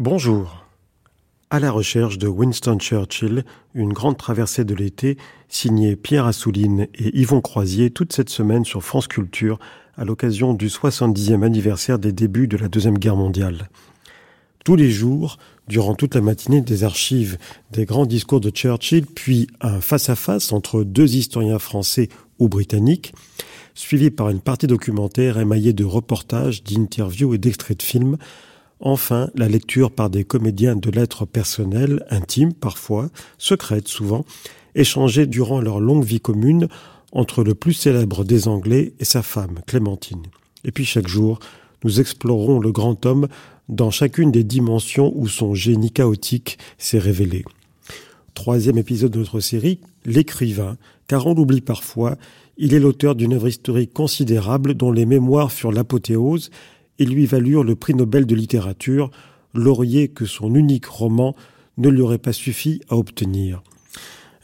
Bonjour. 0.00 0.64
À 1.50 1.60
la 1.60 1.70
recherche 1.70 2.16
de 2.16 2.26
Winston 2.26 2.78
Churchill, 2.78 3.44
une 3.74 3.92
grande 3.92 4.16
traversée 4.16 4.64
de 4.64 4.74
l'été, 4.74 5.18
signée 5.50 5.94
Pierre 5.94 6.24
Assouline 6.24 6.88
et 6.94 7.20
Yvon 7.20 7.42
Croisier 7.42 7.90
toute 7.90 8.14
cette 8.14 8.30
semaine 8.30 8.64
sur 8.64 8.82
France 8.82 9.08
Culture 9.08 9.58
à 9.98 10.06
l'occasion 10.06 10.54
du 10.54 10.68
70e 10.68 11.42
anniversaire 11.42 11.98
des 11.98 12.12
débuts 12.12 12.48
de 12.48 12.56
la 12.56 12.68
Deuxième 12.68 12.96
Guerre 12.96 13.16
mondiale. 13.16 13.68
Tous 14.64 14.74
les 14.74 14.90
jours, 14.90 15.36
durant 15.68 15.94
toute 15.94 16.14
la 16.14 16.22
matinée, 16.22 16.62
des 16.62 16.82
archives 16.82 17.36
des 17.70 17.84
grands 17.84 18.06
discours 18.06 18.40
de 18.40 18.48
Churchill, 18.48 19.04
puis 19.04 19.48
un 19.60 19.82
face-à-face 19.82 20.50
entre 20.54 20.82
deux 20.82 21.14
historiens 21.14 21.58
français 21.58 22.08
ou 22.38 22.48
britanniques, 22.48 23.12
suivi 23.74 24.10
par 24.10 24.30
une 24.30 24.40
partie 24.40 24.66
documentaire 24.66 25.38
émaillée 25.38 25.74
de 25.74 25.84
reportages, 25.84 26.64
d'interviews 26.64 27.34
et 27.34 27.38
d'extraits 27.38 27.80
de 27.80 27.82
films, 27.82 28.16
Enfin, 28.80 29.30
la 29.34 29.48
lecture 29.48 29.90
par 29.90 30.08
des 30.08 30.24
comédiens 30.24 30.74
de 30.74 30.90
lettres 30.90 31.26
personnelles, 31.26 32.04
intimes 32.08 32.54
parfois, 32.54 33.10
secrètes 33.36 33.88
souvent, 33.88 34.24
échangées 34.74 35.26
durant 35.26 35.60
leur 35.60 35.80
longue 35.80 36.04
vie 36.04 36.20
commune 36.20 36.68
entre 37.12 37.44
le 37.44 37.54
plus 37.54 37.74
célèbre 37.74 38.24
des 38.24 38.48
Anglais 38.48 38.94
et 38.98 39.04
sa 39.04 39.22
femme, 39.22 39.60
Clémentine. 39.66 40.22
Et 40.64 40.72
puis 40.72 40.84
chaque 40.84 41.08
jour, 41.08 41.40
nous 41.84 42.00
explorons 42.00 42.58
le 42.58 42.72
grand 42.72 43.04
homme 43.04 43.28
dans 43.68 43.90
chacune 43.90 44.32
des 44.32 44.44
dimensions 44.44 45.12
où 45.14 45.28
son 45.28 45.54
génie 45.54 45.90
chaotique 45.90 46.58
s'est 46.78 46.98
révélé. 46.98 47.44
Troisième 48.34 48.78
épisode 48.78 49.12
de 49.12 49.18
notre 49.18 49.40
série, 49.40 49.80
l'écrivain, 50.06 50.76
car 51.06 51.26
on 51.26 51.34
l'oublie 51.34 51.60
parfois, 51.60 52.16
il 52.56 52.74
est 52.74 52.78
l'auteur 52.78 53.14
d'une 53.14 53.34
œuvre 53.34 53.48
historique 53.48 53.92
considérable 53.92 54.74
dont 54.74 54.92
les 54.92 55.06
mémoires 55.06 55.52
furent 55.52 55.72
l'apothéose 55.72 56.50
et 57.00 57.04
lui 57.04 57.26
valurent 57.26 57.64
le 57.64 57.74
prix 57.74 57.94
Nobel 57.94 58.26
de 58.26 58.36
littérature, 58.36 59.10
laurier 59.54 60.06
que 60.06 60.26
son 60.26 60.54
unique 60.54 60.86
roman 60.86 61.34
ne 61.78 61.88
lui 61.88 62.02
aurait 62.02 62.18
pas 62.18 62.32
suffi 62.32 62.80
à 62.88 62.96
obtenir. 62.96 63.62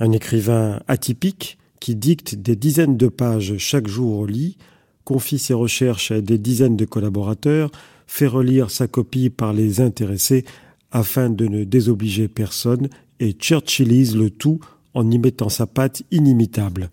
Un 0.00 0.10
écrivain 0.10 0.80
atypique 0.88 1.58
qui 1.78 1.94
dicte 1.94 2.34
des 2.34 2.56
dizaines 2.56 2.96
de 2.96 3.08
pages 3.08 3.58
chaque 3.58 3.86
jour 3.86 4.18
au 4.18 4.26
lit, 4.26 4.56
confie 5.04 5.38
ses 5.38 5.54
recherches 5.54 6.10
à 6.10 6.20
des 6.20 6.38
dizaines 6.38 6.76
de 6.76 6.84
collaborateurs, 6.84 7.70
fait 8.06 8.26
relire 8.26 8.70
sa 8.70 8.88
copie 8.88 9.30
par 9.30 9.52
les 9.52 9.80
intéressés 9.80 10.44
afin 10.90 11.28
de 11.28 11.46
ne 11.46 11.64
désobliger 11.64 12.26
personne 12.26 12.88
et 13.20 13.36
churchillise 13.38 14.16
le 14.16 14.30
tout 14.30 14.60
en 14.94 15.10
y 15.10 15.18
mettant 15.18 15.50
sa 15.50 15.66
patte 15.66 16.02
inimitable. 16.10 16.90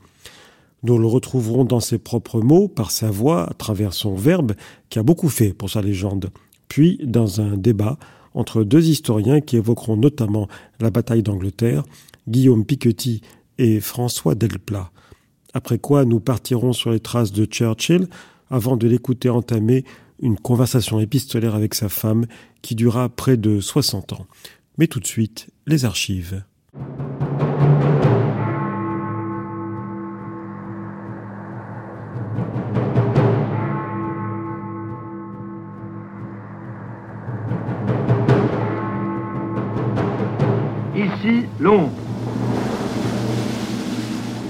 Nous 0.83 0.97
le 0.97 1.07
retrouverons 1.07 1.63
dans 1.63 1.79
ses 1.79 1.97
propres 1.97 2.41
mots, 2.41 2.67
par 2.67 2.91
sa 2.91 3.09
voix, 3.09 3.49
à 3.49 3.53
travers 3.53 3.93
son 3.93 4.15
verbe, 4.15 4.53
qui 4.89 4.99
a 4.99 5.03
beaucoup 5.03 5.29
fait 5.29 5.53
pour 5.53 5.69
sa 5.69 5.81
légende. 5.81 6.29
Puis, 6.67 6.99
dans 7.03 7.39
un 7.39 7.55
débat 7.55 7.97
entre 8.33 8.63
deux 8.63 8.89
historiens 8.89 9.41
qui 9.41 9.57
évoqueront 9.57 9.95
notamment 9.95 10.47
la 10.79 10.89
bataille 10.89 11.23
d'Angleterre, 11.23 11.83
Guillaume 12.27 12.65
Piketty 12.65 13.21
et 13.57 13.79
François 13.79 14.35
Delplat. 14.35 14.91
Après 15.53 15.77
quoi, 15.77 16.03
nous 16.03 16.19
partirons 16.19 16.73
sur 16.73 16.91
les 16.91 16.99
traces 16.99 17.31
de 17.31 17.45
Churchill 17.45 18.07
avant 18.49 18.75
de 18.75 18.87
l'écouter 18.87 19.29
entamer 19.29 19.85
une 20.19 20.37
conversation 20.37 20.99
épistolaire 20.99 21.55
avec 21.55 21.75
sa 21.75 21.89
femme 21.89 22.25
qui 22.61 22.75
dura 22.75 23.09
près 23.09 23.37
de 23.37 23.59
60 23.59 24.13
ans. 24.13 24.25
Mais 24.77 24.87
tout 24.87 24.99
de 24.99 25.07
suite, 25.07 25.47
les 25.67 25.85
archives. 25.85 26.43
Londres. 41.63 41.91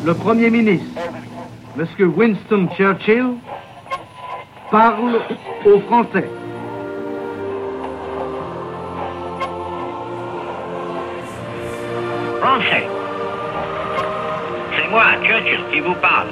Le 0.04 0.14
Premier 0.16 0.50
ministre, 0.50 1.00
M. 1.78 2.14
Winston 2.18 2.68
Churchill, 2.76 3.36
parle 4.72 5.20
aux 5.64 5.80
Français. 5.82 6.28
Français. 12.42 12.88
C'est 14.76 14.90
moi, 14.90 15.04
Churchill, 15.24 15.60
qui 15.72 15.80
vous 15.82 15.96
parle. 16.02 16.30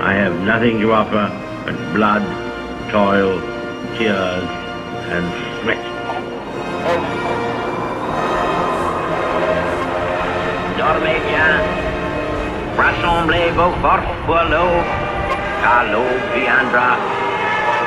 I 0.00 0.12
have 0.12 0.40
nothing 0.44 0.80
to 0.82 0.92
offer 0.92 1.32
but 1.66 1.74
blood, 1.92 2.22
toil, 2.92 3.40
tears, 3.98 4.48
and 5.14 5.26
sweat. 5.60 5.82
Dormez 10.78 11.20
bien, 11.28 11.52
rassemblez 12.76 13.50
vos 13.56 13.74
forces 13.82 14.16
pour 14.26 14.42
l'aube, 14.52 14.88
car 15.62 15.84
l'aube 15.92 16.22
viendra, 16.34 16.90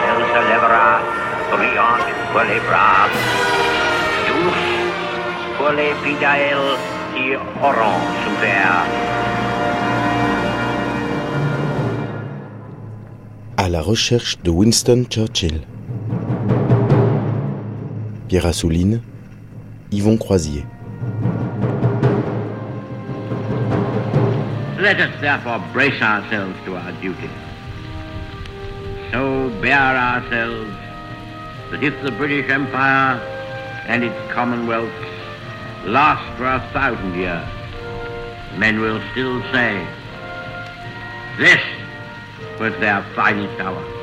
elle 0.07 0.23
se 0.33 0.41
lèvera, 0.49 0.89
brillante 1.51 2.09
pour 2.31 2.41
les 2.41 2.61
braves, 2.67 3.17
douce 4.27 4.69
pour 5.57 5.71
les 5.79 5.93
fidèles 6.03 6.77
qui 7.13 7.35
auront 7.61 8.01
souffert. 8.23 8.85
À 13.57 13.67
la 13.69 13.81
recherche 13.81 14.39
de 14.41 14.49
Winston 14.49 15.05
Churchill. 15.09 15.61
Pierre 18.29 18.45
Assouline, 18.45 19.01
Yvon 19.91 20.19
Croisier. 20.19 20.63
Let 24.79 25.01
us 25.01 25.19
therefore 25.19 25.65
brace 25.73 25.99
ourselves 25.99 26.55
to 26.65 26.75
our 26.75 26.91
duty. 27.01 27.29
So 29.11 29.49
bear 29.61 29.97
ourselves 29.97 30.69
that 31.71 31.83
if 31.83 31.99
the 32.03 32.11
British 32.11 32.47
Empire 32.51 33.19
and 33.87 34.03
its 34.03 34.31
commonwealths 34.31 34.93
last 35.85 36.37
for 36.37 36.45
a 36.45 36.59
thousand 36.71 37.15
years, 37.15 37.47
men 38.59 38.79
will 38.79 39.01
still 39.11 39.41
say, 39.51 39.87
this 41.39 41.61
was 42.59 42.73
their 42.79 43.03
finest 43.15 43.59
hour. 43.59 43.98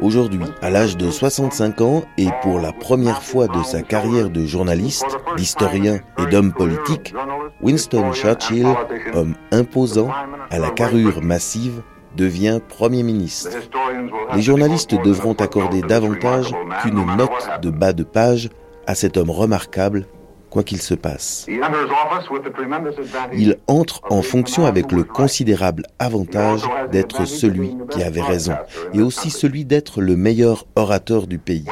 Aujourd'hui, 0.00 0.40
à 0.62 0.70
l'âge 0.70 0.96
de 0.96 1.10
65 1.10 1.80
ans 1.80 2.04
et 2.16 2.28
pour 2.42 2.60
la 2.60 2.72
première 2.72 3.22
fois 3.22 3.46
de 3.46 3.62
sa 3.62 3.82
carrière 3.82 4.30
de 4.30 4.44
journaliste, 4.44 5.06
d'historien 5.36 6.00
et 6.18 6.26
d'homme 6.26 6.52
politique, 6.52 7.14
Winston 7.60 8.12
Churchill, 8.12 8.66
homme 9.14 9.34
imposant, 9.52 10.10
à 10.50 10.58
la 10.58 10.70
carrure 10.70 11.22
massive, 11.22 11.82
devient 12.16 12.60
Premier 12.68 13.02
ministre. 13.02 13.50
Les 14.34 14.42
journalistes 14.42 14.94
devront 15.04 15.34
accorder 15.34 15.82
davantage 15.82 16.52
qu'une 16.82 17.04
note 17.16 17.60
de 17.62 17.70
bas 17.70 17.92
de 17.92 18.02
page 18.02 18.48
à 18.86 18.94
cet 18.94 19.16
homme 19.16 19.30
remarquable 19.30 20.06
quoi 20.50 20.62
qu'il 20.64 20.82
se 20.82 20.94
passe. 20.94 21.46
Il 23.32 23.56
entre 23.66 24.02
en 24.10 24.22
fonction 24.22 24.66
avec 24.66 24.92
le 24.92 25.04
considérable 25.04 25.84
avantage 25.98 26.62
d'être 26.92 27.24
celui 27.24 27.76
qui 27.90 28.02
avait 28.02 28.20
raison 28.20 28.54
et 28.92 29.00
aussi 29.00 29.30
celui 29.30 29.64
d'être 29.64 30.00
le 30.00 30.16
meilleur 30.16 30.66
orateur 30.76 31.26
du 31.26 31.38
pays. 31.38 31.64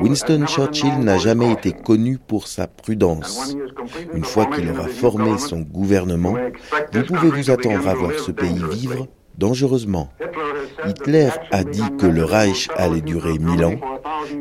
Winston 0.00 0.46
Churchill 0.46 0.98
n'a 0.98 1.18
jamais 1.18 1.52
été 1.52 1.72
connu 1.72 2.18
pour 2.18 2.48
sa 2.48 2.66
prudence. 2.66 3.56
Une 4.14 4.24
fois 4.24 4.46
qu'il 4.46 4.68
aura 4.70 4.88
formé 4.88 5.38
son 5.38 5.60
gouvernement, 5.60 6.36
vous 6.92 7.02
pouvez 7.02 7.30
vous 7.30 7.50
attendre 7.50 7.86
à 7.86 7.94
voir 7.94 8.12
ce 8.18 8.32
pays 8.32 8.62
vivre 8.72 9.06
dangereusement. 9.38 10.08
Hitler 10.86 11.28
a 11.50 11.64
dit 11.64 11.82
que 11.98 12.06
le 12.06 12.24
Reich 12.24 12.68
allait 12.76 13.00
durer 13.00 13.38
mille 13.38 13.64
ans. 13.64 13.74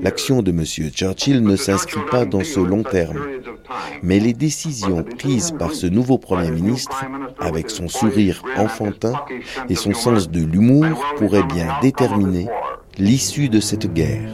L'action 0.01 0.41
de 0.41 0.51
M. 0.51 0.63
Churchill 0.65 1.41
ne 1.41 1.55
s'inscrit 1.55 2.05
pas 2.09 2.25
dans 2.25 2.43
ce 2.43 2.59
long 2.59 2.83
terme. 2.83 3.19
Mais 4.03 4.19
les 4.19 4.33
décisions 4.33 5.03
prises 5.03 5.53
par 5.57 5.73
ce 5.73 5.87
nouveau 5.87 6.17
Premier 6.17 6.51
ministre, 6.51 7.05
avec 7.39 7.69
son 7.69 7.87
sourire 7.87 8.41
enfantin 8.57 9.13
et 9.69 9.75
son 9.75 9.93
sens 9.93 10.29
de 10.29 10.43
l'humour, 10.43 11.03
pourraient 11.17 11.43
bien 11.43 11.67
déterminer 11.81 12.47
l'issue 12.97 13.49
de 13.49 13.59
cette 13.59 13.91
guerre. 13.93 14.29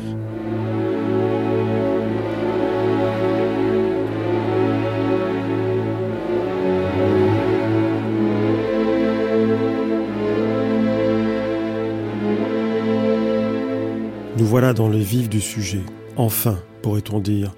Voilà 14.51 14.74
dans 14.74 14.89
le 14.89 14.98
vif 14.98 15.30
du 15.30 15.39
sujet. 15.39 15.80
Enfin, 16.18 16.59
pourrait-on 16.81 17.19
dire. 17.19 17.56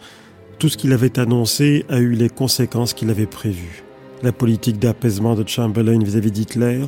Tout 0.60 0.70
ce 0.70 0.78
qu'il 0.78 0.94
avait 0.94 1.18
annoncé 1.18 1.86
a 1.90 1.98
eu 1.98 2.12
les 2.12 2.30
conséquences 2.30 2.94
qu'il 2.94 3.10
avait 3.10 3.26
prévues. 3.26 3.82
La 4.22 4.32
politique 4.32 4.78
d'apaisement 4.78 5.34
de 5.34 5.44
Chamberlain 5.48 5.98
vis-à-vis 5.98 6.30
d'Hitler, 6.30 6.82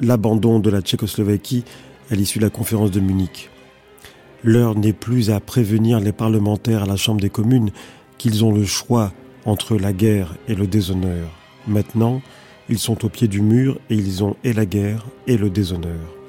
l'abandon 0.00 0.58
de 0.58 0.68
la 0.68 0.80
Tchécoslovaquie 0.80 1.62
à 2.10 2.16
l'issue 2.16 2.40
de 2.40 2.44
la 2.44 2.50
conférence 2.50 2.90
de 2.90 2.98
Munich. 2.98 3.50
L'heure 4.42 4.74
n'est 4.74 4.92
plus 4.92 5.30
à 5.30 5.38
prévenir 5.38 6.00
les 6.00 6.10
parlementaires 6.10 6.82
à 6.82 6.86
la 6.86 6.96
Chambre 6.96 7.20
des 7.20 7.30
communes 7.30 7.70
qu'ils 8.18 8.44
ont 8.44 8.52
le 8.52 8.64
choix 8.64 9.12
entre 9.44 9.76
la 9.76 9.92
guerre 9.92 10.34
et 10.48 10.56
le 10.56 10.66
déshonneur. 10.66 11.28
Maintenant, 11.68 12.20
ils 12.68 12.80
sont 12.80 13.04
au 13.04 13.08
pied 13.08 13.28
du 13.28 13.40
mur 13.40 13.78
et 13.90 13.94
ils 13.94 14.24
ont 14.24 14.34
et 14.42 14.54
la 14.54 14.66
guerre 14.66 15.06
et 15.28 15.36
le 15.36 15.50
déshonneur. 15.50 16.21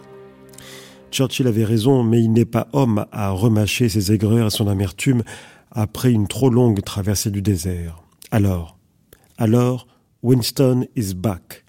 Churchill 1.14 1.46
avait 1.48 1.64
raison, 1.64 2.02
mais 2.02 2.24
il 2.24 2.32
n'est 2.32 2.44
pas 2.44 2.68
homme 2.74 3.06
à 3.12 3.30
remâcher 3.30 3.88
ses 3.88 4.12
aigreurs 4.12 4.48
et 4.48 4.50
son 4.50 4.68
amertume 4.68 5.24
après 5.72 6.12
une 6.12 6.28
trop 6.28 6.50
longue 6.50 6.82
traversée 6.84 7.30
du 7.30 7.44
désert. 7.44 8.02
Alors, 8.32 8.78
alors, 9.38 9.88
Winston 10.24 10.88
is 10.96 11.14
back. 11.14 11.66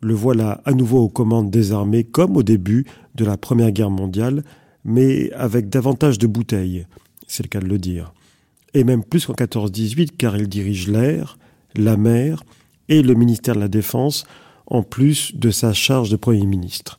Le 0.00 0.14
voilà 0.14 0.62
à 0.64 0.72
nouveau 0.72 1.00
aux 1.00 1.08
commandes 1.10 1.50
des 1.50 1.72
armées, 1.72 2.04
comme 2.04 2.38
au 2.38 2.42
début 2.42 2.86
de 3.14 3.26
la 3.26 3.36
Première 3.36 3.70
Guerre 3.70 3.90
mondiale, 3.90 4.42
mais 4.84 5.30
avec 5.32 5.68
davantage 5.68 6.18
de 6.18 6.26
bouteilles, 6.26 6.86
c'est 7.26 7.42
le 7.42 7.48
cas 7.48 7.60
de 7.60 7.66
le 7.66 7.78
dire. 7.78 8.14
Et 8.72 8.82
même 8.82 9.04
plus 9.04 9.26
qu'en 9.26 9.34
14-18, 9.34 10.16
car 10.16 10.36
il 10.36 10.48
dirige 10.48 10.88
l'air, 10.88 11.38
la 11.74 11.98
mer 11.98 12.42
et 12.88 13.02
le 13.02 13.14
ministère 13.14 13.56
de 13.56 13.60
la 13.60 13.68
Défense, 13.68 14.24
en 14.66 14.82
plus 14.82 15.36
de 15.36 15.50
sa 15.50 15.74
charge 15.74 16.08
de 16.08 16.16
Premier 16.16 16.46
ministre. 16.46 16.98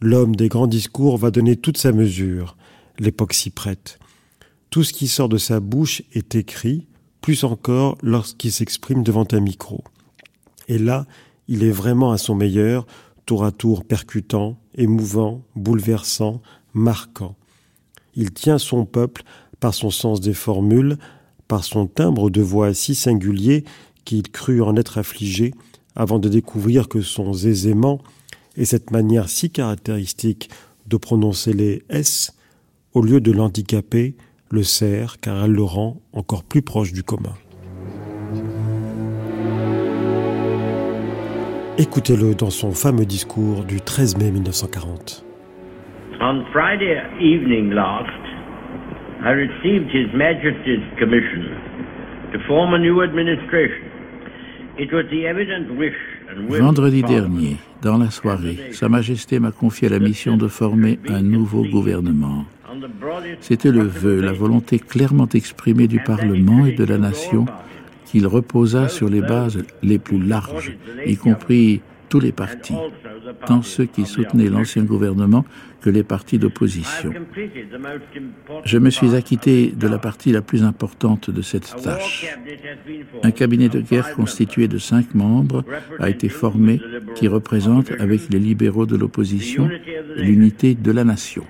L'homme 0.00 0.36
des 0.36 0.48
grands 0.48 0.66
discours 0.66 1.16
va 1.16 1.30
donner 1.30 1.56
toute 1.56 1.78
sa 1.78 1.92
mesure. 1.92 2.56
L'époque 2.98 3.32
s'y 3.32 3.50
prête. 3.50 3.98
Tout 4.70 4.82
ce 4.82 4.92
qui 4.92 5.08
sort 5.08 5.28
de 5.28 5.38
sa 5.38 5.60
bouche 5.60 6.02
est 6.12 6.34
écrit, 6.34 6.86
plus 7.20 7.44
encore 7.44 7.96
lorsqu'il 8.02 8.52
s'exprime 8.52 9.02
devant 9.02 9.26
un 9.32 9.40
micro. 9.40 9.82
Et 10.68 10.78
là, 10.78 11.06
il 11.48 11.62
est 11.62 11.70
vraiment 11.70 12.10
à 12.10 12.18
son 12.18 12.34
meilleur, 12.34 12.86
tour 13.26 13.44
à 13.44 13.52
tour 13.52 13.84
percutant, 13.84 14.58
émouvant, 14.74 15.42
bouleversant, 15.56 16.42
marquant. 16.74 17.36
Il 18.14 18.32
tient 18.32 18.58
son 18.58 18.84
peuple 18.84 19.22
par 19.60 19.74
son 19.74 19.90
sens 19.90 20.20
des 20.20 20.34
formules, 20.34 20.98
par 21.48 21.64
son 21.64 21.86
timbre 21.86 22.30
de 22.30 22.42
voix 22.42 22.74
si 22.74 22.94
singulier 22.94 23.64
qu'il 24.04 24.30
crut 24.30 24.60
en 24.60 24.76
être 24.76 24.98
affligé 24.98 25.54
avant 25.96 26.18
de 26.18 26.28
découvrir 26.28 26.88
que 26.88 27.00
son 27.00 27.32
aisément 27.32 28.00
et 28.56 28.64
cette 28.64 28.90
manière 28.90 29.28
si 29.28 29.50
caractéristique 29.50 30.50
de 30.86 30.96
prononcer 30.96 31.52
les 31.52 31.82
S, 31.88 32.36
au 32.92 33.02
lieu 33.02 33.20
de 33.20 33.32
l'handicaper, 33.32 34.14
le 34.50 34.62
sert 34.62 35.18
car 35.20 35.44
elle 35.44 35.52
le 35.52 35.62
rend 35.62 36.00
encore 36.12 36.44
plus 36.44 36.62
proche 36.62 36.92
du 36.92 37.02
commun. 37.02 37.34
Écoutez-le 41.76 42.36
dans 42.36 42.50
son 42.50 42.70
fameux 42.70 43.04
discours 43.04 43.64
du 43.64 43.80
13 43.80 44.16
mai 44.18 44.30
1940. 44.30 45.24
On 46.20 46.44
Friday 46.52 47.02
evening 47.20 47.72
last, 47.72 48.08
I 49.24 49.30
received 49.30 49.90
His 49.90 50.06
Majesty's 50.14 50.84
commission 51.00 51.50
to 52.32 52.38
form 52.46 52.74
a 52.74 52.78
new 52.78 53.02
administration. 53.02 53.90
It 54.78 54.92
was 54.92 55.06
the 55.10 55.26
evident 55.26 55.76
wish 55.76 55.98
Vendredi 56.48 57.02
dernier, 57.02 57.56
dans 57.82 57.98
la 57.98 58.10
soirée, 58.10 58.58
Sa 58.72 58.88
Majesté 58.88 59.38
m'a 59.38 59.52
confié 59.52 59.88
la 59.88 59.98
mission 59.98 60.36
de 60.36 60.48
former 60.48 60.98
un 61.08 61.22
nouveau 61.22 61.64
gouvernement. 61.64 62.44
C'était 63.40 63.70
le 63.70 63.82
vœu, 63.82 64.20
la 64.20 64.32
volonté 64.32 64.78
clairement 64.78 65.28
exprimée 65.32 65.86
du 65.86 66.00
Parlement 66.00 66.66
et 66.66 66.72
de 66.72 66.84
la 66.84 66.98
nation 66.98 67.46
qu'il 68.06 68.26
reposa 68.26 68.88
sur 68.88 69.08
les 69.08 69.20
bases 69.20 69.62
les 69.82 69.98
plus 69.98 70.22
larges, 70.22 70.76
y 71.06 71.16
compris 71.16 71.80
tous 72.14 72.20
les 72.20 72.30
partis, 72.30 72.76
tant 73.44 73.62
ceux 73.62 73.86
qui 73.86 74.06
soutenaient 74.06 74.48
l'ancien 74.48 74.84
gouvernement 74.84 75.44
que 75.80 75.90
les 75.90 76.04
partis 76.04 76.38
d'opposition. 76.38 77.12
Je 78.64 78.78
me 78.78 78.88
suis 78.90 79.16
acquitté 79.16 79.72
de 79.72 79.88
la 79.88 79.98
partie 79.98 80.30
la 80.30 80.40
plus 80.40 80.62
importante 80.62 81.28
de 81.28 81.42
cette 81.42 81.74
tâche. 81.82 82.28
Un 83.24 83.32
cabinet 83.32 83.68
de 83.68 83.80
guerre 83.80 84.14
constitué 84.14 84.68
de 84.68 84.78
cinq 84.78 85.16
membres 85.16 85.64
a 85.98 86.08
été 86.08 86.28
formé 86.28 86.80
qui 87.16 87.26
représente, 87.26 87.90
avec 87.98 88.32
les 88.32 88.38
libéraux 88.38 88.86
de 88.86 88.96
l'opposition, 88.96 89.68
l'unité 90.14 90.76
de 90.76 90.92
la 90.92 91.02
nation. 91.02 91.42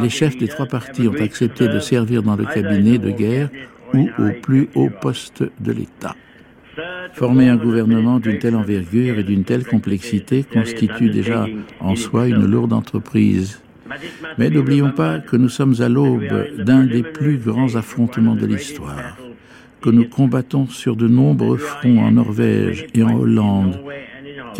Les 0.00 0.08
chefs 0.08 0.38
des 0.38 0.48
trois 0.48 0.64
partis 0.64 1.06
ont 1.06 1.20
accepté 1.20 1.68
de 1.68 1.80
servir 1.80 2.22
dans 2.22 2.36
le 2.36 2.46
cabinet 2.46 2.96
de 2.96 3.10
guerre 3.10 3.50
ou 3.92 4.08
au 4.18 4.30
plus 4.40 4.70
haut 4.74 4.88
poste 4.88 5.44
de 5.60 5.72
l'État. 5.72 6.16
Former 7.14 7.48
un 7.48 7.56
gouvernement 7.56 8.18
d'une 8.18 8.38
telle 8.38 8.56
envergure 8.56 9.18
et 9.18 9.24
d'une 9.24 9.44
telle 9.44 9.64
complexité 9.64 10.44
constitue 10.44 11.10
déjà 11.10 11.46
en 11.80 11.96
soi 11.96 12.28
une 12.28 12.46
lourde 12.46 12.72
entreprise. 12.72 13.60
Mais 14.38 14.50
n'oublions 14.50 14.92
pas 14.92 15.18
que 15.18 15.36
nous 15.36 15.48
sommes 15.48 15.74
à 15.80 15.88
l'aube 15.88 16.24
d'un 16.58 16.84
des 16.84 17.02
plus 17.02 17.38
grands 17.38 17.74
affrontements 17.74 18.36
de 18.36 18.46
l'histoire, 18.46 19.16
que 19.80 19.90
nous 19.90 20.08
combattons 20.08 20.66
sur 20.66 20.96
de 20.96 21.08
nombreux 21.08 21.56
fronts 21.56 21.98
en 21.98 22.12
Norvège 22.12 22.86
et 22.94 23.02
en 23.02 23.14
Hollande, 23.16 23.80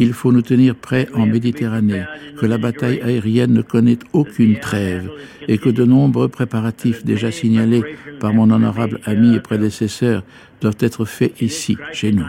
qu'il 0.00 0.14
faut 0.14 0.32
nous 0.32 0.40
tenir 0.40 0.76
prêts 0.76 1.08
en 1.12 1.26
Méditerranée, 1.26 2.04
que 2.38 2.46
la 2.46 2.56
bataille 2.56 3.02
aérienne 3.02 3.52
ne 3.52 3.60
connaît 3.60 3.98
aucune 4.14 4.58
trêve 4.58 5.10
et 5.46 5.58
que 5.58 5.68
de 5.68 5.84
nombreux 5.84 6.28
préparatifs 6.28 7.04
déjà 7.04 7.30
signalés 7.30 7.82
par 8.18 8.32
mon 8.32 8.50
honorable 8.50 9.00
ami 9.04 9.34
et 9.34 9.40
prédécesseur 9.40 10.22
doivent 10.62 10.78
être 10.80 11.04
faits 11.04 11.42
ici, 11.42 11.76
chez 11.92 12.12
nous. 12.12 12.24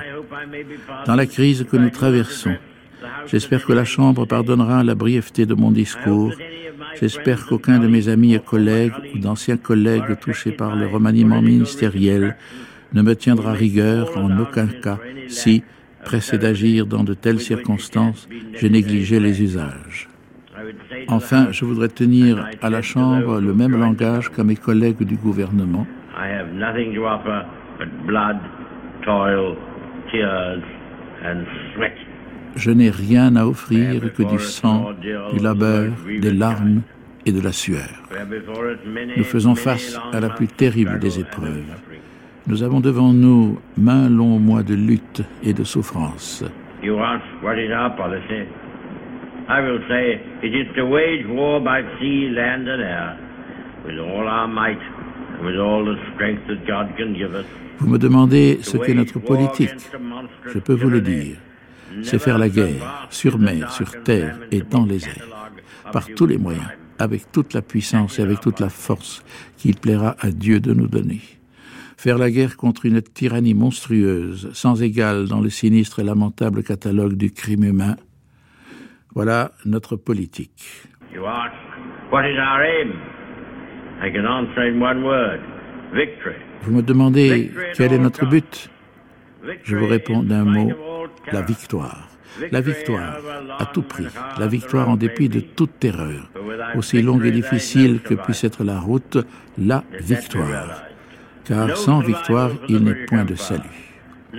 Dans 1.05 1.15
la 1.15 1.25
crise 1.25 1.65
que 1.71 1.77
nous 1.77 1.89
traversons, 1.89 2.57
j'espère 3.27 3.63
que 3.65 3.71
la 3.71 3.85
Chambre 3.85 4.25
pardonnera 4.25 4.83
la 4.83 4.93
brièveté 4.93 5.45
de 5.45 5.53
mon 5.53 5.71
discours. 5.71 6.33
J'espère 6.99 7.45
qu'aucun 7.45 7.79
de 7.79 7.87
mes 7.87 8.09
amis 8.09 8.33
et 8.33 8.39
collègues 8.39 8.95
ou 9.15 9.19
d'anciens 9.19 9.55
collègues 9.55 10.19
touchés 10.19 10.51
par 10.51 10.75
le 10.75 10.87
remaniement 10.87 11.41
ministériel 11.41 12.35
ne 12.91 13.01
me 13.01 13.15
tiendra 13.15 13.53
rigueur 13.53 14.17
en 14.17 14.37
aucun 14.41 14.67
cas 14.67 14.99
si, 15.29 15.63
pressé 16.03 16.37
d'agir 16.37 16.85
dans 16.85 17.03
de 17.03 17.13
telles 17.13 17.39
circonstances, 17.39 18.27
je 18.53 18.67
négligeais 18.67 19.19
les 19.19 19.41
usages. 19.41 20.09
Enfin, 21.07 21.51
je 21.51 21.65
voudrais 21.65 21.87
tenir 21.87 22.47
à 22.61 22.69
la 22.69 22.81
Chambre 22.81 23.39
le 23.39 23.53
même 23.53 23.79
langage 23.79 24.29
qu'à 24.29 24.43
mes 24.43 24.55
collègues 24.55 25.03
du 25.03 25.15
gouvernement. 25.15 25.87
Je 32.55 32.71
n'ai 32.71 32.89
rien 32.89 33.35
à 33.35 33.45
offrir 33.45 34.13
que 34.13 34.23
du 34.23 34.39
sang, 34.39 34.91
du 35.33 35.39
labeur, 35.39 35.91
des 36.19 36.33
larmes 36.33 36.81
et 37.25 37.31
de 37.31 37.41
la 37.41 37.51
sueur. 37.51 38.03
Nous 39.17 39.23
faisons 39.23 39.55
face 39.55 39.99
à 40.11 40.19
la 40.19 40.29
plus 40.29 40.47
terrible 40.47 40.99
des 40.99 41.19
épreuves. 41.19 41.63
Nous 42.47 42.63
avons 42.63 42.79
devant 42.79 43.13
nous 43.13 43.59
main 43.77 44.09
long 44.09 44.39
mois 44.39 44.63
de 44.63 44.73
lutte 44.73 45.23
et 45.43 45.53
de 45.53 45.63
souffrance. 45.63 46.43
I 49.49 49.59
will 49.59 49.81
say 49.89 50.21
it 50.43 50.53
is 50.53 50.67
to 50.75 50.85
wage 50.85 51.25
war 51.27 51.59
by 51.59 51.81
sea, 51.99 52.29
land 52.29 52.69
and 52.69 52.81
air, 52.81 53.17
with 53.85 53.99
all 53.99 54.27
our 54.27 54.47
might 54.47 54.79
and 55.37 55.45
with 55.45 55.59
all 55.59 55.83
the 55.83 55.97
strength 56.13 56.47
that 56.47 56.65
God 56.65 56.95
can 56.97 57.13
give 57.13 57.33
us. 57.35 57.45
Vous 57.79 57.89
me 57.89 57.97
demandez 57.97 58.59
ce 58.61 58.77
qu'est 58.77 58.93
notre 58.93 59.19
politique. 59.19 59.75
Je 60.45 60.59
peux 60.59 60.75
vous 60.75 60.89
le 60.89 61.01
dire. 61.01 61.35
C'est 62.03 62.19
faire 62.19 62.37
la 62.37 62.47
guerre, 62.47 63.07
sur 63.09 63.37
mer, 63.39 63.71
sur 63.71 64.03
terre 64.03 64.39
et 64.51 64.61
dans 64.61 64.85
les 64.85 65.05
airs, 65.05 65.27
par 65.91 66.07
tous 66.15 66.27
les 66.27 66.37
moyens, 66.37 66.69
avec 66.97 67.31
toute 67.31 67.53
la 67.53 67.61
puissance 67.61 68.19
et 68.19 68.21
avec 68.21 68.39
toute 68.39 68.61
la 68.61 68.69
force 68.69 69.23
qu'il 69.57 69.75
plaira 69.75 70.15
à 70.21 70.29
Dieu 70.31 70.61
de 70.61 70.73
nous 70.73 70.87
donner. 70.87 71.19
Faire 72.01 72.17
la 72.17 72.31
guerre 72.31 72.57
contre 72.57 72.87
une 72.87 72.99
tyrannie 73.03 73.53
monstrueuse, 73.53 74.49
sans 74.53 74.81
égale 74.81 75.27
dans 75.27 75.39
le 75.39 75.51
sinistre 75.51 75.99
et 75.99 76.03
lamentable 76.03 76.63
catalogue 76.63 77.13
du 77.13 77.29
crime 77.29 77.63
humain, 77.63 77.95
Voilà 79.13 79.51
notre 79.65 79.97
politique. 79.97 80.87
You 81.13 81.27
ask, 81.27 81.53
what 82.11 82.23
is 82.27 82.39
our 82.39 82.63
aim? 82.63 82.93
I 84.01 84.11
can 84.11 84.25
answer 84.25 84.63
in 84.63 84.81
one 84.81 85.03
word. 85.03 85.41
Victory. 85.93 86.37
Vous 86.63 86.71
me 86.71 86.81
demandez 86.81 87.51
quel 87.75 87.93
est 87.93 87.99
notre 87.99 88.25
but 88.25 88.71
Je 89.61 89.75
vous 89.75 89.85
réponds 89.85 90.23
d'un 90.23 90.43
mot, 90.43 90.71
la 91.31 91.43
victoire. 91.43 92.07
La 92.51 92.61
victoire, 92.61 93.19
à 93.59 93.67
tout 93.67 93.83
prix, 93.83 94.07
la 94.39 94.47
victoire 94.47 94.89
en 94.89 94.95
dépit 94.95 95.29
de 95.29 95.41
toute 95.41 95.77
terreur, 95.77 96.31
aussi 96.75 97.03
longue 97.03 97.25
et 97.25 97.31
difficile 97.31 97.99
que 97.99 98.15
puisse 98.15 98.43
être 98.43 98.63
la 98.63 98.79
route, 98.79 99.19
la 99.59 99.83
victoire. 99.99 100.90
Car 101.45 101.77
sans 101.77 101.99
victoire, 101.99 102.51
il 102.69 102.79
n'est 102.83 103.05
point 103.05 103.25
de 103.25 103.35
salut. 103.35 103.91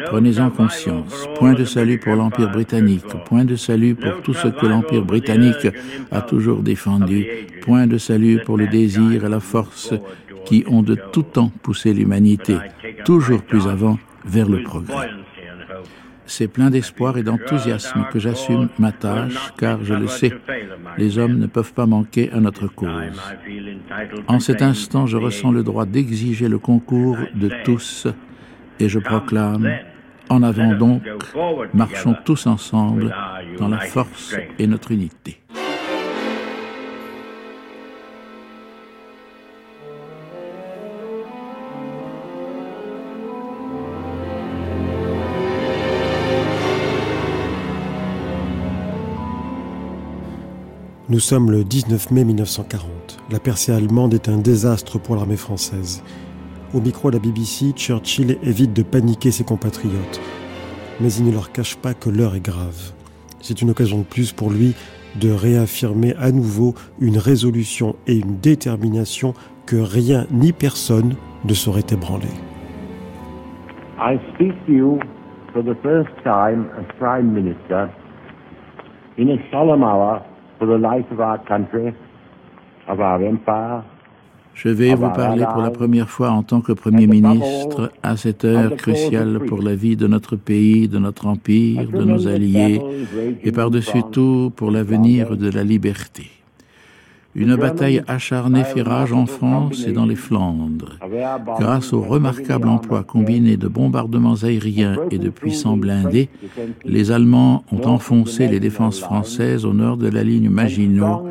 Prenez-en 0.06 0.50
conscience. 0.50 1.28
Point 1.36 1.52
de 1.52 1.64
salut 1.64 1.98
pour 1.98 2.14
l'Empire 2.14 2.50
britannique, 2.50 3.06
point 3.26 3.44
de 3.44 3.56
salut 3.56 3.94
pour 3.94 4.22
tout 4.22 4.34
ce 4.34 4.48
que 4.48 4.66
l'Empire 4.66 5.04
britannique 5.04 5.68
a 6.10 6.22
toujours 6.22 6.62
défendu, 6.62 7.26
point 7.62 7.86
de 7.86 7.98
salut 7.98 8.40
pour 8.44 8.56
le 8.56 8.66
désir 8.66 9.24
et 9.24 9.28
la 9.28 9.40
force 9.40 9.92
qui 10.46 10.64
ont 10.66 10.82
de 10.82 10.96
tout 11.12 11.22
temps 11.22 11.52
poussé 11.62 11.92
l'humanité, 11.92 12.56
toujours 13.04 13.42
plus 13.42 13.66
avant, 13.68 13.98
vers 14.24 14.48
le 14.48 14.62
progrès. 14.62 15.10
C'est 16.34 16.48
plein 16.48 16.70
d'espoir 16.70 17.18
et 17.18 17.22
d'enthousiasme 17.22 18.06
que 18.10 18.18
j'assume 18.18 18.70
ma 18.78 18.90
tâche, 18.90 19.52
car 19.58 19.84
je 19.84 19.92
le 19.92 20.06
sais, 20.06 20.32
les 20.96 21.18
hommes 21.18 21.36
ne 21.36 21.46
peuvent 21.46 21.74
pas 21.74 21.84
manquer 21.84 22.32
à 22.32 22.40
notre 22.40 22.68
cause. 22.68 23.20
En 24.28 24.40
cet 24.40 24.62
instant, 24.62 25.06
je 25.06 25.18
ressens 25.18 25.52
le 25.52 25.62
droit 25.62 25.84
d'exiger 25.84 26.48
le 26.48 26.58
concours 26.58 27.18
de 27.34 27.50
tous, 27.64 28.06
et 28.80 28.88
je 28.88 28.98
proclame, 28.98 29.70
en 30.30 30.42
avant 30.42 30.72
donc, 30.72 31.02
marchons 31.74 32.16
tous 32.24 32.46
ensemble 32.46 33.14
dans 33.58 33.68
la 33.68 33.80
force 33.80 34.34
et 34.58 34.66
notre 34.66 34.90
unité. 34.90 35.38
Nous 51.12 51.20
sommes 51.20 51.50
le 51.50 51.62
19 51.62 52.10
mai 52.10 52.24
1940. 52.24 53.22
La 53.30 53.38
percée 53.38 53.70
allemande 53.70 54.14
est 54.14 54.30
un 54.30 54.38
désastre 54.38 54.98
pour 54.98 55.14
l'armée 55.14 55.36
française. 55.36 56.02
Au 56.72 56.80
micro 56.80 57.10
de 57.10 57.16
la 57.16 57.22
BBC, 57.22 57.72
Churchill 57.76 58.38
évite 58.42 58.72
de 58.72 58.82
paniquer 58.82 59.30
ses 59.30 59.44
compatriotes. 59.44 60.22
Mais 61.02 61.12
il 61.12 61.26
ne 61.26 61.32
leur 61.32 61.52
cache 61.52 61.76
pas 61.76 61.92
que 61.92 62.08
l'heure 62.08 62.34
est 62.34 62.40
grave. 62.40 62.94
C'est 63.42 63.60
une 63.60 63.68
occasion 63.68 63.98
de 63.98 64.04
plus 64.04 64.32
pour 64.32 64.48
lui 64.48 64.74
de 65.20 65.30
réaffirmer 65.30 66.14
à 66.14 66.32
nouveau 66.32 66.74
une 66.98 67.18
résolution 67.18 67.94
et 68.06 68.16
une 68.16 68.38
détermination 68.38 69.34
que 69.66 69.76
rien 69.76 70.26
ni 70.30 70.54
personne 70.54 71.16
ne 71.44 71.52
saurait 71.52 71.84
ébranler. 71.92 72.32
I 74.00 74.18
speak 74.32 74.54
to 74.64 74.72
you 74.72 74.98
for 75.52 75.62
the 75.62 75.76
first 75.82 76.08
time 76.24 76.70
as 76.78 76.90
Prime 76.98 77.34
Minister 77.34 77.90
in 79.18 79.28
a 79.28 79.36
solemn 79.50 79.82
hour 79.82 80.22
je 84.54 84.68
vais 84.68 84.94
vous 84.94 85.10
parler 85.10 85.44
pour 85.50 85.62
la 85.62 85.70
première 85.70 86.10
fois 86.10 86.30
en 86.30 86.42
tant 86.42 86.60
que 86.60 86.72
Premier 86.72 87.06
ministre 87.06 87.90
à 88.02 88.16
cette 88.16 88.44
heure 88.44 88.76
cruciale 88.76 89.40
pour 89.46 89.62
la 89.62 89.74
vie 89.74 89.96
de 89.96 90.06
notre 90.06 90.36
pays, 90.36 90.88
de 90.88 90.98
notre 90.98 91.26
empire, 91.26 91.88
de 91.88 92.04
nos 92.04 92.28
alliés 92.28 92.80
et 93.42 93.52
par-dessus 93.52 94.02
tout 94.12 94.52
pour 94.54 94.70
l'avenir 94.70 95.36
de 95.36 95.50
la 95.50 95.64
liberté. 95.64 96.41
Une 97.34 97.56
bataille 97.56 98.02
acharnée 98.08 98.62
fait 98.62 98.82
rage 98.82 99.12
en 99.12 99.24
France 99.24 99.86
et 99.86 99.92
dans 99.92 100.04
les 100.04 100.16
Flandres. 100.16 100.98
Grâce 101.58 101.94
au 101.94 102.02
remarquable 102.02 102.68
emploi 102.68 103.04
combiné 103.04 103.56
de 103.56 103.68
bombardements 103.68 104.34
aériens 104.42 104.96
et 105.10 105.18
de 105.18 105.30
puissants 105.30 105.78
blindés, 105.78 106.28
les 106.84 107.10
Allemands 107.10 107.64
ont 107.72 107.86
enfoncé 107.88 108.48
les 108.48 108.60
défenses 108.60 109.00
françaises 109.00 109.64
au 109.64 109.72
nord 109.72 109.96
de 109.96 110.08
la 110.08 110.22
ligne 110.22 110.50
Maginot 110.50 111.26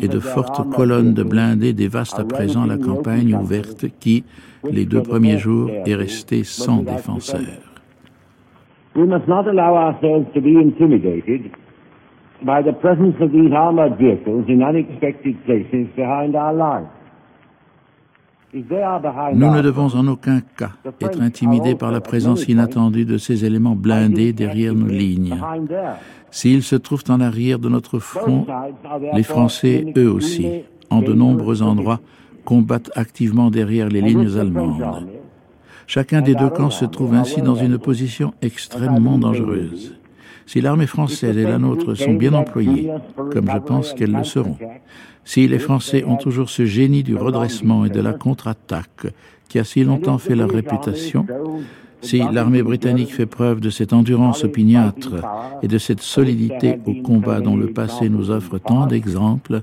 et 0.00 0.08
de 0.08 0.18
fortes 0.18 0.68
colonnes 0.70 1.14
de 1.14 1.22
blindés 1.22 1.72
dévastent 1.72 2.18
à 2.18 2.24
présent 2.24 2.66
la 2.66 2.76
campagne 2.76 3.34
ouverte 3.36 3.86
qui, 4.00 4.24
les 4.68 4.86
deux 4.86 5.02
premiers 5.02 5.38
jours, 5.38 5.70
est 5.86 5.94
restée 5.94 6.42
sans 6.42 6.82
défenseurs. 6.82 7.38
By 12.44 12.62
the 12.62 12.72
presence 12.72 13.16
of 13.20 13.32
these 13.32 13.52
armored 13.52 13.96
vehicles 13.98 14.44
in 14.48 14.62
unexpected 14.62 15.42
places 15.44 15.88
behind 15.96 16.36
our 16.36 16.52
lines. 16.52 16.88
Nous 18.54 19.50
ne 19.50 19.62
devons 19.62 19.96
en 19.96 20.06
aucun 20.06 20.40
cas 20.40 20.70
être 21.00 21.20
intimidés 21.20 21.74
par 21.74 21.90
la 21.90 22.00
présence 22.00 22.46
inattendue 22.46 23.04
de 23.04 23.18
ces 23.18 23.44
éléments 23.44 23.74
blindés 23.74 24.32
derrière 24.32 24.74
nos 24.74 24.86
lignes. 24.86 25.34
S'ils 26.30 26.62
se 26.62 26.76
trouvent 26.76 27.02
en 27.08 27.20
arrière 27.20 27.58
de 27.58 27.68
notre 27.68 27.98
front, 27.98 28.46
les 29.12 29.24
Français, 29.24 29.92
eux 29.96 30.08
aussi, 30.08 30.46
en 30.88 31.00
de 31.00 31.12
nombreux 31.12 31.62
endroits, 31.62 31.98
combattent 32.44 32.92
activement 32.94 33.50
derrière 33.50 33.88
les 33.88 34.00
lignes 34.00 34.38
allemandes. 34.38 35.08
Chacun 35.88 36.22
des 36.22 36.36
deux 36.36 36.50
camps 36.50 36.70
se 36.70 36.84
trouve 36.84 37.14
ainsi 37.14 37.42
dans 37.42 37.56
une 37.56 37.78
position 37.78 38.34
extrêmement 38.40 39.18
dangereuse. 39.18 39.98
Si 40.46 40.60
l'armée 40.60 40.86
française 40.86 41.36
et 41.36 41.44
la 41.44 41.58
nôtre 41.58 41.94
sont 41.94 42.14
bien 42.14 42.34
employées, 42.34 42.90
comme 43.16 43.50
je 43.50 43.58
pense 43.58 43.92
qu'elles 43.94 44.12
le 44.12 44.24
seront, 44.24 44.58
si 45.24 45.48
les 45.48 45.58
Français 45.58 46.04
ont 46.04 46.16
toujours 46.16 46.50
ce 46.50 46.66
génie 46.66 47.02
du 47.02 47.16
redressement 47.16 47.84
et 47.84 47.90
de 47.90 48.00
la 48.00 48.12
contre-attaque 48.12 49.06
qui 49.48 49.58
a 49.58 49.64
si 49.64 49.84
longtemps 49.84 50.18
fait 50.18 50.34
leur 50.34 50.50
réputation, 50.50 51.26
si 52.02 52.18
l'armée 52.32 52.62
britannique 52.62 53.14
fait 53.14 53.24
preuve 53.24 53.60
de 53.60 53.70
cette 53.70 53.94
endurance 53.94 54.44
opiniâtre 54.44 55.14
et 55.62 55.68
de 55.68 55.78
cette 55.78 56.00
solidité 56.00 56.78
au 56.84 56.94
combat 57.02 57.40
dont 57.40 57.56
le 57.56 57.68
passé 57.68 58.10
nous 58.10 58.30
offre 58.30 58.58
tant 58.58 58.86
d'exemples, 58.86 59.62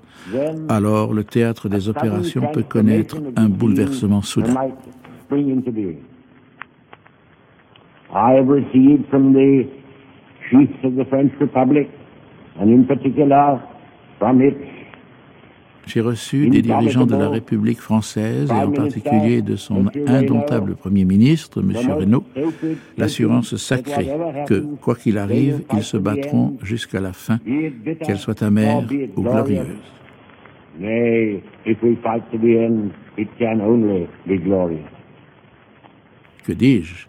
alors 0.67 1.13
le 1.13 1.23
théâtre 1.23 1.69
des 1.69 1.89
opérations 1.89 2.49
peut 2.51 2.63
connaître 2.63 3.17
un 3.35 3.47
bouleversement 3.47 4.23
soudain. 4.23 4.55
J'ai 15.87 16.01
reçu 16.01 16.49
des 16.49 16.61
dirigeants 16.61 17.05
de 17.05 17.15
la 17.15 17.27
République 17.27 17.79
française 17.79 18.51
et 18.51 18.63
en 18.63 18.71
particulier 18.71 19.41
de 19.41 19.55
son 19.55 19.85
indomptable 20.07 20.75
Premier 20.75 21.05
ministre, 21.05 21.61
M. 21.61 21.73
Reynaud, 21.91 22.23
l'assurance 22.97 23.55
sacrée 23.55 24.07
que, 24.47 24.63
quoi 24.81 24.95
qu'il 24.95 25.17
arrive, 25.17 25.63
ils 25.73 25.83
se 25.83 25.97
battront 25.97 26.57
jusqu'à 26.61 27.01
la 27.01 27.13
fin, 27.13 27.39
qu'elle 28.05 28.17
soit 28.17 28.41
amère 28.43 28.83
ou 29.15 29.21
glorieuse. 29.21 29.65
Que 36.43 36.53
dis-je 36.53 37.07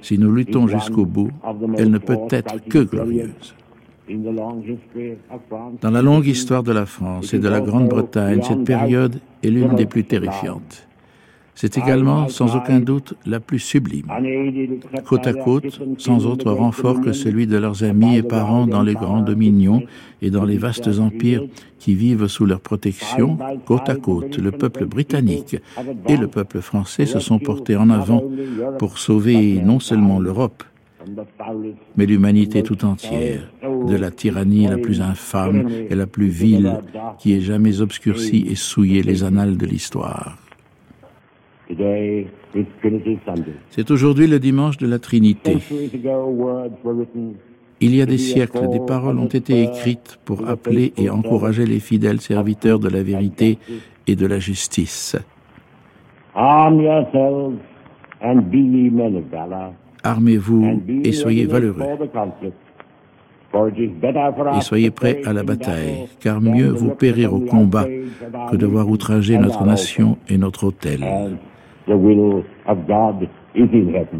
Si 0.00 0.18
nous 0.18 0.32
luttons 0.32 0.66
jusqu'au 0.68 1.04
bout, 1.04 1.30
elle 1.76 1.90
ne 1.90 1.98
peut 1.98 2.18
être 2.30 2.62
que 2.68 2.78
glorieuse. 2.78 3.54
Dans 5.80 5.90
la 5.90 6.02
longue 6.02 6.26
histoire 6.26 6.62
de 6.62 6.72
la 6.72 6.86
France 6.86 7.32
et 7.32 7.38
de 7.38 7.48
la 7.48 7.60
Grande-Bretagne, 7.60 8.42
cette 8.42 8.64
période 8.64 9.20
est 9.42 9.48
l'une 9.48 9.74
des 9.74 9.86
plus 9.86 10.04
terrifiantes. 10.04 10.88
C'est 11.54 11.76
également, 11.76 12.28
sans 12.28 12.56
aucun 12.56 12.80
doute, 12.80 13.14
la 13.26 13.40
plus 13.40 13.58
sublime. 13.58 14.06
Côte 15.04 15.26
à 15.26 15.34
côte, 15.34 15.80
sans 15.98 16.26
autre 16.26 16.50
renfort 16.52 17.00
que 17.00 17.12
celui 17.12 17.46
de 17.46 17.56
leurs 17.56 17.84
amis 17.84 18.16
et 18.16 18.22
parents 18.22 18.66
dans 18.66 18.82
les 18.82 18.94
grands 18.94 19.20
dominions 19.20 19.82
et 20.22 20.30
dans 20.30 20.44
les 20.44 20.58
vastes 20.58 20.88
empires 20.98 21.44
qui 21.78 21.94
vivent 21.94 22.28
sous 22.28 22.46
leur 22.46 22.60
protection, 22.60 23.38
côte 23.66 23.88
à 23.88 23.96
côte, 23.96 24.38
le 24.38 24.52
peuple 24.52 24.86
britannique 24.86 25.56
et 26.08 26.16
le 26.16 26.28
peuple 26.28 26.60
français 26.60 27.06
se 27.06 27.18
sont 27.18 27.38
portés 27.38 27.76
en 27.76 27.90
avant 27.90 28.22
pour 28.78 28.98
sauver 28.98 29.60
non 29.62 29.80
seulement 29.80 30.18
l'Europe, 30.20 30.62
mais 31.96 32.06
l'humanité 32.06 32.62
tout 32.62 32.84
entière 32.84 33.50
de 33.62 33.96
la 33.96 34.10
tyrannie 34.10 34.66
la 34.66 34.78
plus 34.78 35.00
infâme 35.00 35.68
et 35.88 35.94
la 35.94 36.06
plus 36.06 36.28
vile 36.28 36.80
qui 37.18 37.32
ait 37.32 37.40
jamais 37.40 37.80
obscurci 37.80 38.46
et 38.48 38.54
souillé 38.54 39.02
les 39.02 39.24
annales 39.24 39.56
de 39.56 39.66
l'histoire. 39.66 40.36
C'est 43.70 43.90
aujourd'hui 43.90 44.26
le 44.26 44.38
dimanche 44.38 44.76
de 44.78 44.86
la 44.86 44.98
Trinité. 44.98 45.56
Il 47.82 47.94
y 47.94 48.02
a 48.02 48.06
des 48.06 48.18
siècles, 48.18 48.68
des 48.68 48.80
paroles 48.80 49.18
ont 49.18 49.26
été 49.26 49.62
écrites 49.62 50.18
pour 50.24 50.48
appeler 50.48 50.92
et 50.98 51.08
encourager 51.08 51.64
les 51.64 51.80
fidèles 51.80 52.20
serviteurs 52.20 52.78
de 52.78 52.88
la 52.88 53.02
vérité 53.02 53.58
et 54.06 54.16
de 54.16 54.26
la 54.26 54.38
justice. 54.38 55.16
Armez-vous 60.02 60.80
et 61.04 61.12
soyez 61.12 61.46
valeureux. 61.46 61.84
Et 64.56 64.60
soyez 64.60 64.90
prêts 64.90 65.22
à 65.24 65.32
la 65.32 65.42
bataille, 65.42 66.06
car 66.20 66.40
mieux 66.40 66.68
vous 66.68 66.90
périr 66.90 67.34
au 67.34 67.40
combat 67.40 67.86
que 68.50 68.56
de 68.56 68.66
voir 68.66 68.88
outrager 68.88 69.38
notre 69.38 69.64
nation 69.64 70.18
et 70.28 70.38
notre 70.38 70.64
autel. 70.64 71.04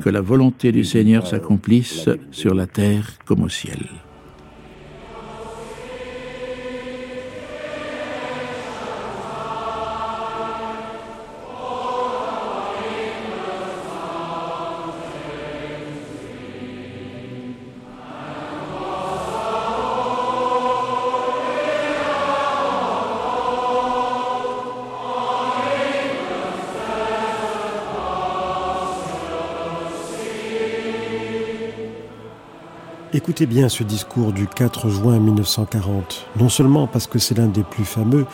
Que 0.00 0.11
la 0.11 0.21
volonté 0.21 0.73
du 0.73 0.85
Seigneur 0.85 1.27
s'accomplisse 1.27 2.09
sur 2.31 2.55
la 2.55 2.67
terre 2.67 3.19
comme 3.25 3.43
au 3.43 3.49
ciel. 3.49 3.79
Écoutez 33.23 33.45
bien 33.45 33.69
ce 33.69 33.85
discours 33.85 34.33
du 34.33 34.47
4 34.47 34.89
juin 34.89 35.21
1940, 35.21 36.31
non 36.41 36.49
seulement 36.49 36.87
parce 36.87 37.07
que 37.07 37.19
c'est 37.19 37.37
l'un 37.37 37.49
des 37.49 37.62
plus 37.62 37.85
fameux, 37.85 38.25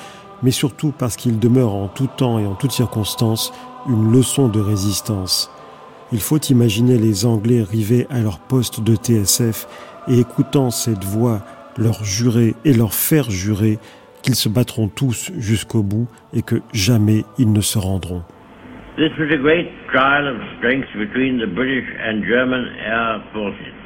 mais 0.44 0.52
surtout 0.52 0.92
parce 0.96 1.16
qu'il 1.16 1.40
demeure 1.40 1.74
en 1.74 1.88
tout 1.88 2.06
temps 2.06 2.38
et 2.38 2.46
en 2.46 2.54
toutes 2.54 2.70
circonstances 2.70 3.52
une 3.88 4.12
leçon 4.12 4.46
de 4.46 4.60
résistance. 4.60 5.50
Il 6.12 6.20
faut 6.20 6.38
imaginer 6.38 6.98
les 6.98 7.26
Anglais 7.26 7.64
rivés 7.64 8.06
à 8.10 8.20
leur 8.20 8.38
poste 8.38 8.80
de 8.80 8.94
TSF 8.94 9.66
et 10.06 10.20
écoutant 10.20 10.70
cette 10.70 11.02
voix 11.02 11.40
leur 11.76 12.04
jurer 12.04 12.54
et 12.64 12.72
leur 12.72 12.94
faire 12.94 13.28
jurer 13.28 13.80
qu'ils 14.22 14.36
se 14.36 14.48
battront 14.48 14.86
tous 14.86 15.32
jusqu'au 15.36 15.82
bout 15.82 16.06
et 16.32 16.42
que 16.42 16.62
jamais 16.72 17.24
ils 17.38 17.52
ne 17.52 17.60
se 17.60 17.78
rendront. 17.78 18.22
This 18.96 19.10
was 19.18 19.34
a 19.34 19.36
great 19.36 19.66
trial 19.92 20.28
of 20.28 20.36
strength 20.58 20.86
between 20.96 21.40
the 21.40 21.52
British 21.52 21.88
and 22.06 22.22
German 22.24 22.68
air 22.86 23.20
forces. 23.32 23.85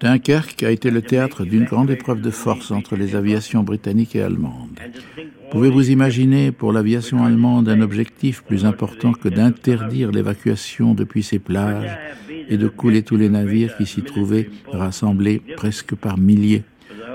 Dunkerque 0.00 0.62
a 0.64 0.70
été 0.72 0.90
le 0.90 1.00
théâtre 1.00 1.44
d'une 1.44 1.62
grande 1.62 1.92
épreuve 1.92 2.20
de 2.20 2.30
force 2.30 2.72
entre 2.72 2.96
les 2.96 3.14
aviations 3.14 3.62
britanniques 3.62 4.16
et 4.16 4.22
allemandes. 4.22 4.80
Pouvez-vous 5.52 5.90
imaginer 5.90 6.50
pour 6.50 6.72
l'aviation 6.72 7.24
allemande 7.24 7.68
un 7.68 7.80
objectif 7.82 8.42
plus 8.42 8.64
important 8.64 9.12
que 9.12 9.28
d'interdire 9.28 10.10
l'évacuation 10.10 10.94
depuis 10.94 11.22
ces 11.22 11.38
plages 11.38 11.96
et 12.48 12.56
de 12.56 12.66
couler 12.66 13.04
tous 13.04 13.16
les 13.16 13.28
navires 13.28 13.76
qui 13.76 13.86
s'y 13.86 14.02
trouvaient 14.02 14.50
rassemblés 14.72 15.40
presque 15.56 15.94
par 15.94 16.18
milliers? 16.18 16.64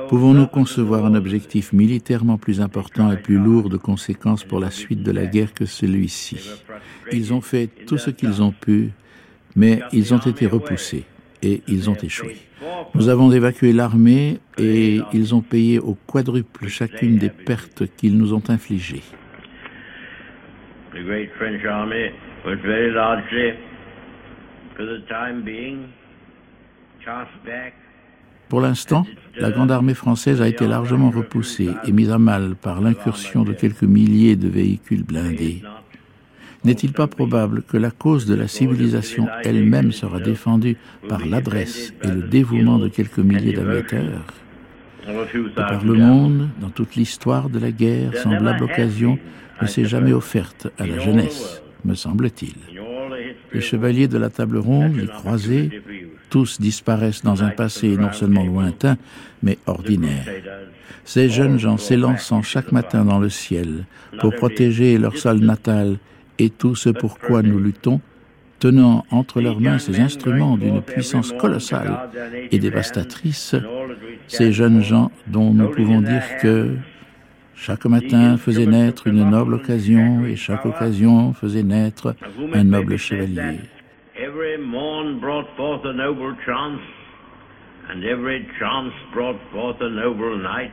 Pouvons-nous 0.09 0.47
concevoir 0.47 1.05
un 1.05 1.15
objectif 1.15 1.73
militairement 1.73 2.37
plus 2.37 2.61
important 2.61 3.11
et 3.11 3.17
plus 3.17 3.37
lourd 3.37 3.69
de 3.69 3.77
conséquences 3.77 4.43
pour 4.43 4.59
la 4.59 4.71
suite 4.71 5.03
de 5.03 5.11
la 5.11 5.25
guerre 5.25 5.53
que 5.53 5.65
celui-ci? 5.65 6.63
Ils 7.11 7.33
ont 7.33 7.41
fait 7.41 7.67
tout 7.87 7.97
ce 7.97 8.09
qu'ils 8.09 8.41
ont 8.41 8.51
pu, 8.51 8.91
mais 9.55 9.81
ils 9.91 10.13
ont 10.13 10.19
été 10.19 10.47
repoussés 10.47 11.05
et 11.41 11.61
ils 11.67 11.89
ont 11.89 11.95
échoué. 11.95 12.37
Nous 12.93 13.09
avons 13.09 13.31
évacué 13.31 13.73
l'armée 13.73 14.39
et 14.57 15.01
ils 15.13 15.35
ont 15.35 15.41
payé 15.41 15.79
au 15.79 15.95
quadruple 16.07 16.67
chacune 16.67 17.17
des 17.17 17.29
pertes 17.29 17.83
qu'ils 17.95 18.17
nous 18.17 18.33
ont 18.33 18.43
infligées. 18.49 19.03
Pour 28.49 28.61
l'instant, 28.61 29.05
la 29.37 29.51
grande 29.51 29.71
armée 29.71 29.93
française 29.93 30.41
a 30.41 30.47
été 30.47 30.67
largement 30.67 31.09
repoussée 31.09 31.69
et 31.85 31.91
mise 31.91 32.11
à 32.11 32.19
mal 32.19 32.55
par 32.55 32.81
l'incursion 32.81 33.43
de 33.43 33.53
quelques 33.53 33.83
milliers 33.83 34.35
de 34.35 34.47
véhicules 34.47 35.03
blindés. 35.03 35.61
N'est-il 36.63 36.93
pas 36.93 37.07
probable 37.07 37.61
que 37.61 37.77
la 37.77 37.91
cause 37.91 38.25
de 38.25 38.33
la 38.33 38.47
civilisation 38.47 39.27
elle-même 39.43 39.91
sera 39.91 40.19
défendue 40.19 40.77
par 41.07 41.25
l'adresse 41.25 41.93
et 42.03 42.07
le 42.07 42.23
dévouement 42.23 42.79
de 42.79 42.87
quelques 42.87 43.19
milliers 43.19 43.53
d'aviateurs 43.53 44.25
De 45.05 45.49
par 45.55 45.83
le 45.83 45.93
monde, 45.93 46.49
dans 46.59 46.69
toute 46.69 46.95
l'histoire 46.95 47.49
de 47.49 47.59
la 47.59 47.71
guerre, 47.71 48.17
semblable 48.17 48.63
occasion 48.63 49.19
ne 49.61 49.67
s'est 49.67 49.85
jamais 49.85 50.13
offerte 50.13 50.67
à 50.79 50.87
la 50.87 50.99
jeunesse, 50.99 51.61
me 51.83 51.93
semble-t-il. 51.93 52.55
Les 53.53 53.61
chevaliers 53.61 54.07
de 54.07 54.17
la 54.17 54.29
table 54.29 54.57
ronde, 54.57 54.95
les 54.95 55.07
croisés, 55.07 55.69
tous 56.29 56.59
disparaissent 56.59 57.23
dans 57.23 57.43
un 57.43 57.49
passé 57.49 57.95
non 57.97 58.11
seulement 58.11 58.45
lointain, 58.45 58.97
mais 59.43 59.57
ordinaire. 59.65 60.27
Ces 61.03 61.29
jeunes 61.29 61.59
gens 61.59 61.77
s'élançant 61.77 62.41
chaque 62.41 62.71
matin 62.71 63.05
dans 63.05 63.19
le 63.19 63.29
ciel 63.29 63.85
pour 64.19 64.33
protéger 64.35 64.97
leur 64.97 65.17
sol 65.17 65.39
natal 65.39 65.97
et 66.39 66.49
tout 66.49 66.75
ce 66.75 66.89
pour 66.89 67.19
quoi 67.19 67.43
nous 67.43 67.59
luttons, 67.59 68.01
tenant 68.59 69.05
entre 69.11 69.41
leurs 69.41 69.59
mains 69.59 69.79
ces 69.79 69.99
instruments 69.99 70.57
d'une 70.57 70.81
puissance 70.81 71.31
colossale 71.33 72.09
et 72.51 72.59
dévastatrice, 72.59 73.55
ces 74.27 74.51
jeunes 74.51 74.81
gens 74.81 75.11
dont 75.27 75.53
nous 75.53 75.69
pouvons 75.69 76.01
dire 76.01 76.23
que 76.41 76.75
chaque 77.55 77.85
matin 77.85 78.37
faisait 78.37 78.65
naître 78.65 79.07
une 79.07 79.29
noble 79.29 79.55
occasion 79.55 80.25
et 80.25 80.35
chaque 80.35 80.65
occasion 80.65 81.33
faisait 81.33 81.63
naître 81.63 82.15
un 82.53 82.63
noble 82.63 82.97
chevalier. 82.97 83.59
Every 84.65 84.77
morn 84.77 85.19
brought 85.19 85.45
forth 85.55 85.85
a 85.85 85.93
noble 85.93 86.35
chance, 86.43 86.81
and 87.89 88.03
every 88.03 88.47
chance 88.59 88.93
brought 89.13 89.39
forth 89.51 89.77
a 89.79 89.89
noble 89.89 90.37
night. 90.37 90.71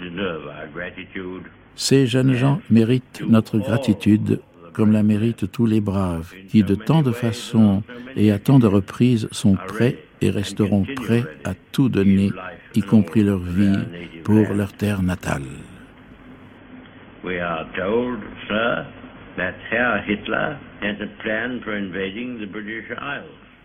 Deserve 0.00 0.46
our 0.46 0.66
gratitude. 0.68 1.44
Ces 1.74 2.06
jeunes 2.06 2.32
gens 2.32 2.60
méritent 2.70 3.22
notre 3.28 3.58
gratitude 3.58 4.40
comme 4.72 4.92
la 4.92 5.02
méritent 5.02 5.50
tous 5.52 5.66
les 5.66 5.80
braves 5.80 6.32
qui, 6.48 6.62
de 6.62 6.74
tant 6.74 7.02
de 7.02 7.12
façons 7.12 7.82
et 8.16 8.32
à 8.32 8.38
tant 8.38 8.58
de 8.58 8.66
reprises, 8.66 9.28
sont 9.30 9.56
prêts 9.56 9.98
et 10.22 10.30
resteront 10.30 10.86
prêts 10.96 11.24
à 11.44 11.52
tout 11.72 11.88
donner, 11.90 12.30
y 12.74 12.80
compris 12.80 13.24
leur 13.24 13.40
vie, 13.40 13.78
pour 14.24 14.54
leur 14.54 14.72
terre 14.72 15.02
natale. 15.02 15.42
We 17.24 17.40
are 17.40 17.66
told, 17.76 18.20
sir, 18.48 18.86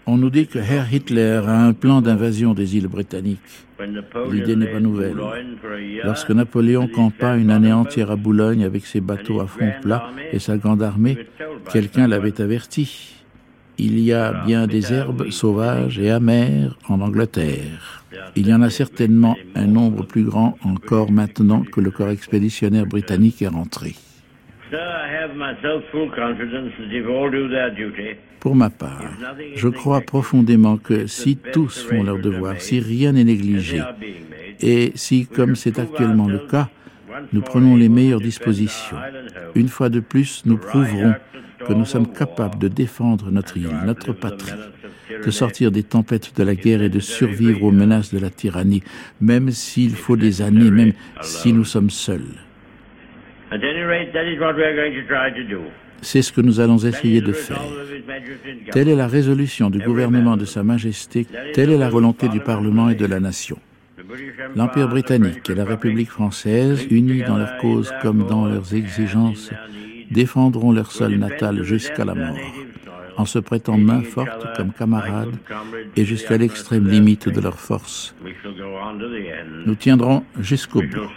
on 0.05 0.17
nous 0.17 0.29
dit 0.29 0.47
que 0.47 0.59
Herr 0.59 0.93
Hitler 0.93 1.41
a 1.45 1.63
un 1.65 1.73
plan 1.73 2.01
d'invasion 2.01 2.53
des 2.53 2.75
îles 2.75 2.87
britanniques. 2.87 3.39
L'idée 4.31 4.55
n'est 4.55 4.67
pas 4.67 4.79
nouvelle. 4.79 5.17
Lorsque 6.03 6.31
Napoléon 6.31 6.87
campa 6.87 7.35
une 7.35 7.51
année 7.51 7.71
entière 7.71 8.11
à 8.11 8.15
Boulogne 8.15 8.63
avec 8.63 8.85
ses 8.85 9.01
bateaux 9.01 9.39
à 9.39 9.47
fond 9.47 9.71
plat 9.81 10.09
et 10.31 10.39
sa 10.39 10.57
grande 10.57 10.83
armée, 10.83 11.17
quelqu'un 11.71 12.07
l'avait 12.07 12.41
averti. 12.41 13.15
Il 13.77 13.99
y 13.99 14.13
a 14.13 14.43
bien 14.45 14.67
des 14.67 14.93
herbes 14.93 15.31
sauvages 15.31 15.97
et 15.97 16.11
amères 16.11 16.77
en 16.89 17.01
Angleterre. 17.01 18.03
Il 18.35 18.47
y 18.47 18.53
en 18.53 18.61
a 18.61 18.69
certainement 18.69 19.35
un 19.55 19.65
nombre 19.65 20.05
plus 20.05 20.23
grand 20.23 20.57
encore 20.63 21.11
maintenant 21.11 21.63
que 21.63 21.81
le 21.81 21.91
corps 21.91 22.09
expéditionnaire 22.09 22.85
britannique 22.85 23.41
est 23.41 23.47
rentré. 23.47 23.95
Pour 28.39 28.55
ma 28.55 28.69
part, 28.69 29.03
je 29.55 29.67
crois 29.67 30.01
profondément 30.01 30.77
que 30.77 31.07
si 31.07 31.37
tous 31.37 31.83
font 31.83 32.03
leur 32.03 32.19
devoir, 32.19 32.59
si 32.59 32.79
rien 32.79 33.11
n'est 33.13 33.23
négligé, 33.23 33.81
et 34.59 34.91
si, 34.95 35.27
comme 35.27 35.55
c'est 35.55 35.79
actuellement 35.79 36.27
le 36.27 36.39
cas, 36.39 36.69
nous 37.31 37.41
prenons 37.41 37.75
les 37.75 37.89
meilleures 37.89 38.21
dispositions, 38.21 38.97
une 39.55 39.67
fois 39.67 39.89
de 39.89 39.99
plus, 39.99 40.43
nous 40.45 40.57
prouverons 40.57 41.13
que 41.65 41.73
nous 41.73 41.85
sommes 41.85 42.11
capables 42.11 42.59
de 42.59 42.67
défendre 42.67 43.31
notre 43.31 43.57
île, 43.57 43.69
notre 43.85 44.11
patrie, 44.11 44.51
de 45.23 45.31
sortir 45.31 45.71
des 45.71 45.83
tempêtes 45.83 46.35
de 46.35 46.43
la 46.43 46.55
guerre 46.55 46.81
et 46.81 46.89
de 46.89 46.99
survivre 46.99 47.63
aux 47.63 47.71
menaces 47.71 48.13
de 48.13 48.19
la 48.19 48.29
tyrannie, 48.29 48.83
même 49.21 49.51
s'il 49.51 49.95
faut 49.95 50.17
des 50.17 50.41
années, 50.41 50.71
même 50.71 50.93
si 51.21 51.53
nous 51.53 51.65
sommes 51.65 51.89
seuls. 51.89 52.42
C'est 56.01 56.21
ce 56.21 56.31
que 56.31 56.41
nous 56.41 56.59
allons 56.59 56.77
essayer 56.77 57.21
de 57.21 57.31
faire. 57.31 57.61
Telle 58.71 58.89
est 58.89 58.95
la 58.95 59.07
résolution 59.07 59.69
du 59.69 59.79
gouvernement 59.79 60.37
de 60.37 60.45
Sa 60.45 60.63
Majesté, 60.63 61.25
telle 61.53 61.71
est 61.71 61.77
la 61.77 61.89
volonté 61.89 62.27
du 62.27 62.39
Parlement 62.39 62.89
et 62.89 62.95
de 62.95 63.05
la 63.05 63.19
nation. 63.19 63.57
L'Empire 64.55 64.89
britannique 64.89 65.49
et 65.49 65.55
la 65.55 65.65
République 65.65 66.09
française, 66.09 66.85
unis 66.91 67.23
dans 67.23 67.37
leur 67.37 67.57
cause 67.57 67.93
comme 68.01 68.27
dans 68.27 68.45
leurs 68.45 68.73
exigences, 68.75 69.51
défendront 70.11 70.71
leur 70.71 70.91
sol 70.91 71.15
natal 71.15 71.63
jusqu'à 71.63 72.05
la 72.05 72.15
mort, 72.15 72.37
en 73.17 73.25
se 73.25 73.39
prêtant 73.39 73.77
main 73.77 74.01
forte 74.01 74.55
comme 74.55 74.73
camarades 74.73 75.35
et 75.95 76.05
jusqu'à 76.05 76.37
l'extrême 76.37 76.87
limite 76.87 77.29
de 77.29 77.39
leur 77.39 77.59
force. 77.59 78.15
Nous 79.65 79.75
tiendrons 79.75 80.23
jusqu'au 80.39 80.81
bout. 80.81 81.07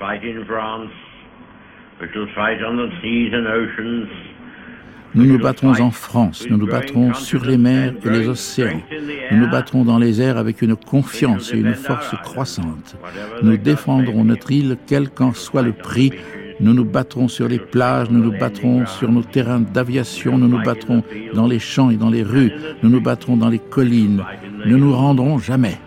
Nous 5.15 5.25
nous 5.25 5.39
battrons 5.39 5.81
en 5.81 5.91
France, 5.91 6.47
nous 6.51 6.59
nous 6.59 6.67
battrons 6.67 7.15
sur 7.15 7.43
les 7.45 7.57
mers 7.57 7.95
et 8.05 8.11
les 8.11 8.29
océans. 8.29 8.83
Nous 9.31 9.39
nous 9.39 9.49
battrons 9.49 9.83
dans 9.85 9.99
les 9.99 10.21
airs 10.21 10.37
avec 10.37 10.61
une 10.61 10.77
confiance 10.77 11.55
et 11.55 11.59
une 11.59 11.73
force 11.73 12.15
croissante. 12.23 12.97
Nous 13.43 13.57
défendrons 13.57 14.25
notre 14.25 14.53
île 14.53 14.77
quel 14.87 15.09
qu'en 15.09 15.33
soit 15.33 15.63
le 15.63 15.73
prix. 15.73 16.13
Nous 16.61 16.75
nous 16.75 16.85
battrons 16.85 17.29
sur 17.29 17.49
les 17.49 17.59
plages, 17.59 18.11
nous 18.11 18.23
nous 18.23 18.39
battrons 18.39 18.85
sur 18.85 19.11
nos 19.11 19.23
terrains 19.23 19.61
d'aviation, 19.61 20.37
nous 20.37 20.49
nous 20.49 20.63
battrons 20.63 21.03
dans 21.35 21.47
les 21.47 21.59
champs 21.59 21.91
et 21.91 21.97
dans 21.97 22.11
les 22.11 22.23
rues, 22.23 22.53
nous 22.83 22.91
nous 22.91 23.01
battrons 23.01 23.37
dans 23.37 23.49
les 23.49 23.59
collines. 23.59 24.23
Nous 24.67 24.77
nous 24.77 24.93
rendrons 24.93 25.39
jamais. 25.39 25.79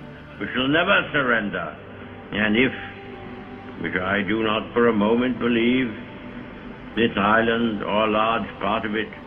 I 3.81 4.23
do 4.27 4.43
not 4.43 4.73
for 4.73 4.89
a 4.89 4.91
moment 4.91 5.39
believe 5.39 5.89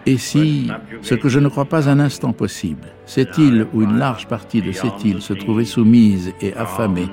et 0.06 0.16
si, 0.18 0.70
ce 1.00 1.14
que 1.14 1.28
je 1.28 1.38
ne 1.38 1.48
crois 1.48 1.64
pas 1.64 1.88
un 1.88 2.00
instant 2.00 2.32
possible, 2.32 2.88
cette 3.06 3.38
île 3.38 3.66
ou 3.72 3.82
une 3.82 3.98
large 3.98 4.26
partie 4.26 4.62
de 4.62 4.72
cette 4.72 5.04
île 5.04 5.22
se 5.22 5.32
trouvait 5.32 5.64
soumise 5.64 6.34
et 6.40 6.54
affamée, 6.54 7.08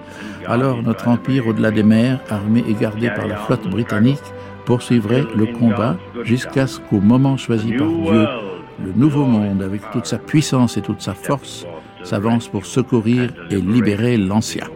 alors 0.48 0.82
notre 0.82 1.08
empire 1.08 1.48
au-delà 1.48 1.72
des 1.72 1.84
mers, 1.84 2.20
armé 2.30 2.64
et 2.68 2.74
gardé 2.74 3.10
par 3.10 3.28
la 3.28 3.38
flotte 3.38 3.70
britannique, 3.70 4.20
poursuivrait 4.66 5.26
le 5.36 5.48
combat 5.48 5.98
jusqu'à 6.24 6.68
ce 6.68 6.80
qu'au 6.80 7.00
moment 7.00 7.38
choisi 7.38 7.74
par 7.74 7.88
Dieu, 7.88 8.28
le 8.84 8.94
nouveau 8.96 9.26
monde, 9.26 9.62
avec 9.62 9.82
toute 9.92 10.06
sa 10.06 10.18
puissance 10.18 10.78
et 10.78 10.82
toute 10.82 11.02
sa 11.02 11.14
force, 11.14 11.66
s'avance 12.04 12.48
pour 12.48 12.66
secourir 12.66 13.32
et 13.50 13.58
libérer 13.58 14.18
l'ancien. 14.18 14.68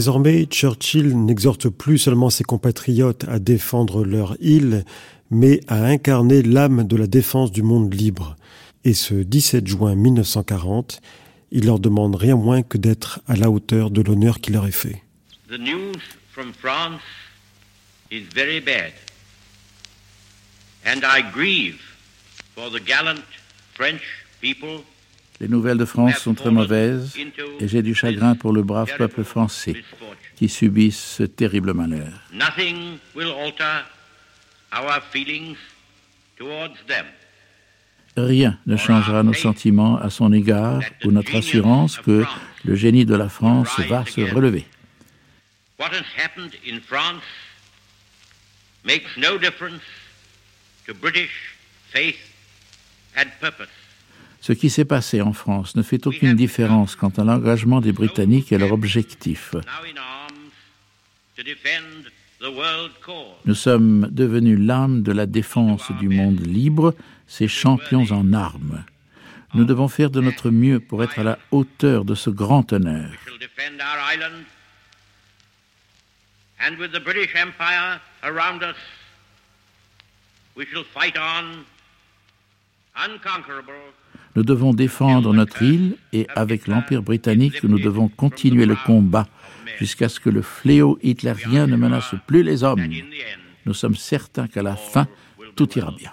Désormais, 0.00 0.46
Churchill 0.46 1.14
n'exhorte 1.14 1.68
plus 1.68 1.98
seulement 1.98 2.30
ses 2.30 2.42
compatriotes 2.42 3.26
à 3.28 3.38
défendre 3.38 4.02
leur 4.02 4.34
île, 4.40 4.86
mais 5.30 5.60
à 5.68 5.84
incarner 5.84 6.40
l'âme 6.40 6.88
de 6.88 6.96
la 6.96 7.06
défense 7.06 7.52
du 7.52 7.62
monde 7.62 7.92
libre. 7.92 8.34
Et 8.84 8.94
ce 8.94 9.12
17 9.12 9.66
juin 9.66 9.94
1940, 9.94 11.02
il 11.50 11.66
leur 11.66 11.78
demande 11.78 12.14
rien 12.14 12.34
moins 12.34 12.62
que 12.62 12.78
d'être 12.78 13.20
à 13.28 13.36
la 13.36 13.50
hauteur 13.50 13.90
de 13.90 14.00
l'honneur 14.00 14.40
qui 14.40 14.52
leur 14.52 14.66
est 14.66 14.72
fait. 14.72 15.02
The 15.50 15.60
news 15.60 16.00
from 16.32 16.54
France 16.54 17.02
is 18.10 18.22
very 18.34 18.62
bad. 18.62 18.94
And 20.86 21.02
I 21.04 21.20
grieve 21.30 21.78
for 22.54 22.70
the 22.70 22.82
gallant 22.82 23.20
French 23.74 24.00
people 24.40 24.82
les 25.40 25.48
nouvelles 25.48 25.78
de 25.78 25.84
France 25.84 26.18
sont 26.18 26.34
très 26.34 26.50
mauvaises 26.50 27.16
et 27.60 27.66
j'ai 27.66 27.82
du 27.82 27.94
chagrin 27.94 28.34
pour 28.34 28.52
le 28.52 28.62
brave 28.62 28.94
peuple 28.96 29.24
français 29.24 29.82
qui 30.36 30.48
subit 30.48 30.92
ce 30.92 31.22
terrible 31.22 31.72
malheur. 31.72 32.12
Rien 38.16 38.58
ne 38.66 38.76
changera 38.76 39.22
nos 39.22 39.32
sentiments 39.32 39.96
à 39.98 40.10
son 40.10 40.32
égard 40.32 40.82
ou 41.04 41.10
notre 41.10 41.34
assurance 41.36 41.98
que 41.98 42.24
le 42.64 42.74
génie 42.74 43.06
de 43.06 43.14
la 43.14 43.28
France 43.28 43.80
va 43.88 44.04
se 44.04 44.20
relever. 44.20 44.66
What 45.78 45.92
has 45.94 46.04
happened 46.14 46.52
in 46.66 46.80
France 46.80 47.24
makes 48.84 49.16
no 49.16 49.38
difference 49.38 49.80
to 50.86 50.92
British 50.92 51.56
faith 51.90 52.18
and 53.16 53.30
purpose. 53.40 53.79
Ce 54.40 54.52
qui 54.52 54.70
s'est 54.70 54.86
passé 54.86 55.20
en 55.20 55.32
France 55.32 55.76
ne 55.76 55.82
fait 55.82 56.06
aucune 56.06 56.34
différence 56.34 56.96
quant 56.96 57.10
à 57.10 57.24
l'engagement 57.24 57.80
des 57.80 57.92
Britanniques 57.92 58.52
et 58.52 58.58
leur 58.58 58.72
objectif. 58.72 59.54
Nous 63.44 63.54
sommes 63.54 64.08
devenus 64.10 64.58
l'âme 64.58 65.02
de 65.02 65.12
la 65.12 65.26
défense 65.26 65.92
du 66.00 66.08
monde 66.08 66.40
libre, 66.40 66.94
ces 67.26 67.48
champions 67.48 68.06
en 68.10 68.32
armes. 68.32 68.84
Nous 69.54 69.64
devons 69.64 69.88
faire 69.88 70.10
de 70.10 70.20
notre 70.20 70.50
mieux 70.50 70.80
pour 70.80 71.04
être 71.04 71.18
à 71.18 71.24
la 71.24 71.38
hauteur 71.50 72.04
de 72.04 72.14
ce 72.14 72.30
grand 72.30 72.72
honneur. 72.72 73.10
Nous 84.40 84.46
devons 84.46 84.72
défendre 84.72 85.34
notre 85.34 85.62
île 85.62 85.96
et 86.14 86.26
avec 86.34 86.66
l'Empire 86.66 87.02
britannique, 87.02 87.62
nous 87.62 87.78
devons 87.78 88.08
continuer 88.08 88.64
le 88.64 88.74
combat 88.86 89.28
jusqu'à 89.78 90.08
ce 90.08 90.18
que 90.18 90.30
le 90.30 90.40
fléau 90.40 90.98
hitlérien 91.02 91.66
ne 91.66 91.76
menace 91.76 92.14
plus 92.26 92.42
les 92.42 92.64
hommes. 92.64 92.80
Nous 93.66 93.74
sommes 93.74 93.96
certains 93.96 94.46
qu'à 94.46 94.62
la 94.62 94.76
fin, 94.76 95.06
tout 95.56 95.68
ira 95.78 95.92
bien. 95.94 96.12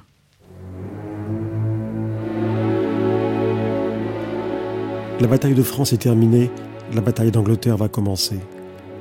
La 5.21 5.27
bataille 5.27 5.55
de 5.55 5.63
France 5.63 5.93
est 5.93 6.01
terminée, 6.01 6.51
la 6.93 6.99
bataille 6.99 7.31
d'Angleterre 7.31 7.77
va 7.77 7.87
commencer. 7.87 8.39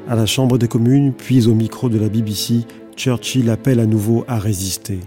À 0.09 0.15
la 0.15 0.27
Chambre 0.27 0.57
des 0.57 0.69
communes, 0.69 1.13
puis 1.13 1.49
au 1.49 1.55
micro 1.55 1.89
de 1.89 1.99
la 1.99 2.09
BBC, 2.09 2.61
Churchill 2.97 3.51
appelle 3.51 3.81
à 3.81 3.87
nouveau 3.87 4.25
à 4.29 4.39
résister. 4.39 5.01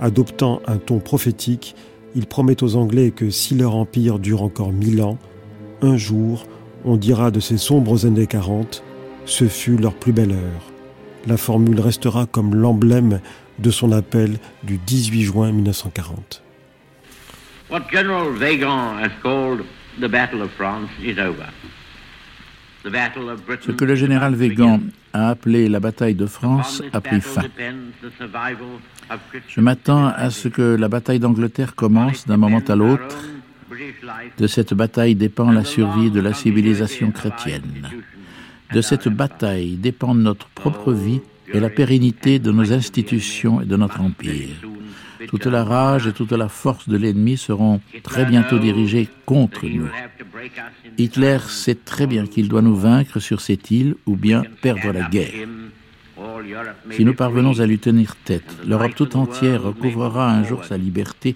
Adoptant 0.00 0.60
un 0.66 0.76
ton 0.76 0.98
prophétique, 0.98 1.74
il 2.14 2.26
promet 2.26 2.62
aux 2.62 2.76
Anglais 2.76 3.10
que 3.10 3.30
si 3.30 3.54
leur 3.54 3.74
empire 3.74 4.18
dure 4.18 4.42
encore 4.42 4.72
mille 4.72 5.02
ans, 5.02 5.18
un 5.82 5.96
jour, 5.96 6.46
on 6.84 6.96
dira 6.96 7.30
de 7.30 7.40
ces 7.40 7.58
sombres 7.58 8.06
années 8.06 8.26
40, 8.26 8.82
ce 9.26 9.46
fut 9.46 9.76
leur 9.76 9.94
plus 9.94 10.12
belle 10.12 10.32
heure. 10.32 10.72
La 11.26 11.36
formule 11.36 11.80
restera 11.80 12.26
comme 12.26 12.54
l'emblème 12.54 13.20
de 13.58 13.70
son 13.70 13.92
appel 13.92 14.38
du 14.62 14.78
18 14.78 15.22
juin 15.22 15.52
1940. 15.52 16.42
What 17.70 17.88
General 17.90 18.30
has 19.00 19.10
called 19.22 19.64
the 20.00 20.08
Battle 20.08 20.42
of 20.42 20.50
France 20.50 20.90
is 21.02 21.18
over. 21.18 21.46
Ce 22.84 23.72
que 23.72 23.84
le 23.84 23.94
général 23.94 24.34
Végan 24.34 24.80
a 25.14 25.30
appelé 25.30 25.68
la 25.70 25.80
bataille 25.80 26.14
de 26.14 26.26
France 26.26 26.82
a 26.92 27.00
pris 27.00 27.22
fin. 27.22 27.40
Je 29.48 29.60
m'attends 29.60 30.06
à 30.06 30.30
ce 30.30 30.48
que 30.48 30.62
la 30.62 30.88
bataille 30.88 31.18
d'Angleterre 31.18 31.74
commence 31.74 32.26
d'un 32.26 32.36
moment 32.36 32.62
à 32.66 32.74
l'autre. 32.74 33.16
De 34.38 34.46
cette 34.46 34.74
bataille 34.74 35.14
dépend 35.14 35.50
la 35.50 35.64
survie 35.64 36.10
de 36.10 36.20
la 36.20 36.34
civilisation 36.34 37.10
chrétienne. 37.10 37.90
De 38.72 38.80
cette 38.80 39.08
bataille 39.08 39.76
dépend 39.76 40.14
notre 40.14 40.48
propre 40.48 40.92
vie 40.92 41.20
et 41.52 41.60
la 41.60 41.70
pérennité 41.70 42.38
de 42.38 42.50
nos 42.50 42.72
institutions 42.72 43.60
et 43.60 43.66
de 43.66 43.76
notre 43.76 44.00
empire. 44.00 44.48
Toute 45.28 45.46
la 45.46 45.64
rage 45.64 46.06
et 46.06 46.12
toute 46.12 46.32
la 46.32 46.48
force 46.48 46.88
de 46.88 46.96
l'ennemi 46.96 47.36
seront 47.36 47.80
très 48.02 48.24
bientôt 48.24 48.58
dirigées 48.58 49.08
contre 49.26 49.66
nous. 49.66 49.88
Hitler 50.98 51.38
sait 51.48 51.74
très 51.74 52.06
bien 52.06 52.26
qu'il 52.26 52.48
doit 52.48 52.62
nous 52.62 52.76
vaincre 52.76 53.20
sur 53.20 53.40
cette 53.40 53.70
île 53.70 53.94
ou 54.06 54.16
bien 54.16 54.42
perdre 54.60 54.92
la 54.92 55.08
guerre. 55.08 55.46
Si 56.90 57.04
nous 57.04 57.14
parvenons 57.14 57.58
à 57.60 57.66
lui 57.66 57.78
tenir 57.78 58.16
tête, 58.16 58.56
l'Europe 58.66 58.94
tout 58.94 59.16
entière 59.16 59.62
recouvrera 59.62 60.30
un 60.30 60.44
jour 60.44 60.64
sa 60.64 60.76
liberté 60.76 61.34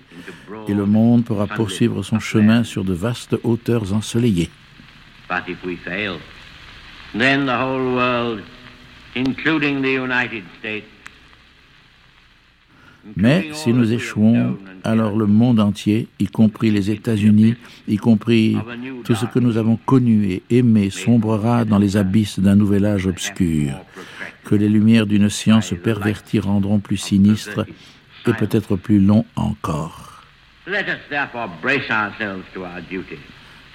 et 0.68 0.74
le 0.74 0.86
monde 0.86 1.24
pourra 1.24 1.46
poursuivre 1.46 2.02
son 2.02 2.20
chemin 2.20 2.62
sur 2.64 2.84
de 2.84 2.92
vastes 2.92 3.36
hauteurs 3.42 3.92
ensoleillées. 3.92 4.50
Mais 13.16 13.48
si 13.52 13.72
nous 13.72 13.92
échouons, 13.92 14.58
alors 14.84 15.16
le 15.16 15.26
monde 15.26 15.60
entier, 15.60 16.08
y 16.18 16.26
compris 16.26 16.70
les 16.70 16.90
États-Unis, 16.90 17.56
y 17.86 17.96
compris 17.96 18.56
tout 19.04 19.14
ce 19.14 19.26
que 19.26 19.38
nous 19.38 19.56
avons 19.56 19.76
connu 19.76 20.30
et 20.30 20.42
aimé, 20.50 20.90
sombrera 20.90 21.64
dans 21.64 21.78
les 21.78 21.96
abysses 21.96 22.38
d'un 22.38 22.56
nouvel 22.56 22.84
âge 22.84 23.06
obscur, 23.06 23.72
que 24.48 24.54
les 24.54 24.68
lumières 24.70 25.06
d'une 25.06 25.28
science 25.28 25.74
pervertie 25.84 26.40
rendront 26.40 26.78
plus 26.78 26.96
sinistre 26.96 27.66
et 28.26 28.32
peut-être 28.32 28.76
plus 28.76 28.98
long 28.98 29.26
encore. 29.36 30.22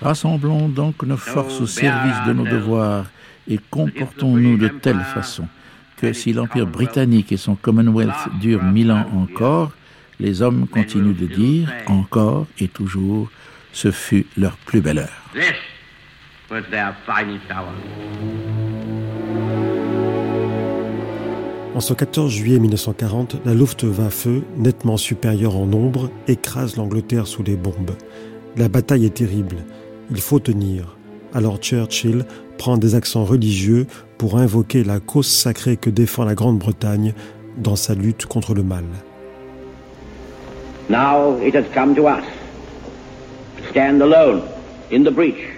Rassemblons 0.01 0.69
donc 0.69 1.03
nos 1.03 1.17
forces 1.17 1.61
au 1.61 1.67
service 1.67 2.17
de 2.25 2.33
nos 2.33 2.45
devoirs 2.45 3.05
et 3.47 3.59
comportons-nous 3.69 4.57
de 4.57 4.67
telle 4.67 5.01
façon 5.01 5.47
que 5.97 6.11
si 6.11 6.33
l'Empire 6.33 6.65
britannique 6.65 7.31
et 7.31 7.37
son 7.37 7.55
Commonwealth 7.55 8.29
durent 8.41 8.63
mille 8.63 8.91
ans 8.91 9.07
encore, 9.13 9.73
les 10.19 10.41
hommes 10.41 10.67
continuent 10.67 11.15
de 11.15 11.27
dire 11.27 11.71
encore 11.85 12.47
et 12.59 12.67
toujours, 12.67 13.29
ce 13.73 13.91
fut 13.91 14.25
leur 14.37 14.57
plus 14.57 14.81
belle 14.81 14.99
heure. 14.99 15.23
En 21.75 21.79
ce 21.79 21.95
14 21.95 22.31
juillet 22.31 22.59
1940, 22.59 23.37
la 23.45 23.55
Luftwaffe, 23.55 24.27
nettement 24.57 24.95
supérieure 24.95 25.57
en 25.57 25.65
nombre, 25.65 26.11
écrase 26.27 26.75
l'Angleterre 26.75 27.25
sous 27.25 27.41
les 27.41 27.55
bombes. 27.55 27.95
La 28.55 28.69
bataille 28.69 29.07
est 29.07 29.15
terrible. 29.15 29.57
Il 30.11 30.21
faut 30.21 30.37
tenir. 30.37 30.97
Alors 31.33 31.57
Churchill 31.57 32.25
prend 32.59 32.77
des 32.77 32.93
accents 32.93 33.23
religieux 33.23 33.87
pour 34.19 34.37
invoquer 34.37 34.83
la 34.83 34.99
cause 34.99 35.27
sacrée 35.27 35.75
que 35.75 35.89
défend 35.89 36.25
la 36.25 36.35
Grande-Bretagne 36.35 37.15
dans 37.57 37.75
sa 37.75 37.95
lutte 37.95 38.27
contre 38.27 38.53
le 38.53 38.61
mal. 38.61 38.85
Now 40.89 41.39
it 41.43 41.55
has 41.55 41.65
come 41.73 41.95
to 41.95 42.07
us 42.07 42.23
stand 43.71 43.99
alone 44.03 44.43
in 44.91 45.03
the 45.03 45.11
breach 45.11 45.57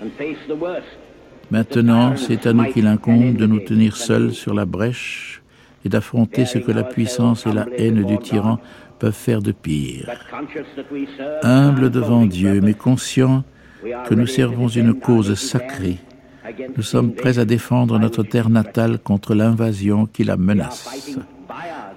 and 0.00 0.08
face 0.16 0.38
the 0.48 0.58
worst. 0.58 1.03
Maintenant, 1.50 2.16
c'est 2.16 2.46
à 2.46 2.52
nous 2.52 2.64
qu'il 2.64 2.86
incombe 2.86 3.36
de 3.36 3.46
nous 3.46 3.60
tenir 3.60 3.96
seuls 3.96 4.32
sur 4.32 4.54
la 4.54 4.64
brèche 4.64 5.42
et 5.84 5.88
d'affronter 5.88 6.46
ce 6.46 6.58
que 6.58 6.72
la 6.72 6.82
puissance 6.82 7.46
et 7.46 7.52
la 7.52 7.66
haine 7.76 8.04
du 8.04 8.18
tyran 8.18 8.58
peuvent 8.98 9.12
faire 9.12 9.42
de 9.42 9.52
pire. 9.52 10.10
Humble 11.42 11.90
devant 11.90 12.24
Dieu, 12.24 12.60
mais 12.62 12.74
conscient 12.74 13.44
que 14.06 14.14
nous 14.14 14.26
servons 14.26 14.68
une 14.68 14.94
cause 14.94 15.34
sacrée, 15.34 15.98
nous 16.76 16.82
sommes 16.82 17.12
prêts 17.12 17.38
à 17.38 17.44
défendre 17.44 17.98
notre 17.98 18.22
terre 18.22 18.50
natale 18.50 18.98
contre 18.98 19.34
l'invasion 19.34 20.06
qui 20.06 20.24
la 20.24 20.36
menace. 20.36 21.18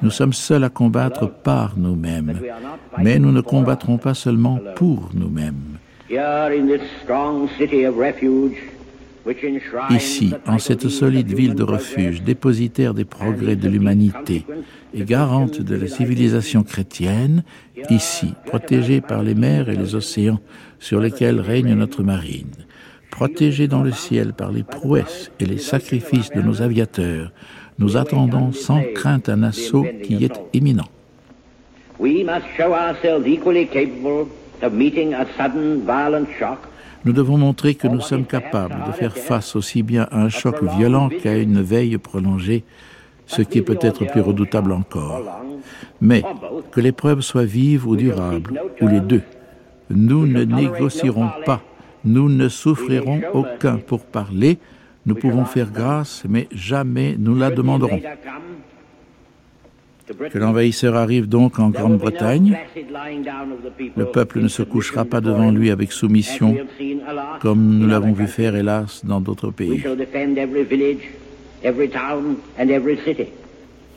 Nous 0.01 0.12
sommes 0.12 0.33
seuls 0.33 0.63
à 0.63 0.69
combattre 0.69 1.29
par 1.29 1.77
nous-mêmes, 1.77 2.39
mais 2.97 3.19
nous 3.19 3.31
ne 3.31 3.41
combattrons 3.41 3.97
pas 3.97 4.13
seulement 4.13 4.60
pour 4.75 5.10
nous-mêmes. 5.13 5.77
Ici, 9.89 10.33
en 10.45 10.57
cette 10.57 10.87
solide 10.87 11.33
ville 11.33 11.55
de 11.55 11.63
refuge, 11.63 12.21
dépositaire 12.21 12.93
des 12.93 13.05
progrès 13.05 13.55
de 13.55 13.67
l'humanité 13.67 14.45
et 14.93 15.03
garante 15.03 15.61
de 15.61 15.75
la 15.75 15.87
civilisation 15.87 16.63
chrétienne, 16.63 17.43
ici, 17.89 18.33
protégée 18.45 19.01
par 19.01 19.23
les 19.23 19.35
mers 19.35 19.69
et 19.69 19.75
les 19.75 19.95
océans 19.95 20.39
sur 20.79 20.99
lesquels 20.99 21.41
règne 21.41 21.73
notre 21.73 22.03
marine, 22.03 22.51
protégée 23.11 23.67
dans 23.67 23.83
le 23.83 23.91
ciel 23.91 24.33
par 24.33 24.51
les 24.51 24.63
prouesses 24.63 25.31
et 25.39 25.45
les 25.45 25.57
sacrifices 25.57 26.29
de 26.29 26.41
nos 26.41 26.61
aviateurs, 26.61 27.31
nous 27.79 27.97
attendons 27.97 28.53
sans 28.53 28.81
crainte 28.95 29.29
un 29.29 29.43
assaut 29.43 29.85
qui 30.03 30.23
est 30.23 30.39
imminent. 30.53 30.87
Nous 37.05 37.13
devons 37.13 37.38
montrer 37.38 37.75
que 37.75 37.88
nous 37.88 38.01
sommes 38.01 38.25
capables 38.25 38.83
de 38.88 38.91
faire 38.91 39.15
face 39.15 39.55
aussi 39.55 39.83
bien 39.83 40.07
à 40.12 40.21
un 40.21 40.29
choc 40.29 40.63
violent 40.63 41.10
qu'à 41.10 41.38
une 41.38 41.62
veille 41.62 41.97
prolongée, 41.97 42.63
ce 43.25 43.41
qui 43.41 43.60
est 43.60 43.63
peut-être 43.63 44.05
plus 44.05 44.21
redoutable 44.21 44.71
encore. 44.71 45.21
Mais 46.01 46.23
que 46.71 46.81
l'épreuve 46.81 47.21
soit 47.21 47.45
vive 47.45 47.88
ou 47.88 47.95
durable, 47.95 48.62
ou 48.81 48.88
les 48.88 48.99
deux, 48.99 49.23
nous 49.89 50.25
ne 50.25 50.43
négocierons 50.43 51.29
pas, 51.45 51.62
nous 52.03 52.29
ne 52.29 52.49
souffrirons 52.49 53.21
aucun 53.33 53.77
pour 53.77 54.05
parler, 54.05 54.60
nous 55.05 55.15
pouvons 55.15 55.45
faire 55.45 55.71
grâce, 55.71 56.23
mais 56.27 56.47
jamais 56.51 57.15
nous 57.17 57.36
la 57.36 57.49
demanderons. 57.49 58.01
Que 60.32 60.38
l'envahisseur 60.38 60.96
arrive 60.96 61.28
donc 61.28 61.60
en 61.60 61.70
Grande-Bretagne. 61.70 62.58
Le 63.96 64.06
peuple 64.06 64.39
ne 64.39 64.48
se 64.48 64.63
couchera 64.63 65.04
pas 65.04 65.20
devant 65.20 65.52
lui 65.52 65.70
avec 65.70 65.91
soumission, 65.91 66.56
comme 67.41 67.78
nous 67.78 67.88
l'avons 67.88 68.13
vu 68.13 68.28
faire, 68.28 68.56
hélas, 68.56 69.04
dans 69.04 69.20
d'autres 69.20 69.52
pays. 69.52 69.84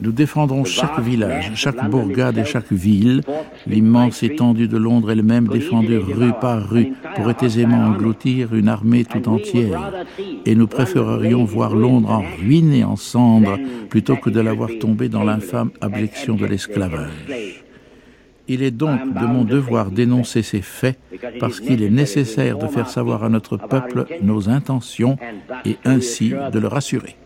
Nous 0.02 0.12
défendrons 0.12 0.64
chaque 0.64 0.98
village, 1.00 1.52
chaque 1.54 1.88
bourgade 1.90 2.38
et 2.38 2.44
chaque 2.44 2.72
ville. 2.72 3.20
L'immense 3.66 4.22
étendue 4.22 4.68
de 4.68 4.78
Londres 4.78 5.10
elle-même 5.10 5.48
défendue 5.48 5.98
rue 5.98 6.32
par 6.40 6.68
rue 6.68 6.92
pourrait 7.16 7.36
aisément 7.42 7.84
engloutir 7.86 8.54
une 8.54 8.68
armée 8.68 9.04
tout 9.04 9.28
entière. 9.28 9.92
Et 10.46 10.54
nous 10.54 10.66
préférerions 10.66 11.44
voir 11.44 11.74
Londres 11.74 12.10
en 12.10 12.24
ruine 12.38 12.82
en 12.84 12.96
cendres 12.96 13.58
plutôt 13.88 14.16
que 14.16 14.30
de 14.30 14.40
la 14.40 14.52
voir 14.52 14.70
tomber 14.80 15.08
dans 15.08 15.24
l'infâme 15.24 15.70
abjection 15.80 16.34
de 16.34 16.46
l'esclavage. 16.46 17.10
Il 18.48 18.62
est 18.62 18.72
donc 18.72 19.14
de 19.14 19.26
mon 19.26 19.44
devoir 19.44 19.90
d'énoncer 19.90 20.42
ces 20.42 20.62
faits 20.62 20.98
parce 21.38 21.60
qu'il 21.60 21.82
est 21.82 21.90
nécessaire 21.90 22.58
de 22.58 22.66
faire 22.66 22.88
savoir 22.88 23.22
à 23.22 23.28
notre 23.28 23.56
peuple 23.56 24.06
nos 24.22 24.48
intentions 24.48 25.16
et 25.64 25.76
ainsi 25.84 26.32
de 26.52 26.58
le 26.58 26.66
rassurer. 26.66 27.16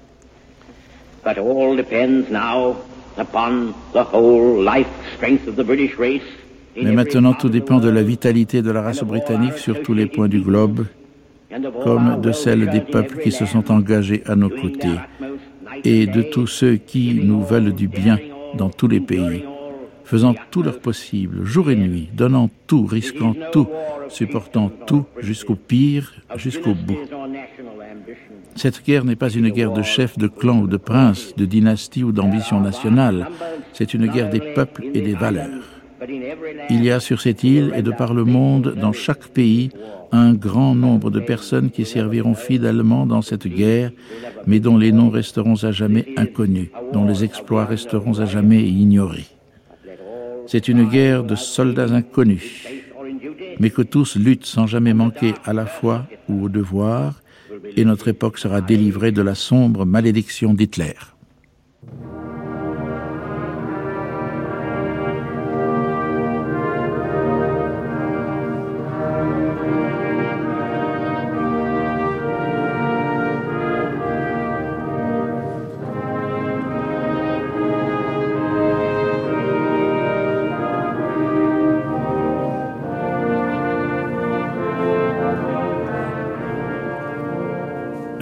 Mais 6.76 6.92
maintenant, 6.92 7.32
tout 7.34 7.48
dépend 7.48 7.78
de 7.78 7.88
la 7.88 8.02
vitalité 8.02 8.62
de 8.62 8.70
la 8.70 8.82
race 8.82 9.04
britannique 9.04 9.58
sur 9.58 9.82
tous 9.82 9.94
les 9.94 10.06
points 10.06 10.28
du 10.28 10.40
globe, 10.40 10.87
comme 11.82 12.20
de 12.20 12.32
celle 12.32 12.68
des 12.68 12.80
peuples 12.80 13.18
qui 13.20 13.30
se 13.30 13.46
sont 13.46 13.70
engagés 13.70 14.22
à 14.26 14.34
nos 14.34 14.50
côtés, 14.50 14.98
et 15.84 16.06
de 16.06 16.22
tous 16.22 16.46
ceux 16.46 16.76
qui 16.76 17.20
nous 17.22 17.42
veulent 17.42 17.74
du 17.74 17.88
bien 17.88 18.18
dans 18.56 18.70
tous 18.70 18.88
les 18.88 19.00
pays, 19.00 19.44
faisant 20.04 20.34
tout 20.50 20.62
leur 20.62 20.78
possible, 20.78 21.44
jour 21.44 21.70
et 21.70 21.76
nuit, 21.76 22.08
donnant 22.12 22.50
tout, 22.66 22.86
risquant 22.86 23.34
tout, 23.52 23.68
supportant 24.08 24.70
tout 24.86 25.04
jusqu'au 25.18 25.56
pire, 25.56 26.14
jusqu'au 26.36 26.74
bout. 26.74 26.98
Cette 28.54 28.84
guerre 28.84 29.04
n'est 29.04 29.16
pas 29.16 29.30
une 29.30 29.48
guerre 29.48 29.72
de 29.72 29.82
chefs, 29.82 30.16
de 30.18 30.28
clans 30.28 30.60
ou 30.60 30.66
de 30.66 30.76
princes, 30.76 31.34
de 31.36 31.44
dynasties 31.44 32.04
ou 32.04 32.12
d'ambition 32.12 32.60
nationale. 32.60 33.28
C'est 33.72 33.94
une 33.94 34.06
guerre 34.06 34.30
des 34.30 34.40
peuples 34.40 34.84
et 34.94 35.00
des 35.00 35.14
valeurs. 35.14 35.62
Il 36.70 36.84
y 36.84 36.90
a 36.90 37.00
sur 37.00 37.20
cette 37.20 37.44
île 37.44 37.72
et 37.74 37.82
de 37.82 37.90
par 37.90 38.14
le 38.14 38.24
monde, 38.24 38.74
dans 38.80 38.92
chaque 38.92 39.28
pays, 39.28 39.70
un 40.12 40.34
grand 40.34 40.74
nombre 40.74 41.10
de 41.10 41.20
personnes 41.20 41.70
qui 41.70 41.84
serviront 41.84 42.34
fidèlement 42.34 43.06
dans 43.06 43.22
cette 43.22 43.48
guerre, 43.48 43.90
mais 44.46 44.60
dont 44.60 44.76
les 44.76 44.92
noms 44.92 45.10
resteront 45.10 45.64
à 45.64 45.72
jamais 45.72 46.06
inconnus, 46.16 46.68
dont 46.92 47.04
les 47.04 47.24
exploits 47.24 47.64
resteront 47.64 48.20
à 48.20 48.26
jamais 48.26 48.62
ignorés. 48.62 49.34
C'est 50.46 50.68
une 50.68 50.85
guerre 50.85 51.24
de 51.24 51.35
soldats 51.35 51.92
inconnus, 51.92 52.66
mais 53.59 53.70
que 53.70 53.83
tous 53.83 54.16
luttent 54.16 54.46
sans 54.46 54.66
jamais 54.66 54.94
manquer 54.94 55.35
à 55.44 55.52
la 55.52 55.66
foi 55.66 56.07
ou 56.28 56.44
au 56.44 56.48
devoir, 56.48 57.20
et 57.76 57.85
notre 57.85 58.09
époque 58.09 58.38
sera 58.38 58.61
délivrée 58.61 59.12
de 59.12 59.22
la 59.22 59.35
sombre 59.35 59.85
malédiction 59.85 60.54
d'Hitler. 60.54 60.94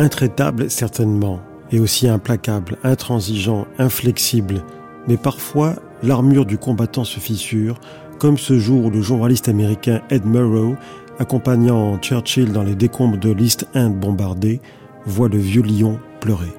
Intraitable 0.02 0.68
certainement, 0.68 1.38
et 1.70 1.78
aussi 1.78 2.08
implacable, 2.08 2.76
intransigeant, 2.82 3.68
inflexible, 3.78 4.64
mais 5.06 5.16
parfois 5.16 5.76
l'armure 6.02 6.44
du 6.44 6.58
combattant 6.58 7.04
se 7.04 7.20
fissure, 7.20 7.78
comme 8.18 8.36
ce 8.36 8.58
jour 8.58 8.86
où 8.86 8.90
le 8.90 9.00
journaliste 9.00 9.48
américain 9.48 10.02
Ed 10.10 10.26
Murrow, 10.26 10.74
accompagnant 11.20 11.98
Churchill 11.98 12.50
dans 12.50 12.64
les 12.64 12.74
décombres 12.74 13.16
de 13.16 13.30
l'East 13.30 13.68
End 13.76 13.90
bombardé, 13.90 14.60
voit 15.06 15.28
le 15.28 15.38
vieux 15.38 15.62
lion 15.62 16.00
pleurer. 16.18 16.52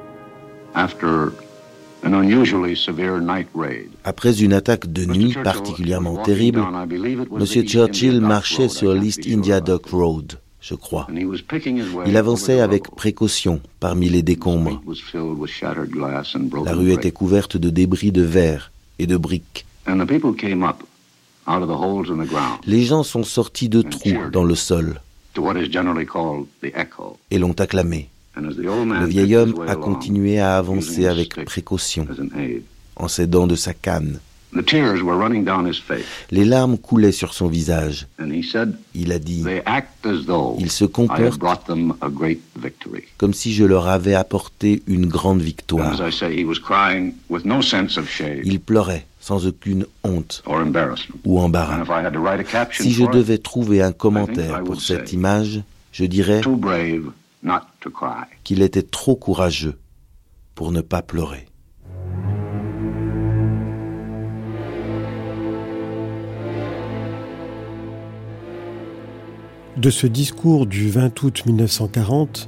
After 0.74 1.28
Après 4.06 4.42
une 4.42 4.54
attaque 4.54 4.88
de 4.88 5.06
nuit 5.06 5.36
particulièrement 5.44 6.16
terrible, 6.24 6.64
M. 6.90 7.46
Churchill 7.46 8.22
marchait 8.22 8.70
sur 8.70 8.94
l'East 8.94 9.28
India 9.28 9.60
Dock 9.60 9.88
Road, 9.88 10.40
je 10.64 10.76
crois. 10.76 11.08
Il 12.06 12.18
avançait 12.18 12.62
avec 12.62 12.90
précaution 12.96 13.60
parmi 13.82 14.10
les 14.10 14.24
décombres. 14.24 14.82
La 16.66 16.74
rue 16.74 16.94
était 16.94 17.12
couverte 17.12 17.58
de 17.58 17.70
débris 17.70 18.14
de 18.14 18.22
verre 18.22 18.72
et 18.98 19.06
de 19.06 19.18
briques. 19.18 19.66
Les 22.66 22.84
gens 22.84 23.04
sont 23.04 23.24
sortis 23.24 23.68
de 23.68 23.82
trous 23.82 24.30
dans 24.32 24.46
le 24.46 24.56
sol 24.56 25.02
et 27.30 27.38
l'ont 27.38 27.60
acclamé. 27.60 28.10
Le 28.36 29.06
vieil 29.06 29.36
homme 29.36 29.66
a 29.68 29.76
continué 29.76 30.40
à 30.40 30.58
avancer 30.58 31.06
avec 31.06 31.44
précaution, 31.44 32.08
en 32.96 33.08
s'aidant 33.10 33.48
de 33.48 33.56
sa 33.56 33.74
canne. 33.74 34.20
Les 36.32 36.46
larmes 36.46 36.78
coulaient 36.78 37.12
sur 37.12 37.34
son 37.34 37.48
visage. 37.48 38.08
Il 38.94 39.12
a 39.12 39.20
dit, 39.20 39.44
ils 40.60 40.72
se 40.72 40.86
comportent 40.86 41.72
comme 43.18 43.34
si 43.34 43.54
je 43.54 43.64
leur 43.64 43.88
avais 43.88 44.16
apporté 44.16 44.84
une 44.88 45.08
grande 45.08 45.42
victoire. 45.42 46.00
Il 48.44 48.60
pleurait 48.60 49.06
sans 49.20 49.48
aucune 49.48 49.86
honte 50.04 50.44
ou 51.26 51.40
embarras. 51.40 51.84
Si 52.72 52.92
je 52.92 53.06
devais 53.06 53.38
trouver 53.38 53.82
un 53.82 53.94
commentaire 53.94 54.64
pour 54.64 54.82
cette 54.82 55.14
image, 55.14 55.62
je 55.92 56.06
dirais 56.06 56.42
qu'il 58.44 58.62
était 58.62 58.84
trop 58.84 59.16
courageux 59.16 59.78
pour 60.56 60.72
ne 60.72 60.82
pas 60.82 61.02
pleurer. 61.02 61.48
De 69.78 69.90
ce 69.90 70.06
discours 70.06 70.68
du 70.68 70.90
20 70.90 71.24
août 71.24 71.44
1940, 71.48 72.48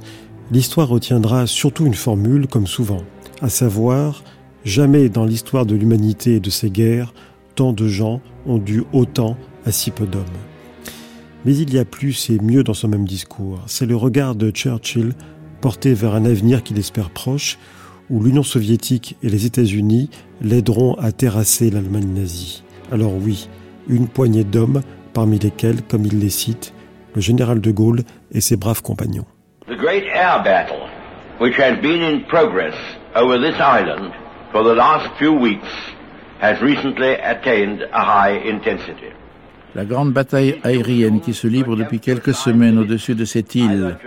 l'histoire 0.52 0.88
retiendra 0.88 1.48
surtout 1.48 1.84
une 1.84 1.94
formule, 1.94 2.46
comme 2.46 2.66
souvent, 2.66 3.02
à 3.42 3.48
savoir 3.48 4.22
Jamais 4.64 5.08
dans 5.08 5.24
l'histoire 5.24 5.64
de 5.64 5.76
l'humanité 5.76 6.34
et 6.34 6.40
de 6.40 6.50
ses 6.50 6.70
guerres, 6.70 7.14
tant 7.54 7.72
de 7.72 7.86
gens 7.86 8.20
ont 8.46 8.58
dû 8.58 8.82
autant 8.92 9.36
à 9.64 9.70
si 9.70 9.92
peu 9.92 10.06
d'hommes. 10.06 10.24
Mais 11.44 11.56
il 11.56 11.72
y 11.72 11.78
a 11.78 11.84
plus 11.84 12.30
et 12.30 12.40
mieux 12.40 12.64
dans 12.64 12.74
ce 12.74 12.88
même 12.88 13.06
discours. 13.06 13.60
C'est 13.68 13.86
le 13.86 13.94
regard 13.94 14.34
de 14.34 14.50
Churchill 14.50 15.12
porté 15.60 15.94
vers 15.94 16.16
un 16.16 16.24
avenir 16.24 16.64
qu'il 16.64 16.78
espère 16.78 17.10
proche, 17.10 17.58
où 18.10 18.20
l'Union 18.20 18.42
soviétique 18.42 19.16
et 19.22 19.28
les 19.28 19.46
États-Unis 19.46 20.10
l'aideront 20.42 20.94
à 20.94 21.12
terrasser 21.12 21.70
l'Allemagne 21.70 22.12
nazie. 22.12 22.64
Alors 22.90 23.14
oui, 23.14 23.48
une 23.88 24.08
poignée 24.08 24.44
d'hommes, 24.44 24.82
parmi 25.12 25.38
lesquels, 25.38 25.82
comme 25.82 26.06
il 26.06 26.18
les 26.18 26.30
cite, 26.30 26.72
le 27.16 27.22
général 27.22 27.60
de 27.60 27.72
Gaulle 27.72 28.02
et 28.30 28.40
ses 28.40 28.56
braves 28.56 28.82
compagnons. 28.82 29.26
The 29.66 29.76
great 29.76 30.04
air 30.04 30.42
battle, 30.44 30.86
which 31.40 31.56
has 31.58 31.80
been 31.80 32.02
in 32.02 32.20
progress 32.28 32.74
over 33.16 33.38
this 33.38 33.56
island 33.58 34.12
for 34.52 34.62
the 34.62 34.74
last 34.74 35.08
few 35.18 35.32
weeks, 35.32 35.66
has 36.40 36.60
recently 36.60 37.14
attained 37.14 37.82
a 37.92 38.04
high 38.04 38.38
intensity. 38.46 39.10
La 39.74 39.84
grande 39.84 40.12
bataille 40.12 40.60
aérienne 40.62 41.20
qui 41.20 41.34
se 41.34 41.46
livre 41.46 41.76
depuis 41.76 42.00
quelques 42.00 42.34
semaines 42.34 42.78
au-dessus 42.78 43.14
de 43.14 43.24
cette 43.24 43.54
île 43.54 43.98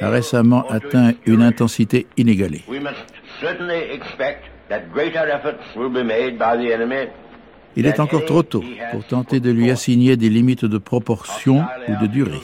a 0.00 0.10
récemment 0.10 0.64
atteint 0.68 1.14
une 1.24 1.42
intensité 1.42 2.06
inégalée. 2.16 2.62
We 2.68 2.80
must 2.80 2.96
certainly 3.40 3.90
expect 3.92 4.44
that 4.68 4.92
greater 4.92 5.28
efforts 5.28 5.64
will 5.76 5.90
be 5.90 6.04
made 6.04 6.38
by 6.38 6.56
the 6.56 6.72
enemy 6.72 7.08
Il 7.76 7.86
est 7.86 8.00
encore 8.00 8.24
trop 8.24 8.42
tôt 8.42 8.64
pour 8.90 9.04
tenter 9.04 9.40
de 9.40 9.50
lui 9.50 9.70
assigner 9.70 10.16
des 10.16 10.30
limites 10.30 10.64
de 10.64 10.78
proportion 10.78 11.64
ou 11.88 12.02
de 12.02 12.06
durée. 12.06 12.40